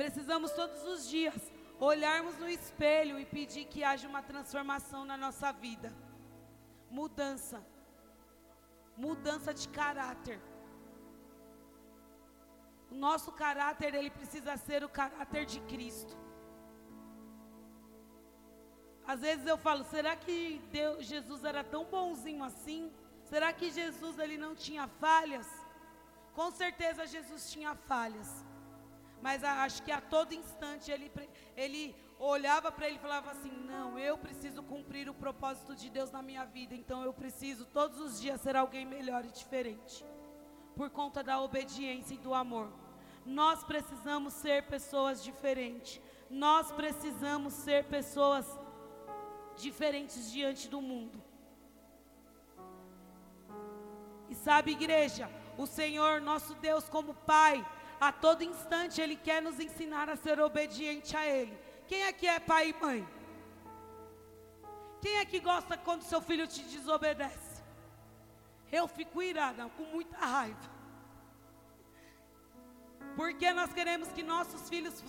Precisamos 0.00 0.50
todos 0.60 0.82
os 0.92 1.08
dias 1.14 1.40
olharmos 1.78 2.36
no 2.42 2.48
espelho 2.48 3.18
e 3.20 3.24
pedir 3.36 3.64
que 3.72 3.84
haja 3.84 4.08
uma 4.12 4.22
transformação 4.22 5.04
na 5.04 5.16
nossa 5.24 5.50
vida. 5.52 5.90
Mudança 6.90 7.58
mudança 8.96 9.52
de 9.52 9.68
caráter. 9.68 10.40
O 12.90 12.94
nosso 12.94 13.30
caráter, 13.32 13.94
ele 13.94 14.10
precisa 14.10 14.56
ser 14.56 14.82
o 14.84 14.88
caráter 14.88 15.44
de 15.44 15.60
Cristo. 15.60 16.16
Às 19.06 19.20
vezes 19.20 19.46
eu 19.46 19.58
falo, 19.58 19.84
será 19.84 20.16
que 20.16 20.60
Deus, 20.70 21.04
Jesus 21.06 21.44
era 21.44 21.62
tão 21.62 21.84
bonzinho 21.84 22.42
assim? 22.42 22.92
Será 23.30 23.52
que 23.52 23.70
Jesus 23.70 24.18
ele 24.18 24.36
não 24.36 24.54
tinha 24.54 24.86
falhas? 25.04 25.48
Com 26.34 26.50
certeza 26.50 27.06
Jesus 27.06 27.50
tinha 27.50 27.74
falhas. 27.74 28.30
Mas 29.20 29.42
acho 29.42 29.82
que 29.82 29.90
a 29.90 30.00
todo 30.00 30.32
instante 30.32 30.90
ele, 30.90 31.10
ele 31.56 31.96
olhava 32.18 32.70
para 32.70 32.86
ele 32.86 32.96
e 32.96 33.00
falava 33.00 33.30
assim: 33.30 33.50
Não, 33.50 33.98
eu 33.98 34.16
preciso 34.16 34.62
cumprir 34.62 35.08
o 35.08 35.14
propósito 35.14 35.74
de 35.74 35.88
Deus 35.90 36.10
na 36.10 36.22
minha 36.22 36.44
vida, 36.44 36.74
então 36.74 37.02
eu 37.02 37.12
preciso 37.12 37.64
todos 37.66 37.98
os 37.98 38.20
dias 38.20 38.40
ser 38.40 38.54
alguém 38.54 38.84
melhor 38.84 39.24
e 39.24 39.30
diferente, 39.30 40.04
por 40.76 40.90
conta 40.90 41.22
da 41.22 41.40
obediência 41.40 42.14
e 42.14 42.18
do 42.18 42.34
amor. 42.34 42.70
Nós 43.24 43.64
precisamos 43.64 44.34
ser 44.34 44.68
pessoas 44.68 45.24
diferentes, 45.24 46.00
nós 46.30 46.70
precisamos 46.70 47.54
ser 47.54 47.84
pessoas 47.86 48.46
diferentes 49.56 50.30
diante 50.30 50.68
do 50.68 50.80
mundo. 50.80 51.25
E 54.28 54.34
sabe, 54.34 54.72
igreja, 54.72 55.30
o 55.56 55.66
Senhor, 55.66 56.20
nosso 56.20 56.54
Deus, 56.54 56.88
como 56.88 57.14
Pai, 57.14 57.64
a 58.00 58.12
todo 58.12 58.42
instante 58.42 59.00
Ele 59.00 59.16
quer 59.16 59.40
nos 59.40 59.58
ensinar 59.60 60.08
a 60.08 60.16
ser 60.16 60.40
obediente 60.40 61.16
a 61.16 61.26
Ele. 61.26 61.56
Quem 61.86 62.06
aqui 62.06 62.26
é 62.26 62.40
pai 62.40 62.70
e 62.70 62.82
mãe? 62.84 63.08
Quem 65.00 65.20
aqui 65.20 65.38
gosta 65.38 65.76
quando 65.76 66.02
seu 66.02 66.20
filho 66.20 66.46
te 66.46 66.62
desobedece? 66.62 67.62
Eu 68.72 68.88
fico 68.88 69.22
irada, 69.22 69.68
com 69.76 69.84
muita 69.84 70.18
raiva. 70.18 70.76
Porque 73.14 73.52
nós 73.52 73.72
queremos 73.72 74.08
que 74.08 74.22
nossos 74.22 74.68
filhos 74.68 75.02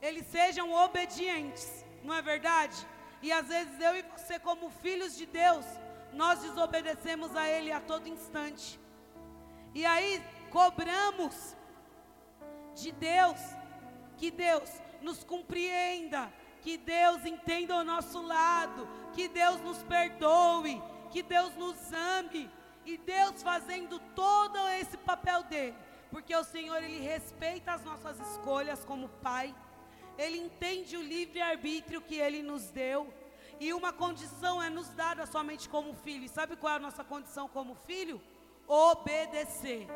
eles 0.00 0.26
sejam 0.26 0.70
obedientes, 0.72 1.84
não 2.02 2.14
é 2.14 2.20
verdade? 2.20 2.76
E 3.22 3.32
às 3.32 3.46
vezes 3.48 3.80
eu 3.80 3.96
e 3.96 4.02
você 4.02 4.38
como 4.38 4.68
filhos 4.68 5.16
de 5.16 5.24
Deus, 5.24 5.64
nós 6.14 6.40
desobedecemos 6.40 7.34
a 7.36 7.48
ele 7.48 7.72
a 7.72 7.80
todo 7.80 8.08
instante. 8.08 8.80
E 9.74 9.84
aí 9.84 10.22
cobramos 10.50 11.56
de 12.74 12.92
Deus 12.92 13.38
que 14.16 14.30
Deus 14.30 14.70
nos 15.02 15.24
compreenda, 15.24 16.32
que 16.62 16.76
Deus 16.76 17.24
entenda 17.24 17.76
o 17.76 17.84
nosso 17.84 18.22
lado, 18.22 18.88
que 19.12 19.28
Deus 19.28 19.60
nos 19.60 19.82
perdoe, 19.82 20.82
que 21.10 21.22
Deus 21.22 21.54
nos 21.56 21.76
ame, 21.92 22.50
e 22.86 22.96
Deus 22.96 23.42
fazendo 23.42 23.98
todo 24.14 24.58
esse 24.68 24.96
papel 24.96 25.42
dele, 25.44 25.74
porque 26.10 26.34
o 26.34 26.44
Senhor 26.44 26.82
ele 26.82 27.00
respeita 27.00 27.72
as 27.72 27.84
nossas 27.84 28.18
escolhas 28.20 28.84
como 28.84 29.08
Pai, 29.08 29.54
ele 30.16 30.38
entende 30.38 30.96
o 30.96 31.02
livre 31.02 31.40
arbítrio 31.40 32.00
que 32.00 32.14
ele 32.16 32.42
nos 32.42 32.70
deu. 32.70 33.12
E 33.60 33.72
uma 33.72 33.92
condição 33.92 34.62
é 34.62 34.68
nos 34.68 34.88
dada 34.90 35.26
somente 35.26 35.68
como 35.68 35.94
filho. 35.94 36.24
E 36.24 36.28
sabe 36.28 36.56
qual 36.56 36.72
é 36.72 36.76
a 36.76 36.80
nossa 36.80 37.04
condição 37.04 37.48
como 37.48 37.74
filho? 37.74 38.20
Obedecer. 38.66 39.86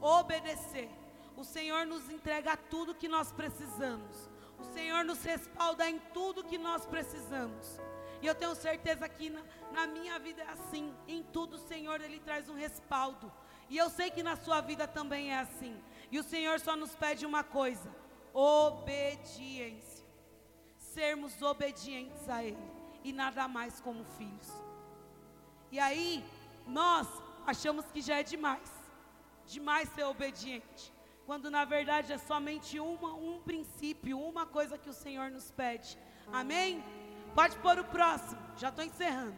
Obedecer. 0.00 0.88
O 1.36 1.44
Senhor 1.44 1.86
nos 1.86 2.08
entrega 2.10 2.56
tudo 2.56 2.94
que 2.94 3.08
nós 3.08 3.32
precisamos. 3.32 4.28
O 4.58 4.64
Senhor 4.74 5.04
nos 5.04 5.22
respalda 5.22 5.88
em 5.88 5.98
tudo 6.12 6.44
que 6.44 6.58
nós 6.58 6.84
precisamos. 6.86 7.80
E 8.22 8.26
eu 8.26 8.34
tenho 8.34 8.54
certeza 8.54 9.08
que 9.08 9.30
na, 9.30 9.42
na, 9.72 9.86
minha 9.86 10.18
vida 10.18 10.42
é 10.42 10.48
assim. 10.50 10.94
Em 11.08 11.22
tudo 11.22 11.54
o 11.54 11.58
Senhor 11.58 12.00
Ele 12.00 12.20
traz 12.20 12.48
um 12.48 12.54
respaldo. 12.54 13.32
E 13.68 13.78
eu 13.78 13.88
sei 13.88 14.10
que 14.10 14.22
na 14.22 14.36
sua 14.36 14.60
vida 14.60 14.86
também 14.86 15.32
é 15.32 15.38
assim. 15.38 15.80
E 16.10 16.18
o 16.18 16.22
Senhor 16.22 16.60
só 16.60 16.76
nos 16.76 16.94
pede 16.94 17.24
uma 17.24 17.42
coisa: 17.42 17.88
obediência. 18.34 19.89
Sermos 20.94 21.40
obedientes 21.42 22.28
a 22.28 22.42
Ele. 22.44 22.70
E 23.02 23.12
nada 23.12 23.48
mais 23.48 23.80
como 23.80 24.04
filhos. 24.18 24.50
E 25.72 25.78
aí, 25.78 26.24
nós 26.66 27.06
achamos 27.46 27.84
que 27.92 28.00
já 28.00 28.16
é 28.18 28.22
demais. 28.22 28.70
Demais 29.46 29.88
ser 29.90 30.04
obediente 30.04 30.92
quando 31.30 31.48
na 31.48 31.64
verdade 31.64 32.12
é 32.12 32.18
somente 32.18 32.80
uma, 32.80 33.14
um 33.14 33.40
princípio, 33.40 34.18
uma 34.18 34.44
coisa 34.46 34.76
que 34.76 34.90
o 34.90 34.92
Senhor 34.92 35.30
nos 35.30 35.52
pede. 35.52 35.96
Amém? 36.32 36.82
Pode 37.36 37.56
pôr 37.58 37.78
o 37.78 37.84
próximo, 37.84 38.40
já 38.56 38.68
estou 38.68 38.84
encerrando. 38.84 39.36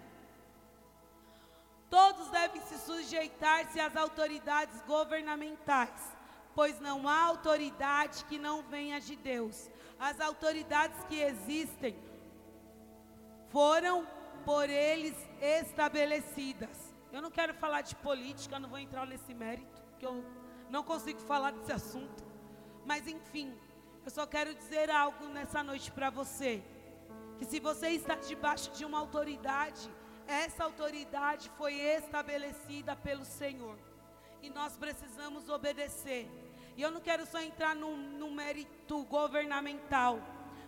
Todos 1.90 2.28
devem 2.28 2.62
se 2.62 2.78
sujeitar-se 2.78 3.78
às 3.78 3.94
autoridades 3.94 4.80
governamentais, 4.86 6.16
pois 6.54 6.80
não 6.80 7.06
há 7.06 7.24
autoridade 7.24 8.24
que 8.24 8.38
não 8.38 8.62
venha 8.62 8.98
de 8.98 9.14
Deus. 9.14 9.70
As 9.98 10.20
autoridades 10.20 11.02
que 11.04 11.20
existem 11.20 11.96
foram 13.50 14.06
por 14.44 14.68
eles 14.68 15.14
estabelecidas. 15.40 16.94
Eu 17.12 17.20
não 17.20 17.30
quero 17.30 17.54
falar 17.54 17.82
de 17.82 17.94
política, 17.96 18.58
não 18.58 18.68
vou 18.68 18.78
entrar 18.78 19.06
nesse 19.06 19.34
mérito, 19.34 19.82
que 19.98 20.06
eu 20.06 20.24
não 20.70 20.82
consigo 20.82 21.20
falar 21.20 21.52
desse 21.52 21.72
assunto. 21.72 22.24
Mas 22.84 23.06
enfim, 23.06 23.56
eu 24.04 24.10
só 24.10 24.26
quero 24.26 24.54
dizer 24.54 24.90
algo 24.90 25.26
nessa 25.26 25.62
noite 25.62 25.92
para 25.92 26.10
você. 26.10 26.62
Que 27.38 27.44
se 27.44 27.60
você 27.60 27.88
está 27.90 28.14
debaixo 28.14 28.70
de 28.72 28.84
uma 28.84 28.98
autoridade, 28.98 29.90
essa 30.26 30.64
autoridade 30.64 31.50
foi 31.58 31.74
estabelecida 31.74 32.96
pelo 32.96 33.24
Senhor. 33.24 33.78
E 34.40 34.50
nós 34.50 34.76
precisamos 34.76 35.48
obedecer. 35.48 36.28
E 36.76 36.82
eu 36.82 36.90
não 36.90 37.00
quero 37.00 37.26
só 37.26 37.40
entrar 37.40 37.74
no, 37.74 37.96
no 37.96 38.30
mérito 38.30 39.04
governamental, 39.04 40.20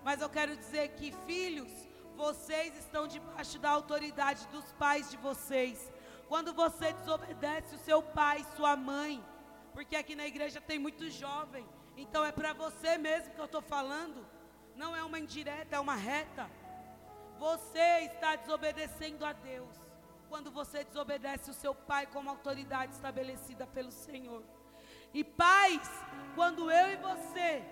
mas 0.02 0.20
eu 0.20 0.28
quero 0.28 0.56
dizer 0.56 0.88
que, 0.90 1.12
filhos, 1.26 1.70
vocês 2.16 2.76
estão 2.76 3.06
debaixo 3.06 3.58
da 3.58 3.70
autoridade 3.70 4.46
dos 4.48 4.70
pais 4.72 5.10
de 5.10 5.16
vocês. 5.16 5.92
Quando 6.28 6.52
você 6.52 6.92
desobedece 6.92 7.74
o 7.74 7.78
seu 7.78 8.02
pai, 8.02 8.44
sua 8.56 8.76
mãe, 8.76 9.24
porque 9.72 9.96
aqui 9.96 10.14
na 10.14 10.26
igreja 10.26 10.60
tem 10.60 10.78
muito 10.78 11.08
jovem. 11.10 11.66
Então 11.96 12.24
é 12.24 12.32
para 12.32 12.52
você 12.52 12.98
mesmo 12.98 13.32
que 13.34 13.40
eu 13.40 13.44
estou 13.44 13.62
falando. 13.62 14.26
Não 14.76 14.94
é 14.94 15.02
uma 15.02 15.18
indireta, 15.18 15.76
é 15.76 15.80
uma 15.80 15.94
reta. 15.94 16.50
Você 17.38 18.10
está 18.12 18.36
desobedecendo 18.36 19.24
a 19.24 19.32
Deus. 19.32 19.74
Quando 20.28 20.50
você 20.50 20.82
desobedece 20.84 21.50
o 21.50 21.54
seu 21.54 21.74
pai 21.74 22.06
como 22.06 22.30
autoridade 22.30 22.92
estabelecida 22.92 23.66
pelo 23.66 23.92
Senhor. 23.92 24.42
E 25.14 25.24
pais, 25.24 25.88
quando 26.34 26.70
eu 26.70 26.92
e 26.92 26.96
você 26.96 27.64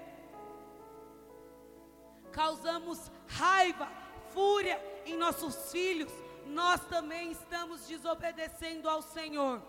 causamos 2.31 3.11
raiva, 3.27 3.89
fúria 4.33 4.81
em 5.05 5.17
nossos 5.17 5.71
filhos, 5.71 6.11
nós 6.47 6.81
também 6.87 7.33
estamos 7.33 7.87
desobedecendo 7.87 8.89
ao 8.89 9.03
Senhor. 9.03 9.61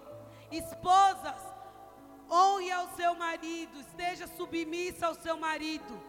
Esposas, 0.52 1.54
Honre 2.30 2.72
ao 2.72 2.88
seu 2.96 3.14
marido, 3.14 3.80
esteja 3.80 4.26
submissa 4.28 5.08
ao 5.08 5.16
seu 5.16 5.38
marido. 5.38 6.02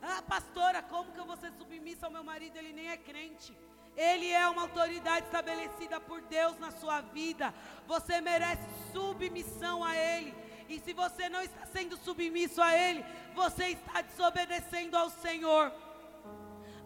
Ah, 0.00 0.22
pastora, 0.22 0.82
como 0.82 1.12
que 1.12 1.18
eu 1.18 1.26
vou 1.26 1.36
ser 1.36 1.52
submissa 1.52 2.06
ao 2.06 2.12
meu 2.12 2.24
marido? 2.24 2.56
Ele 2.56 2.72
nem 2.72 2.88
é 2.88 2.96
crente. 2.96 3.56
Ele 3.96 4.30
é 4.30 4.48
uma 4.48 4.62
autoridade 4.62 5.26
estabelecida 5.26 6.00
por 6.00 6.22
Deus 6.22 6.58
na 6.58 6.70
sua 6.70 7.00
vida. 7.00 7.52
Você 7.86 8.20
merece 8.20 8.62
submissão 8.92 9.84
a 9.84 9.96
Ele. 9.96 10.34
E 10.68 10.78
se 10.80 10.92
você 10.92 11.28
não 11.28 11.42
está 11.42 11.64
sendo 11.66 11.96
submisso 11.96 12.60
a 12.60 12.74
Ele, 12.74 13.04
você 13.34 13.68
está 13.68 14.02
desobedecendo 14.02 14.96
ao 14.96 15.08
Senhor. 15.08 15.72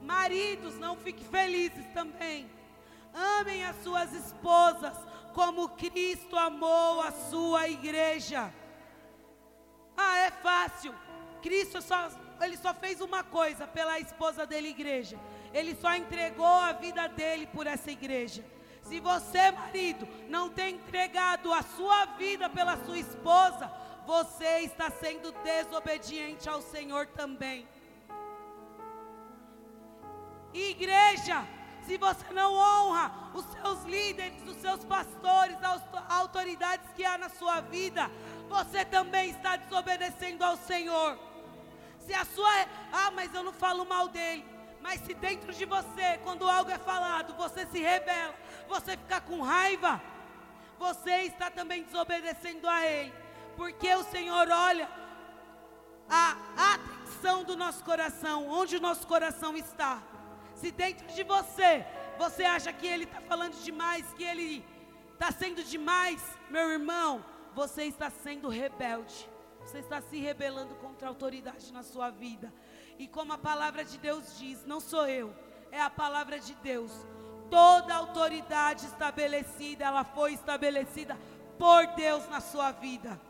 Maridos, 0.01 0.79
não 0.79 0.97
fiquem 0.97 1.25
felizes 1.25 1.87
também. 1.93 2.51
Amem 3.13 3.65
as 3.65 3.77
suas 3.83 4.13
esposas 4.13 4.97
como 5.35 5.69
Cristo 5.71 6.37
amou 6.37 7.01
a 7.01 7.11
sua 7.11 7.69
igreja. 7.69 8.53
Ah, 9.97 10.19
é 10.19 10.31
fácil. 10.31 10.95
Cristo 11.43 11.83
só, 11.83 12.09
ele 12.41 12.57
só 12.57 12.73
fez 12.73 13.01
uma 13.01 13.25
coisa 13.25 13.67
pela 13.67 13.99
esposa 13.99 14.47
dele, 14.47 14.69
igreja. 14.69 15.19
Ele 15.53 15.75
só 15.75 15.95
entregou 15.95 16.47
a 16.47 16.73
vida 16.73 17.09
dele 17.09 17.47
por 17.47 17.67
essa 17.67 17.91
igreja. 17.91 18.45
Se 18.83 19.01
você, 19.01 19.51
marido, 19.51 20.07
não 20.29 20.51
tem 20.51 20.75
entregado 20.75 21.53
a 21.53 21.63
sua 21.63 22.05
vida 22.19 22.49
pela 22.51 22.77
sua 22.85 22.99
esposa, 22.99 23.71
você 24.07 24.61
está 24.61 24.91
sendo 24.91 25.33
desobediente 25.33 26.49
ao 26.49 26.61
Senhor 26.61 27.07
também. 27.07 27.67
Igreja, 30.53 31.47
se 31.87 31.97
você 31.97 32.25
não 32.33 32.55
honra 32.55 33.31
os 33.35 33.45
seus 33.53 33.83
líderes, 33.85 34.43
os 34.47 34.57
seus 34.57 34.85
pastores, 34.85 35.57
as 35.63 35.83
autoridades 36.11 36.91
que 36.95 37.05
há 37.05 37.17
na 37.17 37.29
sua 37.29 37.61
vida, 37.61 38.11
você 38.49 38.85
também 38.85 39.31
está 39.31 39.57
desobedecendo 39.57 40.45
ao 40.45 40.57
Senhor. 40.57 41.19
Se 42.01 42.13
a 42.13 42.25
sua, 42.25 42.51
ah, 42.93 43.11
mas 43.13 43.33
eu 43.33 43.43
não 43.43 43.53
falo 43.53 43.85
mal 43.85 44.09
dele. 44.09 44.45
Mas 44.81 45.01
se 45.03 45.15
dentro 45.15 45.53
de 45.55 45.65
você, 45.65 46.19
quando 46.25 46.49
algo 46.49 46.71
é 46.71 46.79
falado, 46.79 47.35
você 47.35 47.65
se 47.67 47.79
rebela, 47.79 48.35
você 48.69 48.97
fica 48.97 49.21
com 49.21 49.41
raiva, 49.41 50.01
você 50.79 51.23
está 51.23 51.51
também 51.51 51.83
desobedecendo 51.83 52.69
a 52.69 52.87
Ele. 52.87 53.13
Porque 53.57 53.95
o 53.95 54.05
Senhor 54.05 54.49
olha 54.51 54.89
a 56.09 56.75
atenção 56.75 57.45
do 57.45 57.57
nosso 57.57 57.85
coração, 57.85 58.49
onde 58.49 58.77
o 58.77 58.81
nosso 58.81 59.07
coração 59.07 59.57
está. 59.57 60.03
Se 60.55 60.71
dentro 60.71 61.07
de 61.09 61.23
você, 61.23 61.87
você 62.19 62.45
acha 62.45 62.73
que 62.73 62.87
Ele 62.87 63.05
está 63.05 63.21
falando 63.21 63.55
demais, 63.63 64.13
que 64.15 64.25
Ele 64.25 64.65
está 65.13 65.31
sendo 65.31 65.63
demais, 65.63 66.23
meu 66.51 66.71
irmão, 66.71 67.25
você 67.55 67.85
está 67.85 68.11
sendo 68.11 68.49
rebelde. 68.49 69.31
Você 69.61 69.79
está 69.79 70.01
se 70.01 70.19
rebelando 70.19 70.75
contra 70.77 71.07
a 71.07 71.11
autoridade 71.11 71.73
na 71.73 71.83
sua 71.83 72.11
vida. 72.11 72.53
E 72.99 73.07
como 73.07 73.33
a 73.33 73.39
palavra 73.39 73.85
de 73.85 73.97
Deus 73.99 74.39
diz, 74.39 74.65
não 74.67 74.81
sou 74.81 75.07
eu, 75.07 75.35
é 75.71 75.81
a 75.81 75.89
palavra 75.89 76.39
de 76.39 76.55
Deus. 76.57 76.93
Toda 77.53 77.95
autoridade 77.95 78.87
estabelecida, 78.87 79.85
ela 79.85 80.05
foi 80.05 80.33
estabelecida 80.33 81.19
por 81.59 81.87
Deus 81.89 82.27
na 82.31 82.41
sua 82.41 82.73
vida. 82.73 83.21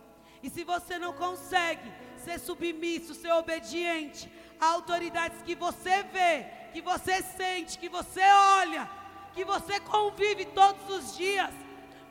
E 0.45 0.49
se 0.49 0.63
você 0.63 0.97
não 0.97 1.13
consegue 1.13 1.93
ser 2.25 2.39
submisso, 2.39 3.15
ser 3.15 3.33
obediente 3.33 4.31
a 4.61 4.67
autoridades 4.77 5.43
que 5.43 5.57
você 5.57 6.05
vê, 6.05 6.47
que 6.73 6.81
você 6.81 7.21
sente, 7.21 7.77
que 7.77 7.89
você 7.89 8.23
olha, 8.61 8.89
que 9.35 9.45
você 9.45 9.81
convive 9.81 10.45
todos 10.47 10.89
os 10.89 11.17
dias, 11.17 11.51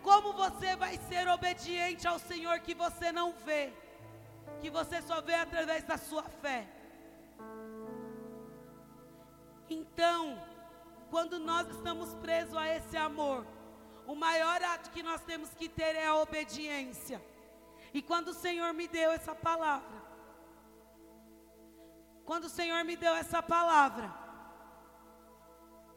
como 0.03 0.33
você 0.33 0.75
vai 0.75 0.97
ser 1.07 1.29
obediente 1.29 2.05
ao 2.05 2.19
Senhor 2.19 2.59
que 2.59 2.73
você 2.73 3.09
não 3.13 3.31
vê, 3.31 3.71
que 4.59 4.69
você 4.69 5.01
só 5.01 5.21
vê 5.21 5.35
através 5.35 5.85
da 5.85 5.97
sua 5.97 6.23
fé? 6.23 6.67
Então, 9.69 10.50
quando 11.11 11.37
nós 11.37 11.69
estamos 11.69 12.13
presos 12.15 12.55
a 12.55 12.65
esse 12.73 12.95
amor, 12.95 13.45
o 14.07 14.15
maior 14.15 14.63
ato 14.63 14.91
que 14.91 15.03
nós 15.03 15.21
temos 15.21 15.53
que 15.53 15.67
ter 15.67 15.93
é 15.95 16.05
a 16.07 16.15
obediência. 16.15 17.21
E 17.93 18.01
quando 18.01 18.29
o 18.29 18.33
Senhor 18.33 18.73
me 18.73 18.87
deu 18.87 19.11
essa 19.11 19.35
palavra, 19.35 20.01
quando 22.23 22.45
o 22.45 22.49
Senhor 22.49 22.83
me 22.85 22.95
deu 22.95 23.13
essa 23.13 23.43
palavra, 23.43 24.09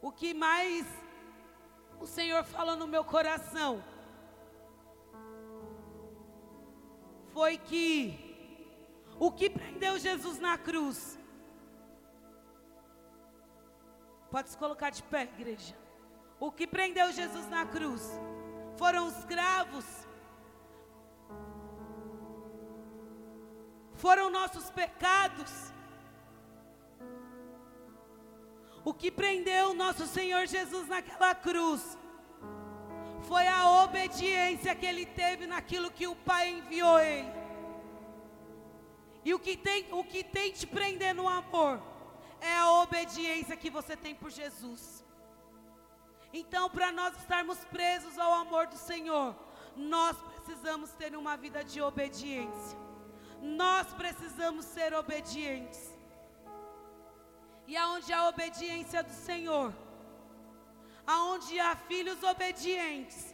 o 0.01 0.11
que 0.11 0.33
mais 0.33 0.85
o 1.99 2.05
Senhor 2.05 2.43
falou 2.43 2.75
no 2.75 2.85
meu 2.85 3.05
coração 3.05 3.81
foi 7.33 7.57
que 7.57 7.89
o 9.17 9.31
que 9.31 9.49
prendeu 9.49 9.97
Jesus 9.97 10.39
na 10.39 10.57
cruz 10.57 11.17
Pode 14.35 14.49
se 14.49 14.57
colocar 14.57 14.89
de 14.89 15.01
pé, 15.01 15.21
igreja. 15.23 15.73
O 16.41 16.51
que 16.51 16.67
prendeu 16.67 17.09
Jesus 17.09 17.47
na 17.47 17.65
cruz 17.65 18.01
foram 18.75 19.07
os 19.07 19.23
cravos, 19.23 19.85
foram 23.93 24.29
nossos 24.29 24.69
pecados. 24.69 25.71
O 28.83 28.93
que 28.93 29.09
prendeu 29.09 29.73
nosso 29.73 30.05
Senhor 30.05 30.45
Jesus 30.47 30.89
naquela 30.89 31.33
cruz 31.33 31.97
foi 33.29 33.47
a 33.47 33.83
obediência 33.85 34.75
que 34.75 34.85
ele 34.85 35.05
teve 35.05 35.47
naquilo 35.47 35.89
que 35.89 36.07
o 36.07 36.15
Pai 36.29 36.49
enviou 36.49 36.99
ele. 36.99 37.31
E 39.23 39.33
o 39.33 39.39
que 39.39 39.55
tem, 39.55 39.87
o 39.93 40.03
que 40.03 40.25
tem 40.25 40.51
te 40.51 40.67
prender 40.67 41.15
no 41.15 41.29
amor 41.29 41.94
é 42.41 42.57
a 42.57 42.71
obediência 42.83 43.57
que 43.57 43.69
você 43.69 43.95
tem 43.95 44.15
por 44.15 44.29
Jesus. 44.29 45.03
Então, 46.33 46.69
para 46.69 46.91
nós 46.91 47.15
estarmos 47.17 47.57
presos 47.65 48.17
ao 48.19 48.33
amor 48.33 48.67
do 48.67 48.77
Senhor, 48.77 49.35
nós 49.75 50.17
precisamos 50.17 50.91
ter 50.91 51.15
uma 51.15 51.37
vida 51.37 51.63
de 51.63 51.81
obediência. 51.81 52.77
Nós 53.41 53.87
precisamos 53.93 54.65
ser 54.65 54.93
obedientes. 54.93 55.93
E 57.67 57.75
aonde 57.75 58.11
há 58.13 58.27
obediência 58.27 59.01
do 59.01 59.11
Senhor, 59.13 59.73
aonde 61.05 61.59
há 61.59 61.75
filhos 61.75 62.21
obedientes, 62.23 63.33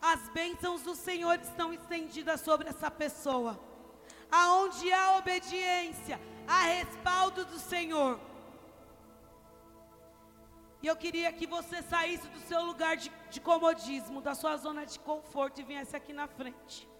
as 0.00 0.28
bênçãos 0.30 0.82
do 0.82 0.94
Senhor 0.94 1.38
estão 1.40 1.72
estendidas 1.72 2.40
sobre 2.40 2.68
essa 2.68 2.90
pessoa. 2.90 3.58
Aonde 4.30 4.92
há 4.92 5.16
obediência, 5.16 6.20
há 6.46 6.62
respaldo 6.62 7.44
do 7.44 7.58
Senhor. 7.58 8.20
E 10.82 10.86
eu 10.88 10.96
queria 10.96 11.32
que 11.32 11.46
você 11.46 11.80
saísse 11.80 12.26
do 12.28 12.40
seu 12.40 12.64
lugar 12.64 12.96
de, 12.96 13.10
de 13.30 13.40
comodismo, 13.40 14.20
da 14.20 14.34
sua 14.34 14.56
zona 14.56 14.84
de 14.84 14.98
conforto 14.98 15.60
e 15.60 15.64
viesse 15.64 15.94
aqui 15.94 16.12
na 16.12 16.26
frente. 16.26 16.91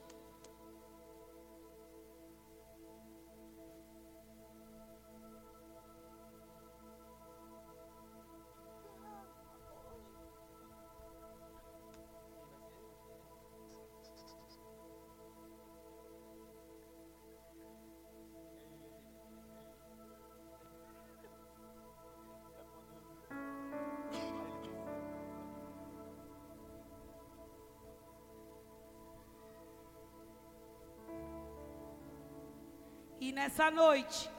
Nessa 33.37 33.71
noite, 33.71 34.31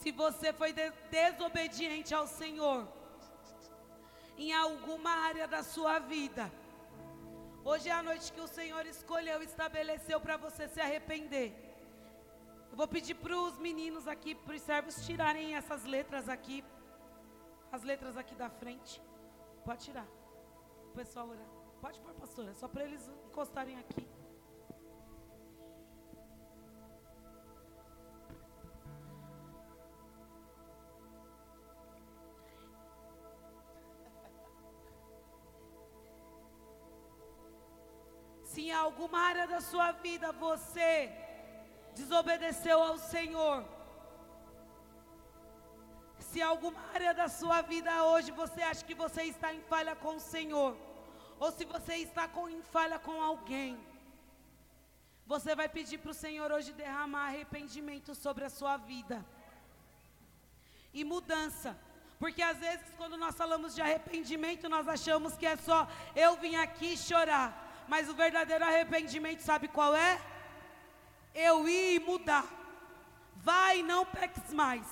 se 0.00 0.10
você 0.12 0.52
foi 0.52 0.74
desobediente 1.10 2.14
ao 2.14 2.26
Senhor, 2.26 2.86
em 4.36 4.52
alguma 4.52 5.10
área 5.28 5.48
da 5.48 5.62
sua 5.62 5.98
vida, 5.98 6.52
hoje 7.64 7.88
é 7.88 7.92
a 7.92 8.02
noite 8.02 8.30
que 8.30 8.42
o 8.42 8.46
Senhor 8.46 8.84
escolheu 8.84 9.42
estabeleceu 9.42 10.20
para 10.20 10.36
você 10.36 10.68
se 10.68 10.78
arrepender. 10.78 11.48
Eu 12.70 12.76
vou 12.76 12.86
pedir 12.86 13.14
para 13.14 13.34
os 13.34 13.56
meninos 13.58 14.06
aqui, 14.06 14.34
para 14.34 14.54
os 14.54 14.60
servos, 14.60 15.06
tirarem 15.06 15.56
essas 15.56 15.84
letras 15.84 16.28
aqui, 16.28 16.62
as 17.72 17.82
letras 17.82 18.18
aqui 18.18 18.34
da 18.34 18.50
frente. 18.50 19.00
Pode 19.64 19.82
tirar. 19.82 20.06
O 20.90 20.94
pessoal 20.94 21.26
orar. 21.26 21.50
Pode 21.80 21.98
pôr, 22.00 22.12
pastora, 22.12 22.52
só 22.52 22.68
para 22.68 22.84
eles 22.84 23.10
encostarem 23.28 23.78
aqui. 23.78 24.06
Alguma 38.88 39.18
área 39.30 39.46
da 39.54 39.60
sua 39.70 39.88
vida 40.06 40.28
você 40.32 40.92
desobedeceu 42.00 42.78
ao 42.88 42.96
Senhor, 43.14 43.58
se 46.28 46.40
alguma 46.50 46.80
área 46.94 47.12
da 47.20 47.28
sua 47.40 47.58
vida 47.72 47.92
hoje 48.10 48.30
você 48.42 48.60
acha 48.70 48.84
que 48.88 48.96
você 49.04 49.22
está 49.32 49.48
em 49.58 49.62
falha 49.72 49.94
com 50.04 50.14
o 50.16 50.26
Senhor, 50.34 50.72
ou 51.42 51.50
se 51.56 51.64
você 51.74 51.94
está 52.06 52.24
com, 52.34 52.48
em 52.56 52.62
falha 52.74 52.98
com 52.98 53.16
alguém, 53.30 53.70
você 55.32 55.54
vai 55.60 55.68
pedir 55.68 55.98
para 55.98 56.14
o 56.14 56.20
Senhor 56.24 56.50
hoje 56.56 56.72
derramar 56.72 57.26
arrependimento 57.26 58.14
sobre 58.24 58.44
a 58.46 58.54
sua 58.58 58.76
vida 58.92 59.18
e 60.92 61.04
mudança. 61.04 61.70
Porque 62.18 62.42
às 62.42 62.58
vezes, 62.58 62.86
quando 62.96 63.16
nós 63.24 63.36
falamos 63.36 63.74
de 63.74 63.82
arrependimento, 63.82 64.68
nós 64.68 64.88
achamos 64.88 65.36
que 65.36 65.46
é 65.46 65.56
só 65.56 65.86
eu 66.16 66.36
vim 66.36 66.56
aqui 66.56 66.96
chorar. 66.96 67.67
Mas 67.88 68.08
o 68.08 68.14
verdadeiro 68.14 68.64
arrependimento, 68.64 69.40
sabe 69.40 69.66
qual 69.68 69.94
é? 69.94 70.20
Eu 71.34 71.68
ir 71.68 71.96
e 71.96 72.00
mudar. 72.00 72.46
Vai 73.36 73.80
e 73.80 73.82
não 73.82 74.04
peques 74.04 74.52
mais. 74.52 74.86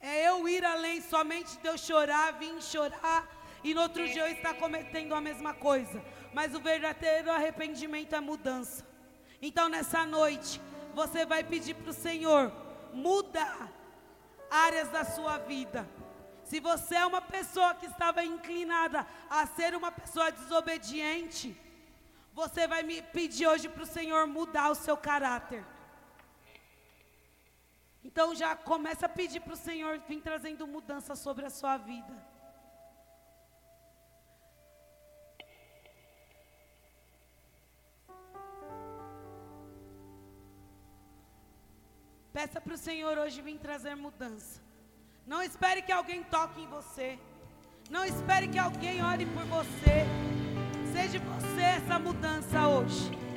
É 0.00 0.28
eu 0.28 0.48
ir 0.48 0.64
além 0.64 1.00
somente 1.02 1.58
de 1.58 1.66
eu 1.66 1.76
chorar, 1.76 2.32
vir 2.34 2.62
chorar 2.62 3.26
e 3.64 3.74
no 3.74 3.82
outro 3.82 4.06
dia 4.06 4.22
eu 4.22 4.32
estar 4.32 4.54
cometendo 4.54 5.14
a 5.14 5.20
mesma 5.20 5.52
coisa. 5.52 6.02
Mas 6.32 6.54
o 6.54 6.60
verdadeiro 6.60 7.30
arrependimento 7.30 8.14
é 8.14 8.20
mudança. 8.20 8.86
Então 9.42 9.68
nessa 9.68 10.06
noite, 10.06 10.60
você 10.94 11.26
vai 11.26 11.42
pedir 11.42 11.74
para 11.74 11.90
o 11.90 11.94
Senhor 11.94 12.52
mudar 12.92 13.68
áreas 14.50 14.88
da 14.90 15.04
sua 15.04 15.38
vida. 15.38 15.88
Se 16.48 16.60
você 16.60 16.94
é 16.94 17.04
uma 17.04 17.20
pessoa 17.20 17.74
que 17.74 17.84
estava 17.84 18.24
inclinada 18.24 19.06
a 19.28 19.46
ser 19.46 19.74
uma 19.74 19.92
pessoa 19.92 20.30
desobediente, 20.32 21.54
você 22.32 22.66
vai 22.66 22.82
me 22.82 23.02
pedir 23.02 23.46
hoje 23.46 23.68
para 23.68 23.82
o 23.82 23.92
Senhor 23.96 24.26
mudar 24.26 24.70
o 24.70 24.74
seu 24.74 24.96
caráter. 24.96 25.62
Então 28.02 28.34
já 28.34 28.56
começa 28.56 29.04
a 29.04 29.10
pedir 29.10 29.40
para 29.40 29.52
o 29.52 29.56
Senhor 29.56 29.98
vir 30.08 30.22
trazendo 30.22 30.66
mudança 30.66 31.14
sobre 31.14 31.44
a 31.44 31.50
sua 31.50 31.76
vida. 31.76 32.14
Peça 42.32 42.58
para 42.58 42.72
o 42.72 42.78
Senhor 42.78 43.18
hoje 43.18 43.42
vir 43.42 43.58
trazer 43.58 43.94
mudança. 43.96 44.67
Não 45.28 45.42
espere 45.42 45.82
que 45.82 45.92
alguém 45.92 46.22
toque 46.22 46.62
em 46.62 46.66
você. 46.66 47.18
Não 47.90 48.02
espere 48.02 48.48
que 48.48 48.58
alguém 48.58 49.04
ore 49.04 49.26
por 49.26 49.44
você. 49.44 50.06
Seja 50.90 51.18
você 51.18 51.60
essa 51.60 51.98
mudança 51.98 52.66
hoje. 52.66 53.27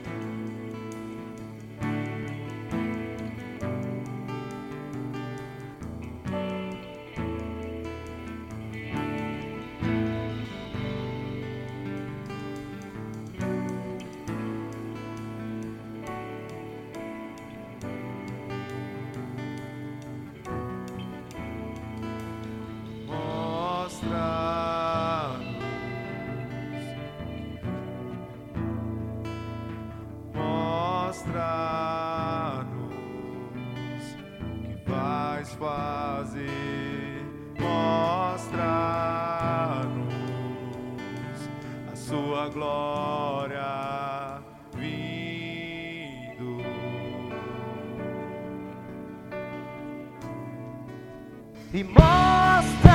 e 51.73 51.83
mostra. 51.83 52.90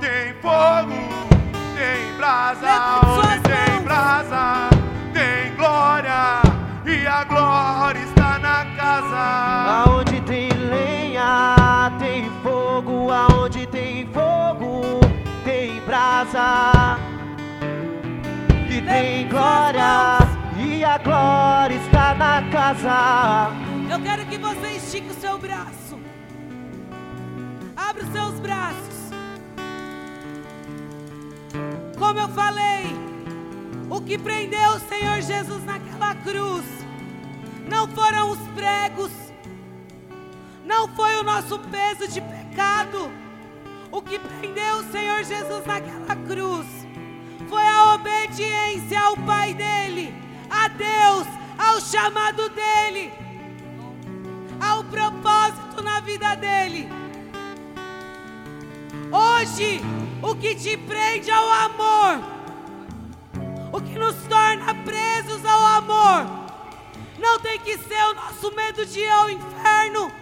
tem 0.00 0.32
fogo, 0.40 0.94
tem 1.76 2.16
brasa, 2.16 3.00
onde 3.04 3.40
tem 3.42 3.82
brasa, 3.84 4.70
tem 5.12 5.54
glória, 5.56 6.40
e 6.86 7.06
a 7.06 7.24
glória 7.24 8.00
está 8.00 8.38
na 8.38 8.64
casa. 8.76 9.84
Aonde 9.84 10.20
tem 10.22 10.48
lenha, 10.48 11.92
tem 11.98 12.30
fogo, 12.42 13.10
aonde 13.10 13.66
tem 13.66 14.06
fogo, 14.06 15.00
tem 15.44 15.78
brasa, 15.80 16.98
e 18.70 18.80
tem 18.80 19.28
glória, 19.28 20.18
e 20.56 20.82
a 20.82 20.96
glória 20.96 21.74
está 21.74 22.14
na 22.14 22.42
casa. 22.50 23.50
Eu 23.90 24.00
quero 24.00 24.24
que 24.26 24.38
você 24.38 24.68
estique 24.76 25.10
o 25.10 25.20
seu 25.20 25.36
braço, 25.36 25.98
abre 27.76 28.02
os 28.02 28.12
seus 28.12 28.40
braços. 28.40 28.99
Como 31.98 32.18
eu 32.18 32.28
falei, 32.28 32.86
o 33.90 34.00
que 34.00 34.16
prendeu 34.16 34.70
o 34.70 34.80
Senhor 34.80 35.20
Jesus 35.20 35.64
naquela 35.64 36.14
cruz 36.16 36.64
não 37.68 37.86
foram 37.88 38.30
os 38.30 38.38
pregos, 38.48 39.12
não 40.64 40.88
foi 40.88 41.16
o 41.16 41.22
nosso 41.22 41.58
peso 41.58 42.10
de 42.12 42.20
pecado. 42.20 43.10
O 43.92 44.00
que 44.00 44.18
prendeu 44.18 44.76
o 44.78 44.92
Senhor 44.92 45.24
Jesus 45.24 45.66
naquela 45.66 46.16
cruz 46.26 46.66
foi 47.48 47.66
a 47.66 47.94
obediência 47.94 49.00
ao 49.00 49.16
Pai 49.16 49.52
dele, 49.54 50.14
a 50.48 50.68
Deus, 50.68 51.26
ao 51.58 51.80
chamado 51.80 52.48
dele, 52.50 53.12
ao 54.60 54.84
propósito 54.84 55.82
na 55.82 56.00
vida 56.00 56.34
dele. 56.36 56.88
Hoje, 59.12 59.80
o 60.22 60.34
que 60.34 60.54
te 60.54 60.76
prende 60.76 61.30
ao 61.30 61.48
amor, 61.50 62.20
o 63.72 63.80
que 63.80 63.98
nos 63.98 64.14
torna 64.28 64.74
presos 64.84 65.44
ao 65.44 65.66
amor, 65.78 66.26
não 67.18 67.38
tem 67.40 67.58
que 67.58 67.78
ser 67.78 68.02
o 68.04 68.14
nosso 68.14 68.54
medo 68.54 68.84
de 68.84 69.00
ir 69.00 69.08
ao 69.08 69.30
inferno, 69.30 70.12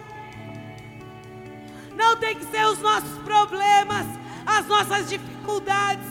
não 1.95 2.15
tem 2.17 2.35
que 2.35 2.45
ser 2.45 2.65
os 2.65 2.79
nossos 2.79 3.17
problemas, 3.19 4.05
as 4.45 4.65
nossas 4.67 5.09
dificuldades, 5.09 6.07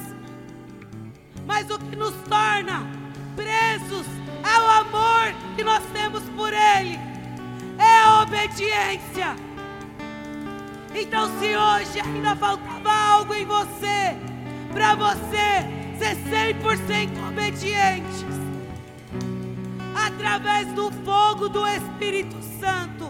mas 1.46 1.70
o 1.70 1.78
que 1.78 1.96
nos 1.96 2.14
torna 2.28 2.86
presos 3.34 4.06
ao 4.42 4.82
amor 4.82 5.32
que 5.56 5.64
nós 5.64 5.82
temos 5.92 6.22
por 6.36 6.52
Ele 6.52 6.98
é 7.78 7.98
a 8.00 8.22
obediência. 8.22 9.47
Então, 10.94 11.28
se 11.38 11.56
hoje 11.56 12.00
ainda 12.00 12.34
faltava 12.34 12.90
algo 12.90 13.34
em 13.34 13.44
você, 13.44 14.16
para 14.72 14.94
você 14.94 15.78
ser 15.98 16.16
100% 16.54 17.28
obediente, 17.28 18.26
através 19.94 20.72
do 20.72 20.90
fogo 21.04 21.48
do 21.48 21.66
Espírito 21.66 22.36
Santo, 22.60 23.08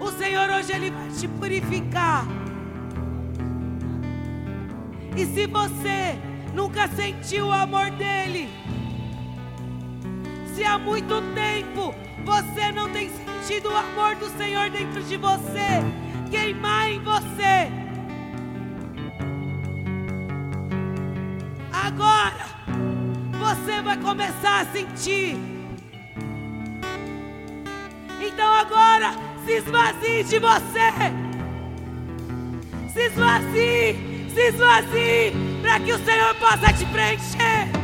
o 0.00 0.10
Senhor 0.12 0.48
hoje 0.50 0.72
Ele 0.72 0.90
vai 0.90 1.08
te 1.08 1.26
purificar. 1.26 2.26
E 5.16 5.26
se 5.26 5.46
você 5.46 6.18
nunca 6.54 6.86
sentiu 6.88 7.46
o 7.46 7.52
amor 7.52 7.90
dEle, 7.92 8.48
se 10.54 10.64
há 10.64 10.78
muito 10.78 11.22
tempo 11.34 11.94
você 12.24 12.70
não 12.72 12.88
tem 12.90 13.10
sentido 13.10 13.70
o 13.70 13.76
amor 13.76 14.14
do 14.16 14.28
Senhor 14.36 14.70
dentro 14.70 15.02
de 15.02 15.16
você, 15.16 15.82
queimar 16.28 16.90
em 16.90 17.00
você, 17.00 17.70
agora 21.72 22.46
você 23.38 23.82
vai 23.82 23.96
começar 23.96 24.60
a 24.60 24.66
sentir. 24.66 25.36
Então 28.20 28.52
agora 28.52 29.12
se 29.44 29.52
esvazie 29.52 30.24
de 30.24 30.38
você. 30.38 30.90
Se 32.92 33.06
esvazie, 33.06 34.30
se 34.34 34.40
esvazie, 34.48 35.32
para 35.62 35.80
que 35.80 35.92
o 35.92 36.04
Senhor 36.04 36.34
possa 36.34 36.72
te 36.72 36.84
preencher. 36.86 37.77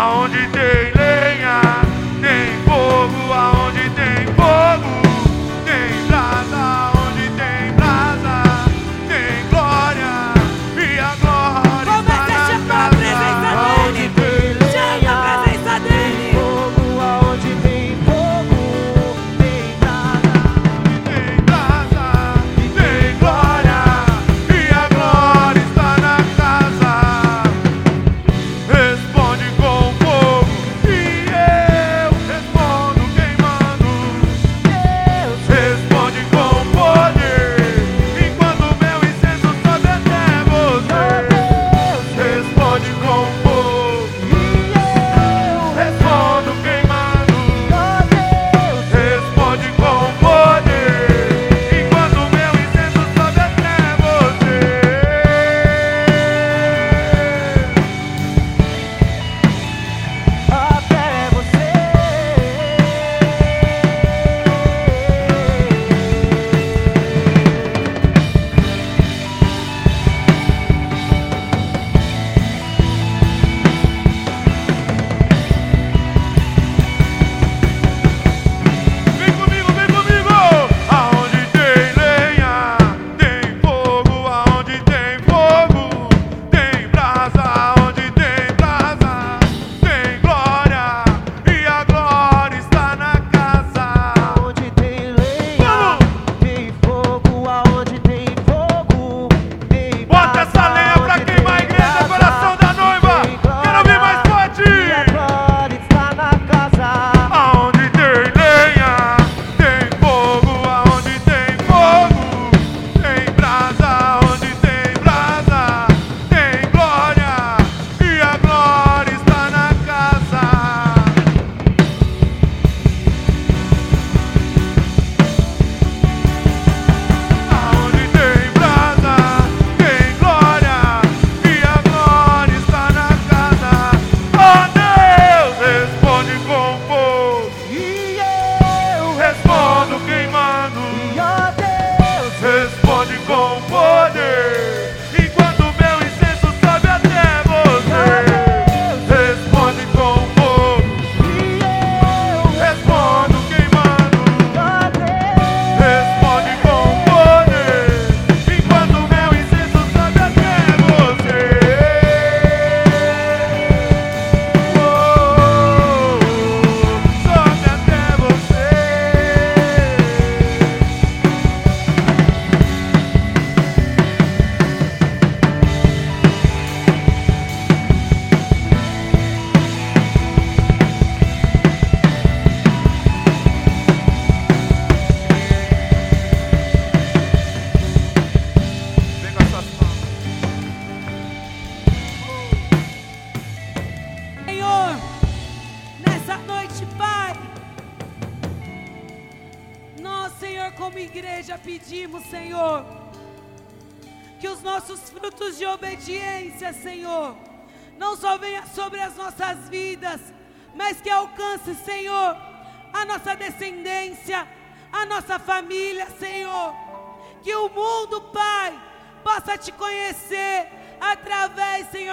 Aonde 0.00 0.46
tem 0.52 0.97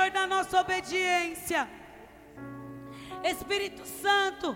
Senhor, 0.05 0.11
da 0.11 0.27
nossa 0.27 0.61
obediência. 0.61 1.67
Espírito 3.23 3.85
Santo, 3.85 4.55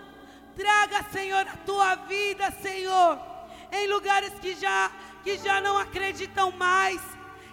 traga, 0.56 1.04
Senhor, 1.12 1.47
a 1.47 1.58
tua 1.66 1.95
vida, 1.95 2.52
Senhor, 2.52 3.20
em 3.72 3.88
lugares 3.88 4.34
que 4.39 4.54
já 4.56 4.91
que 5.24 5.38
já 5.38 5.60
não 5.60 5.78
acreditam 5.78 6.52
mais, 6.52 7.02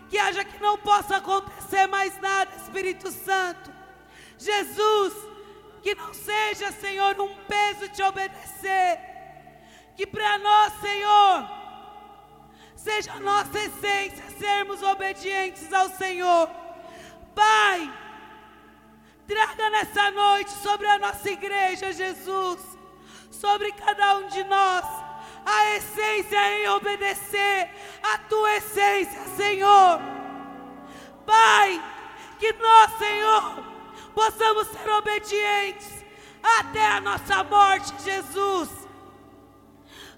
que 0.09 0.17
haja 0.19 0.45
que 0.45 0.59
não 0.63 0.79
possa 0.79 1.17
acontecer 1.17 1.87
mais 1.89 2.19
nada, 2.21 2.55
Espírito 2.57 3.11
Santo. 3.11 3.73
Jesus, 4.39 5.15
que 5.83 5.95
não 5.95 6.15
seja, 6.15 6.71
Senhor, 6.73 7.19
um 7.21 7.35
peso 7.49 7.89
te 7.89 8.03
obedecer, 8.03 9.01
que 9.97 10.07
para 10.07 10.39
nós, 10.39 10.73
Senhor, 10.81 11.51
seja 12.77 13.13
a 13.15 13.21
nossa 13.21 13.59
essência 13.59 14.25
sermos 14.39 14.83
obedientes 14.83 15.73
ao 15.73 15.89
Senhor. 15.91 16.66
Pai, 17.37 17.93
traga 19.28 19.68
nessa 19.68 20.11
noite 20.11 20.51
sobre 20.53 20.87
a 20.87 20.99
nossa 20.99 21.30
igreja, 21.30 21.93
Jesus, 21.93 22.59
sobre 23.30 23.72
cada 23.72 24.16
um 24.16 24.28
de 24.28 24.43
nós, 24.45 24.87
a 25.45 25.76
essência 25.76 26.53
em 26.55 26.68
obedecer 26.70 27.70
a 28.03 28.16
tua 28.16 28.57
essência, 28.57 29.20
Senhor. 29.37 30.01
Pai, 31.26 31.82
que 32.39 32.55
nós, 32.55 32.93
Senhor, 32.97 33.64
possamos 34.14 34.68
ser 34.68 34.89
obedientes 34.89 36.05
até 36.59 36.87
a 36.87 37.03
nossa 37.03 37.45
morte, 37.45 37.93
Jesus. 38.03 38.70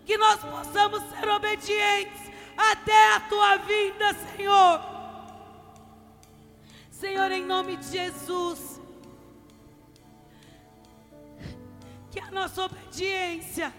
Que 0.07 0.17
nós 0.17 0.39
possamos 0.39 1.03
ser 1.11 1.29
obedientes 1.29 2.31
até 2.57 3.15
a 3.15 3.21
tua 3.21 3.57
vinda, 3.57 4.15
Senhor. 4.37 4.98
Senhor, 6.99 7.31
em 7.31 7.45
nome 7.45 7.77
de 7.77 7.93
Jesus, 7.93 8.81
que 12.11 12.19
a 12.19 12.29
nossa 12.33 12.65
obediência, 12.65 13.73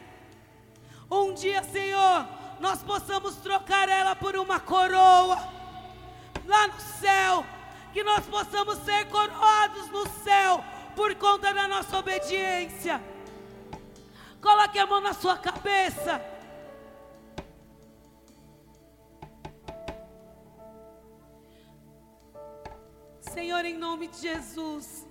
um 1.12 1.34
dia, 1.34 1.62
Senhor, 1.64 2.26
nós 2.62 2.82
possamos 2.82 3.36
trocar 3.36 3.90
ela 3.90 4.16
por 4.16 4.38
uma 4.38 4.58
coroa 4.58 5.36
lá 6.46 6.68
no 6.68 6.80
céu, 6.80 7.46
que 7.92 8.06
nós 8.06 8.26
possamos 8.26 8.78
ser 8.86 9.10
coroados 9.10 9.90
no 9.90 10.08
céu 10.24 10.64
por 10.96 11.14
conta 11.16 11.54
da 11.54 11.68
nossa 11.68 11.98
obediência. 11.98 13.04
Coloque 14.42 14.80
a 14.80 14.86
mão 14.86 15.02
na 15.02 15.14
sua 15.14 15.38
cabeça. 15.38 16.22
Senhor, 23.34 23.64
em 23.64 23.78
nome 23.78 24.08
de 24.08 24.18
Jesus, 24.22 25.08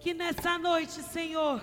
que 0.00 0.14
nessa 0.14 0.56
noite, 0.56 1.02
Senhor, 1.02 1.62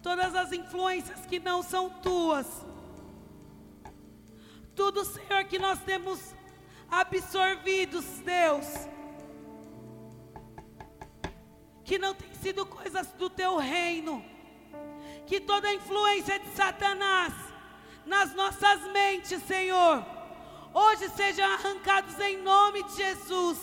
todas 0.00 0.34
as 0.36 0.52
influências 0.52 1.26
que 1.26 1.40
não 1.40 1.62
são 1.62 1.90
tuas, 1.90 2.46
tudo, 4.76 5.04
Senhor, 5.04 5.44
que 5.44 5.58
nós 5.58 5.80
temos 5.82 6.20
absorvidos, 6.88 8.04
Deus, 8.20 8.66
que 11.84 11.98
não 11.98 12.14
tem 12.14 12.32
sido 12.34 12.64
coisas 12.66 13.08
do 13.14 13.28
teu 13.28 13.56
reino, 13.56 14.24
que 15.26 15.40
toda 15.40 15.74
influência 15.74 16.38
de 16.38 16.50
Satanás 16.50 17.34
nas 18.06 18.32
nossas 18.32 18.80
mentes, 18.92 19.42
Senhor, 19.42 20.19
hoje 20.72 21.08
sejam 21.10 21.50
arrancados 21.50 22.18
em 22.20 22.38
nome 22.38 22.82
de 22.84 22.96
Jesus. 22.96 23.58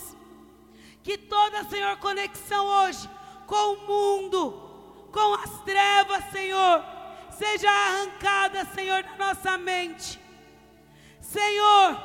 Que 1.03 1.17
toda, 1.17 1.63
Senhor, 1.65 1.97
conexão 1.97 2.65
hoje 2.65 3.09
com 3.45 3.73
o 3.73 3.87
mundo, 3.87 5.09
com 5.11 5.33
as 5.35 5.61
trevas, 5.61 6.23
Senhor, 6.31 6.83
seja 7.31 7.69
arrancada, 7.69 8.65
Senhor, 8.73 9.03
da 9.03 9.15
nossa 9.15 9.57
mente. 9.57 10.19
Senhor, 11.21 11.97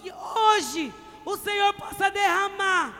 que 0.00 0.12
hoje 0.12 0.94
o 1.24 1.36
Senhor 1.36 1.74
possa 1.74 2.10
derramar 2.10 2.94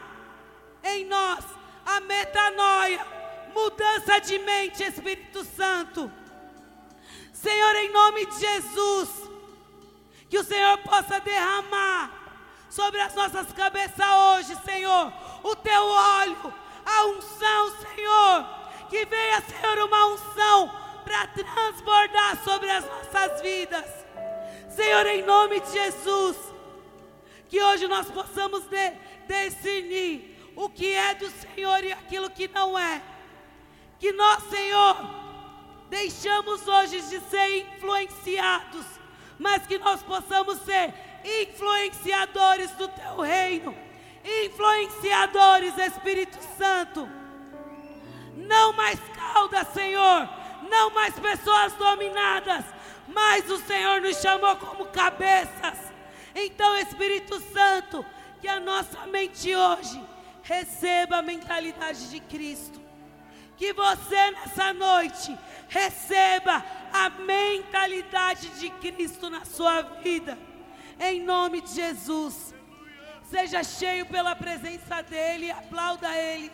em 0.82 1.04
nós 1.04 1.44
a 1.84 2.00
metanoia, 2.00 3.06
mudança 3.54 4.20
de 4.20 4.38
mente, 4.38 4.82
Espírito 4.82 5.44
Santo. 5.44 6.10
Senhor, 7.32 7.74
em 7.76 7.92
nome 7.92 8.26
de 8.26 8.40
Jesus, 8.40 9.27
que 10.28 10.38
o 10.38 10.44
Senhor 10.44 10.78
possa 10.78 11.20
derramar 11.20 12.10
sobre 12.70 13.00
as 13.00 13.14
nossas 13.14 13.52
cabeças 13.52 13.98
hoje, 13.98 14.56
Senhor, 14.64 15.12
o 15.42 15.56
teu 15.56 15.84
óleo, 15.84 16.54
a 16.84 17.04
unção, 17.06 17.70
Senhor, 17.80 18.46
que 18.88 19.04
venha, 19.06 19.40
Senhor, 19.42 19.78
uma 19.86 20.06
unção 20.06 20.70
para 21.04 21.26
transbordar 21.28 22.36
sobre 22.44 22.70
as 22.70 22.84
nossas 22.84 23.40
vidas. 23.40 23.84
Senhor, 24.68 25.06
em 25.06 25.22
nome 25.22 25.60
de 25.60 25.72
Jesus, 25.72 26.36
que 27.48 27.62
hoje 27.62 27.88
nós 27.88 28.10
possamos 28.10 28.64
de, 28.64 28.92
o 30.54 30.68
que 30.68 30.92
é 30.92 31.14
do 31.14 31.30
Senhor 31.30 31.82
e 31.84 31.92
aquilo 31.92 32.30
que 32.30 32.48
não 32.48 32.78
é. 32.78 33.02
Que 33.98 34.12
nós, 34.12 34.44
Senhor, 34.44 34.96
deixamos 35.88 36.68
hoje 36.68 37.00
de 37.00 37.20
ser 37.20 37.66
influenciados, 37.66 38.86
mas 39.38 39.66
que 39.66 39.78
nós 39.78 40.02
possamos 40.02 40.58
ser 40.62 40.92
influenciadores 41.42 42.70
do 42.72 42.88
teu 42.88 43.20
reino, 43.20 43.74
influenciadores, 44.44 45.76
Espírito 45.78 46.38
Santo. 46.56 47.08
Não 48.36 48.72
mais 48.72 48.98
cauda, 49.16 49.64
Senhor, 49.64 50.28
não 50.68 50.90
mais 50.90 51.18
pessoas 51.18 51.72
dominadas, 51.74 52.64
mas 53.06 53.48
o 53.50 53.58
Senhor 53.58 54.00
nos 54.00 54.16
chamou 54.20 54.56
como 54.56 54.86
cabeças. 54.86 55.78
Então, 56.34 56.76
Espírito 56.76 57.40
Santo, 57.52 58.04
que 58.40 58.48
a 58.48 58.60
nossa 58.60 59.06
mente 59.06 59.54
hoje 59.54 60.00
receba 60.42 61.18
a 61.18 61.22
mentalidade 61.22 62.10
de 62.10 62.20
Cristo. 62.20 62.77
Que 63.58 63.72
você 63.72 64.30
nessa 64.30 64.72
noite 64.72 65.36
receba 65.68 66.64
a 66.92 67.10
mentalidade 67.10 68.48
de 68.60 68.70
Cristo 68.70 69.28
na 69.28 69.44
sua 69.44 69.82
vida. 69.82 70.38
Em 71.00 71.20
nome 71.20 71.60
de 71.60 71.74
Jesus. 71.74 72.54
Seja 73.24 73.62
cheio 73.64 74.06
pela 74.06 74.34
presença 74.36 75.02
dEle, 75.02 75.50
aplauda 75.50 76.16
Ele. 76.16 76.50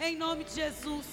Em 0.00 0.16
nome 0.16 0.44
de 0.44 0.54
Jesus. 0.54 1.06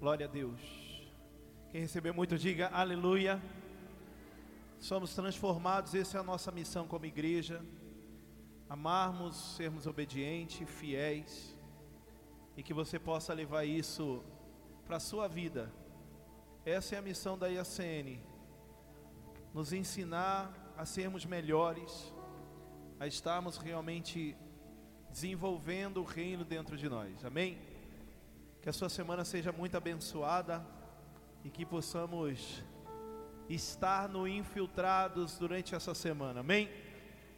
Glória 0.00 0.26
a 0.26 0.28
Deus. 0.28 0.60
Quem 1.70 1.82
recebeu 1.82 2.12
muito, 2.12 2.36
diga 2.36 2.68
aleluia. 2.72 3.40
Somos 4.80 5.14
transformados, 5.14 5.94
essa 5.94 6.16
é 6.16 6.20
a 6.20 6.24
nossa 6.24 6.50
missão 6.50 6.88
como 6.88 7.04
igreja. 7.04 7.62
Amarmos, 8.66 9.36
sermos 9.54 9.86
obedientes, 9.86 10.66
fiéis. 10.66 11.54
E 12.56 12.62
que 12.62 12.72
você 12.72 12.98
possa 12.98 13.34
levar 13.34 13.66
isso 13.66 14.24
para 14.86 14.96
a 14.96 15.00
sua 15.00 15.28
vida. 15.28 15.70
Essa 16.64 16.94
é 16.94 16.98
a 16.98 17.02
missão 17.02 17.36
da 17.36 17.48
IACN. 17.48 18.22
Nos 19.52 19.74
ensinar 19.74 20.50
a 20.78 20.86
sermos 20.86 21.26
melhores, 21.26 22.10
a 22.98 23.06
estarmos 23.06 23.58
realmente 23.58 24.34
desenvolvendo 25.10 26.00
o 26.00 26.04
reino 26.04 26.42
dentro 26.42 26.74
de 26.78 26.88
nós. 26.88 27.22
Amém? 27.22 27.58
Que 28.62 28.70
a 28.70 28.72
sua 28.72 28.88
semana 28.88 29.26
seja 29.26 29.52
muito 29.52 29.76
abençoada 29.76 30.66
e 31.44 31.50
que 31.50 31.66
possamos 31.66 32.62
estar 33.54 34.08
no 34.08 34.28
infiltrados 34.28 35.36
durante 35.36 35.74
essa 35.74 35.92
semana. 35.92 36.40
Amém? 36.40 36.70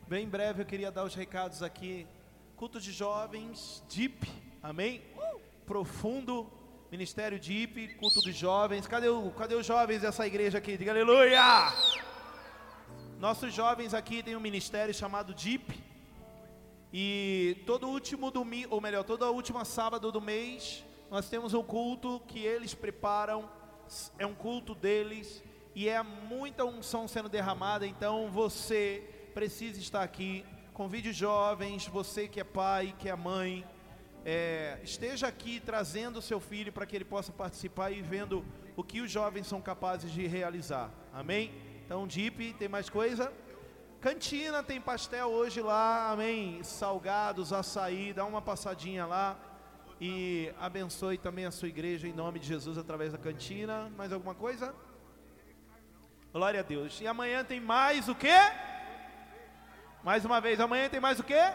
Bem 0.07 0.29
breve 0.29 0.61
eu 0.61 0.67
queria 0.67 0.91
dar 0.91 1.05
os 1.05 1.15
recados 1.15 1.63
aqui. 1.63 2.07
Culto 2.55 2.79
de 2.79 2.93
jovens, 2.93 3.83
DIP, 3.89 4.29
amém? 4.63 5.03
Profundo, 5.65 6.53
Ministério 6.91 7.39
DIP, 7.41 7.95
culto 7.95 8.21
de 8.21 8.31
jovens. 8.31 8.87
Cadê, 8.87 9.09
o, 9.09 9.31
cadê 9.31 9.55
os 9.55 9.65
jovens 9.65 10.03
dessa 10.03 10.27
igreja 10.27 10.59
aqui? 10.59 10.77
Diga 10.77 10.93
aleluia! 10.93 11.73
Nossos 13.19 13.55
jovens 13.55 13.95
aqui 13.95 14.23
têm 14.23 14.37
um 14.37 14.41
ministério 14.41 14.93
chamado 14.93 15.33
DIP. 15.33 15.83
E 16.93 17.63
todo 17.67 17.89
último 17.89 18.31
domingo, 18.31 18.75
ou 18.75 18.83
melhor, 18.83 19.03
toda 19.03 19.31
última 19.31 19.65
sábado 19.65 20.13
do 20.13 20.21
mês, 20.21 20.85
nós 21.11 21.31
temos 21.31 21.55
um 21.55 21.63
culto 21.63 22.21
que 22.29 22.41
eles 22.41 22.75
preparam. 22.75 23.49
É 24.19 24.27
um 24.27 24.35
culto 24.35 24.75
deles 24.75 25.43
e 25.75 25.89
é 25.89 26.03
muita 26.03 26.64
unção 26.64 27.09
sendo 27.09 27.29
derramada, 27.29 27.87
então 27.87 28.31
você 28.31 29.03
precisa 29.35 29.79
estar 29.79 30.03
aqui. 30.03 30.45
Convide 30.73 31.11
os 31.11 31.16
jovens, 31.16 31.87
você 31.87 32.29
que 32.29 32.41
é 32.41 32.45
pai, 32.45 32.95
que 32.99 33.09
é 33.09 33.16
mãe, 33.16 33.64
é, 34.25 34.79
esteja 34.83 35.27
aqui 35.27 35.61
trazendo 35.61 36.18
o 36.18 36.23
seu 36.23 36.39
filho 36.39 36.73
para 36.73 36.87
que 36.87 36.95
ele 36.95 37.05
possa 37.05 37.33
participar 37.33 37.91
e 37.91 38.01
vendo 38.01 38.45
o 38.77 38.85
que 38.85 39.01
os 39.01 39.11
jovens 39.11 39.47
são 39.47 39.61
capazes 39.61 40.12
de 40.12 40.27
realizar. 40.27 40.91
Amém? 41.12 41.53
Então, 41.85 42.07
Deep, 42.07 42.55
tem 42.55 42.68
mais 42.68 42.89
coisa? 42.89 43.33
Cantina 44.01 44.62
tem 44.62 44.81
pastel 44.81 45.29
hoje 45.29 45.61
lá, 45.61 46.11
amém? 46.11 46.62
Salgados, 46.62 47.53
açaí, 47.53 48.12
dá 48.12 48.25
uma 48.25 48.43
passadinha 48.43 49.07
lá 49.07 49.39
e 50.01 50.53
abençoe 50.59 51.18
também 51.18 51.45
a 51.45 51.51
sua 51.51 51.68
igreja 51.68 52.09
em 52.09 52.12
nome 52.12 52.39
de 52.39 52.47
Jesus 52.47 52.77
através 52.79 53.12
da 53.12 53.18
cantina. 53.18 53.91
Mais 53.97 54.12
alguma 54.12 54.35
coisa? 54.35 54.75
Glória 56.33 56.61
a 56.61 56.62
Deus. 56.62 56.99
E 56.99 57.07
amanhã 57.07 57.45
tem 57.45 57.61
mais 57.61 58.09
o 58.09 58.14
quê? 58.14 58.39
Mais 60.03 60.24
uma 60.24 60.41
vez, 60.41 60.59
amanhã 60.61 60.89
tem 60.89 60.99
mais 60.99 61.20
o 61.20 61.22
quê? 61.22 61.53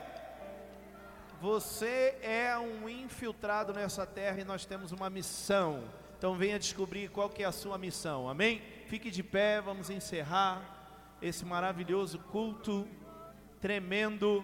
Você 1.41 2.15
é 2.21 2.55
um 2.59 2.87
infiltrado 2.87 3.73
nessa 3.73 4.05
terra 4.05 4.39
e 4.39 4.43
nós 4.43 4.65
temos 4.65 4.91
uma 4.91 5.09
missão. 5.09 5.83
Então 6.15 6.35
venha 6.35 6.59
descobrir 6.59 7.09
qual 7.09 7.27
que 7.27 7.41
é 7.41 7.47
a 7.47 7.51
sua 7.51 7.75
missão. 7.75 8.29
Amém? 8.29 8.61
Fique 8.85 9.09
de 9.09 9.23
pé, 9.23 9.59
vamos 9.59 9.89
encerrar 9.89 10.61
esse 11.23 11.43
maravilhoso 11.43 12.19
culto 12.19 12.87
tremendo. 13.59 14.43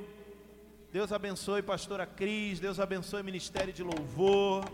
Deus 0.91 1.13
abençoe 1.13 1.61
pastora 1.61 2.07
Cris, 2.07 2.59
Deus 2.59 2.79
abençoe 2.79 3.21
ministério 3.21 3.71
de 3.71 3.83
louvor. 3.83 4.65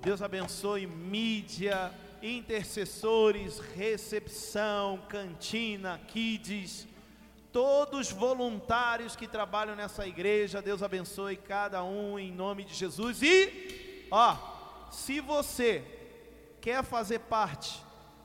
Deus 0.00 0.22
abençoe 0.22 0.86
mídia 0.86 1.92
intercessores, 2.22 3.58
recepção, 3.58 5.02
cantina, 5.08 6.00
kids, 6.06 6.86
todos 7.52 8.10
voluntários 8.10 9.16
que 9.16 9.26
trabalham 9.26 9.74
nessa 9.74 10.06
igreja, 10.06 10.62
Deus 10.62 10.82
abençoe 10.82 11.36
cada 11.36 11.82
um 11.84 12.18
em 12.18 12.32
nome 12.32 12.64
de 12.64 12.72
Jesus. 12.72 13.20
E, 13.22 14.06
ó, 14.10 14.36
se 14.90 15.20
você 15.20 15.84
quer 16.60 16.84
fazer 16.84 17.18
parte 17.20 17.82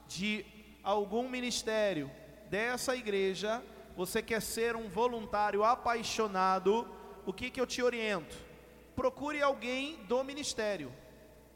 de 0.07 0.45
algum 0.83 1.27
ministério 1.27 2.09
dessa 2.49 2.95
igreja, 2.95 3.63
você 3.95 4.21
quer 4.21 4.41
ser 4.41 4.75
um 4.75 4.87
voluntário 4.87 5.63
apaixonado, 5.63 6.87
o 7.25 7.33
que, 7.33 7.49
que 7.49 7.59
eu 7.59 7.65
te 7.65 7.81
oriento? 7.81 8.37
Procure 8.95 9.41
alguém 9.41 9.97
do 10.05 10.23
ministério 10.23 10.93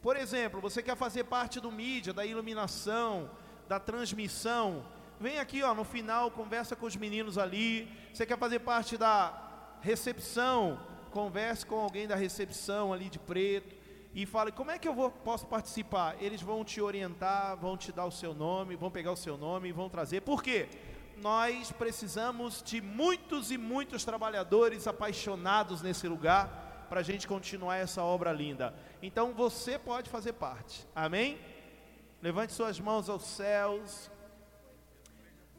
por 0.01 0.17
exemplo, 0.17 0.59
você 0.59 0.81
quer 0.81 0.95
fazer 0.95 1.25
parte 1.25 1.59
do 1.59 1.71
mídia, 1.71 2.11
da 2.11 2.25
iluminação, 2.25 3.29
da 3.67 3.79
transmissão, 3.79 4.83
vem 5.19 5.37
aqui 5.37 5.61
ó, 5.61 5.73
no 5.75 5.83
final, 5.83 6.31
conversa 6.31 6.75
com 6.75 6.87
os 6.87 6.95
meninos 6.95 7.37
ali. 7.37 7.87
Você 8.11 8.25
quer 8.25 8.37
fazer 8.37 8.59
parte 8.59 8.97
da 8.97 9.77
recepção, 9.81 10.79
converse 11.11 11.65
com 11.65 11.75
alguém 11.75 12.07
da 12.07 12.15
recepção 12.15 12.91
ali 12.91 13.09
de 13.09 13.19
preto 13.19 13.75
e 14.13 14.25
fale 14.25 14.51
como 14.51 14.71
é 14.71 14.79
que 14.79 14.87
eu 14.87 14.93
vou, 14.93 15.09
posso 15.09 15.45
participar. 15.45 16.15
Eles 16.19 16.41
vão 16.41 16.65
te 16.65 16.81
orientar, 16.81 17.55
vão 17.57 17.77
te 17.77 17.91
dar 17.91 18.05
o 18.05 18.11
seu 18.11 18.33
nome, 18.33 18.75
vão 18.75 18.89
pegar 18.89 19.11
o 19.11 19.17
seu 19.17 19.37
nome 19.37 19.69
e 19.69 19.71
vão 19.71 19.89
trazer. 19.89 20.21
Por 20.21 20.41
quê? 20.41 20.67
Nós 21.17 21.71
precisamos 21.71 22.63
de 22.63 22.81
muitos 22.81 23.51
e 23.51 23.57
muitos 23.57 24.03
trabalhadores 24.03 24.87
apaixonados 24.87 25.81
nesse 25.81 26.07
lugar 26.07 26.85
para 26.89 26.99
a 26.99 27.03
gente 27.03 27.27
continuar 27.27 27.77
essa 27.77 28.03
obra 28.03 28.33
linda. 28.33 28.73
Então 29.01 29.33
você 29.33 29.79
pode 29.79 30.09
fazer 30.11 30.33
parte, 30.33 30.87
amém? 30.95 31.39
Levante 32.21 32.53
suas 32.53 32.79
mãos 32.79 33.09
aos 33.09 33.23
céus. 33.23 34.11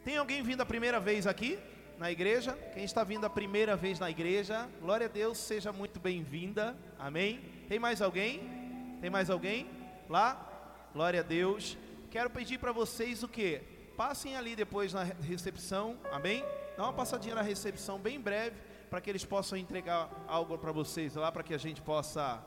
Tem 0.05 0.17
alguém 0.17 0.45
vindo 0.45 0.61
a 0.61 0.67
primeira 0.67 1.01
vez 1.01 1.27
aqui 1.27 1.59
na 1.99 2.09
igreja? 2.11 2.53
Quem 2.73 2.85
está 2.85 3.03
vindo 3.03 3.25
a 3.25 3.31
primeira 3.31 3.77
vez 3.77 3.99
na 3.99 4.09
igreja, 4.09 4.69
glória 4.81 5.07
a 5.07 5.09
Deus, 5.09 5.39
seja 5.39 5.73
muito 5.73 5.99
bem-vinda, 5.99 6.77
amém? 6.97 7.41
Tem 7.69 7.81
mais 7.81 8.01
alguém? 8.01 8.99
Tem 9.01 9.11
mais 9.11 9.29
alguém? 9.29 9.69
Lá? 10.09 10.49
Glória 10.93 11.19
a 11.19 11.25
Deus. 11.25 11.77
Quero 12.13 12.31
pedir 12.31 12.59
para 12.59 12.71
vocês 12.71 13.25
o 13.25 13.29
que? 13.29 13.61
Passem 13.97 14.37
ali 14.37 14.55
depois 14.55 14.93
na 14.93 15.03
recepção, 15.03 15.99
amém? 16.13 16.45
Dá 16.77 16.85
uma 16.85 16.93
passadinha 16.93 17.35
na 17.35 17.43
recepção 17.43 17.99
bem 17.99 18.21
breve 18.21 18.57
para 18.89 19.01
que 19.01 19.11
eles 19.11 19.25
possam 19.25 19.59
entregar 19.59 20.09
algo 20.29 20.57
para 20.59 20.71
vocês 20.71 21.17
lá, 21.17 21.33
para 21.33 21.43
que 21.43 21.55
a 21.55 21.59
gente 21.59 21.83
possa 21.83 22.41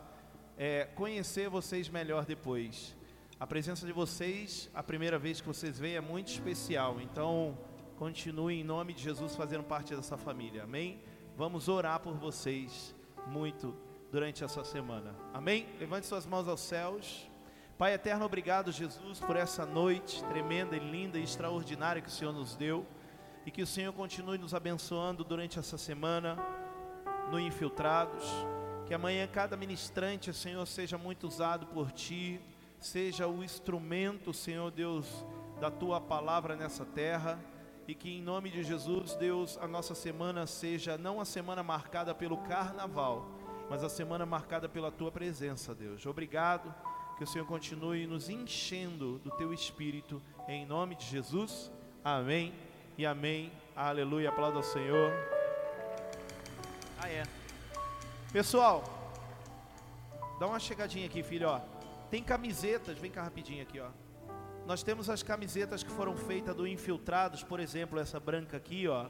é, 0.57 0.85
conhecer 0.95 1.49
vocês 1.49 1.89
melhor 1.89 2.25
depois. 2.25 2.95
A 3.39 3.45
presença 3.45 3.85
de 3.85 3.91
vocês, 3.91 4.69
a 4.73 4.81
primeira 4.81 5.19
vez 5.19 5.41
que 5.41 5.47
vocês 5.47 5.77
veem, 5.77 5.95
é 5.95 6.01
muito 6.01 6.29
especial. 6.29 7.01
Então, 7.01 7.57
continue 7.97 8.61
em 8.61 8.63
nome 8.63 8.93
de 8.93 9.03
Jesus 9.03 9.35
fazendo 9.35 9.63
parte 9.63 9.95
dessa 9.95 10.17
família. 10.17 10.63
Amém? 10.63 11.01
Vamos 11.35 11.67
orar 11.67 11.99
por 11.99 12.13
vocês 12.13 12.95
muito 13.27 13.75
durante 14.11 14.43
essa 14.43 14.63
semana. 14.63 15.13
Amém? 15.33 15.67
Levante 15.79 16.07
suas 16.07 16.25
mãos 16.25 16.47
aos 16.47 16.61
céus. 16.61 17.29
Pai 17.77 17.93
eterno, 17.93 18.23
obrigado, 18.23 18.71
Jesus, 18.71 19.19
por 19.19 19.35
essa 19.35 19.65
noite 19.65 20.23
tremenda 20.25 20.77
e 20.77 20.79
linda 20.79 21.17
e 21.17 21.23
extraordinária 21.23 22.01
que 22.01 22.07
o 22.07 22.11
Senhor 22.11 22.31
nos 22.31 22.55
deu 22.55 22.85
e 23.45 23.51
que 23.51 23.61
o 23.61 23.67
Senhor 23.67 23.91
continue 23.91 24.37
nos 24.37 24.53
abençoando 24.53 25.25
durante 25.25 25.59
essa 25.59 25.77
semana 25.77 26.37
no 27.29 27.37
Infiltrados. 27.37 28.54
Que 28.87 28.93
amanhã 28.93 29.27
cada 29.27 29.57
ministrante, 29.57 30.31
Senhor, 30.31 30.65
seja 30.67 30.95
muito 30.97 31.27
usado 31.27 31.65
por 31.67 31.91
Ti, 31.91 32.39
seja 32.79 33.27
o 33.27 33.43
instrumento, 33.43 34.31
Senhor 34.31 34.69
Deus, 34.69 35.25
da 35.59 35.71
Tua 35.71 35.99
palavra 35.99 36.55
nessa 36.55 36.85
terra. 36.85 37.39
E 37.87 37.95
que 37.95 38.09
em 38.09 38.21
nome 38.21 38.51
de 38.51 38.63
Jesus, 38.63 39.15
Deus, 39.15 39.57
a 39.59 39.67
nossa 39.67 39.95
semana 39.95 40.45
seja 40.45 40.97
não 40.97 41.19
a 41.19 41.25
semana 41.25 41.63
marcada 41.63 42.13
pelo 42.13 42.37
carnaval, 42.37 43.27
mas 43.69 43.83
a 43.83 43.89
semana 43.89 44.25
marcada 44.25 44.69
pela 44.69 44.91
Tua 44.91 45.11
presença, 45.11 45.73
Deus. 45.73 46.05
Obrigado, 46.05 46.73
que 47.17 47.23
o 47.23 47.27
Senhor 47.27 47.45
continue 47.45 48.05
nos 48.05 48.29
enchendo 48.29 49.17
do 49.19 49.31
Teu 49.31 49.51
Espírito, 49.51 50.21
em 50.47 50.63
nome 50.65 50.95
de 50.95 51.05
Jesus. 51.05 51.71
Amém 52.03 52.53
e 52.97 53.05
amém. 53.05 53.51
Aleluia. 53.75 54.29
Aplauda 54.29 54.57
ao 54.57 54.63
Senhor. 54.63 55.11
Ah, 56.99 57.09
é. 57.09 57.44
Pessoal, 58.35 58.83
dá 60.37 60.45
uma 60.45 60.59
chegadinha 60.59 61.05
aqui, 61.05 61.23
filho, 61.23 61.47
ó. 61.47 61.61
Tem 62.11 62.21
camisetas, 62.21 62.97
vem 62.97 63.09
cá 63.09 63.23
rapidinho 63.23 63.63
aqui, 63.63 63.79
ó. 63.79 63.87
Nós 64.65 64.83
temos 64.83 65.09
as 65.09 65.23
camisetas 65.23 65.83
que 65.83 65.89
foram 65.89 66.17
feitas 66.17 66.53
do 66.53 66.67
Infiltrados, 66.67 67.45
por 67.45 67.61
exemplo, 67.61 67.97
essa 67.97 68.19
branca 68.19 68.57
aqui, 68.57 68.89
ó. 68.89 69.05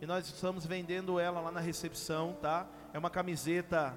E 0.00 0.06
nós 0.06 0.26
estamos 0.26 0.66
vendendo 0.66 1.20
ela 1.20 1.40
lá 1.40 1.52
na 1.52 1.60
recepção, 1.60 2.36
tá? 2.42 2.66
É 2.92 2.98
uma 2.98 3.10
camiseta 3.10 3.96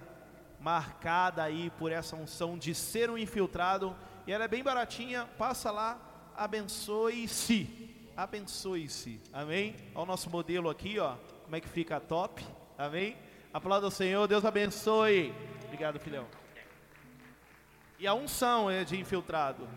marcada 0.59 1.41
aí 1.41 1.71
por 1.71 1.91
essa 1.91 2.15
unção 2.15 2.55
de 2.55 2.75
ser 2.75 3.09
um 3.09 3.17
infiltrado. 3.17 3.95
E 4.27 4.31
ela 4.31 4.43
é 4.43 4.47
bem 4.47 4.61
baratinha, 4.61 5.27
passa 5.39 5.71
lá, 5.71 5.99
abençoe-se 6.35 7.87
abençoe-se. 8.15 9.21
Amém? 9.31 9.75
Olha 9.93 10.03
o 10.03 10.05
nosso 10.05 10.29
modelo 10.29 10.69
aqui, 10.69 10.97
ó. 10.97 11.15
Como 11.43 11.55
é 11.55 11.61
que 11.61 11.67
fica 11.67 11.99
top? 11.99 12.43
Amém? 12.77 13.15
Aplauda 13.57 13.87
o 13.87 13.91
Senhor, 13.91 14.27
Deus 14.27 14.45
abençoe. 14.45 15.33
Obrigado, 15.65 15.99
filhão. 15.99 16.27
E 17.97 18.05
a 18.05 18.13
unção 18.13 18.69
é 18.69 18.83
de 18.83 18.99
infiltrado. 18.99 19.67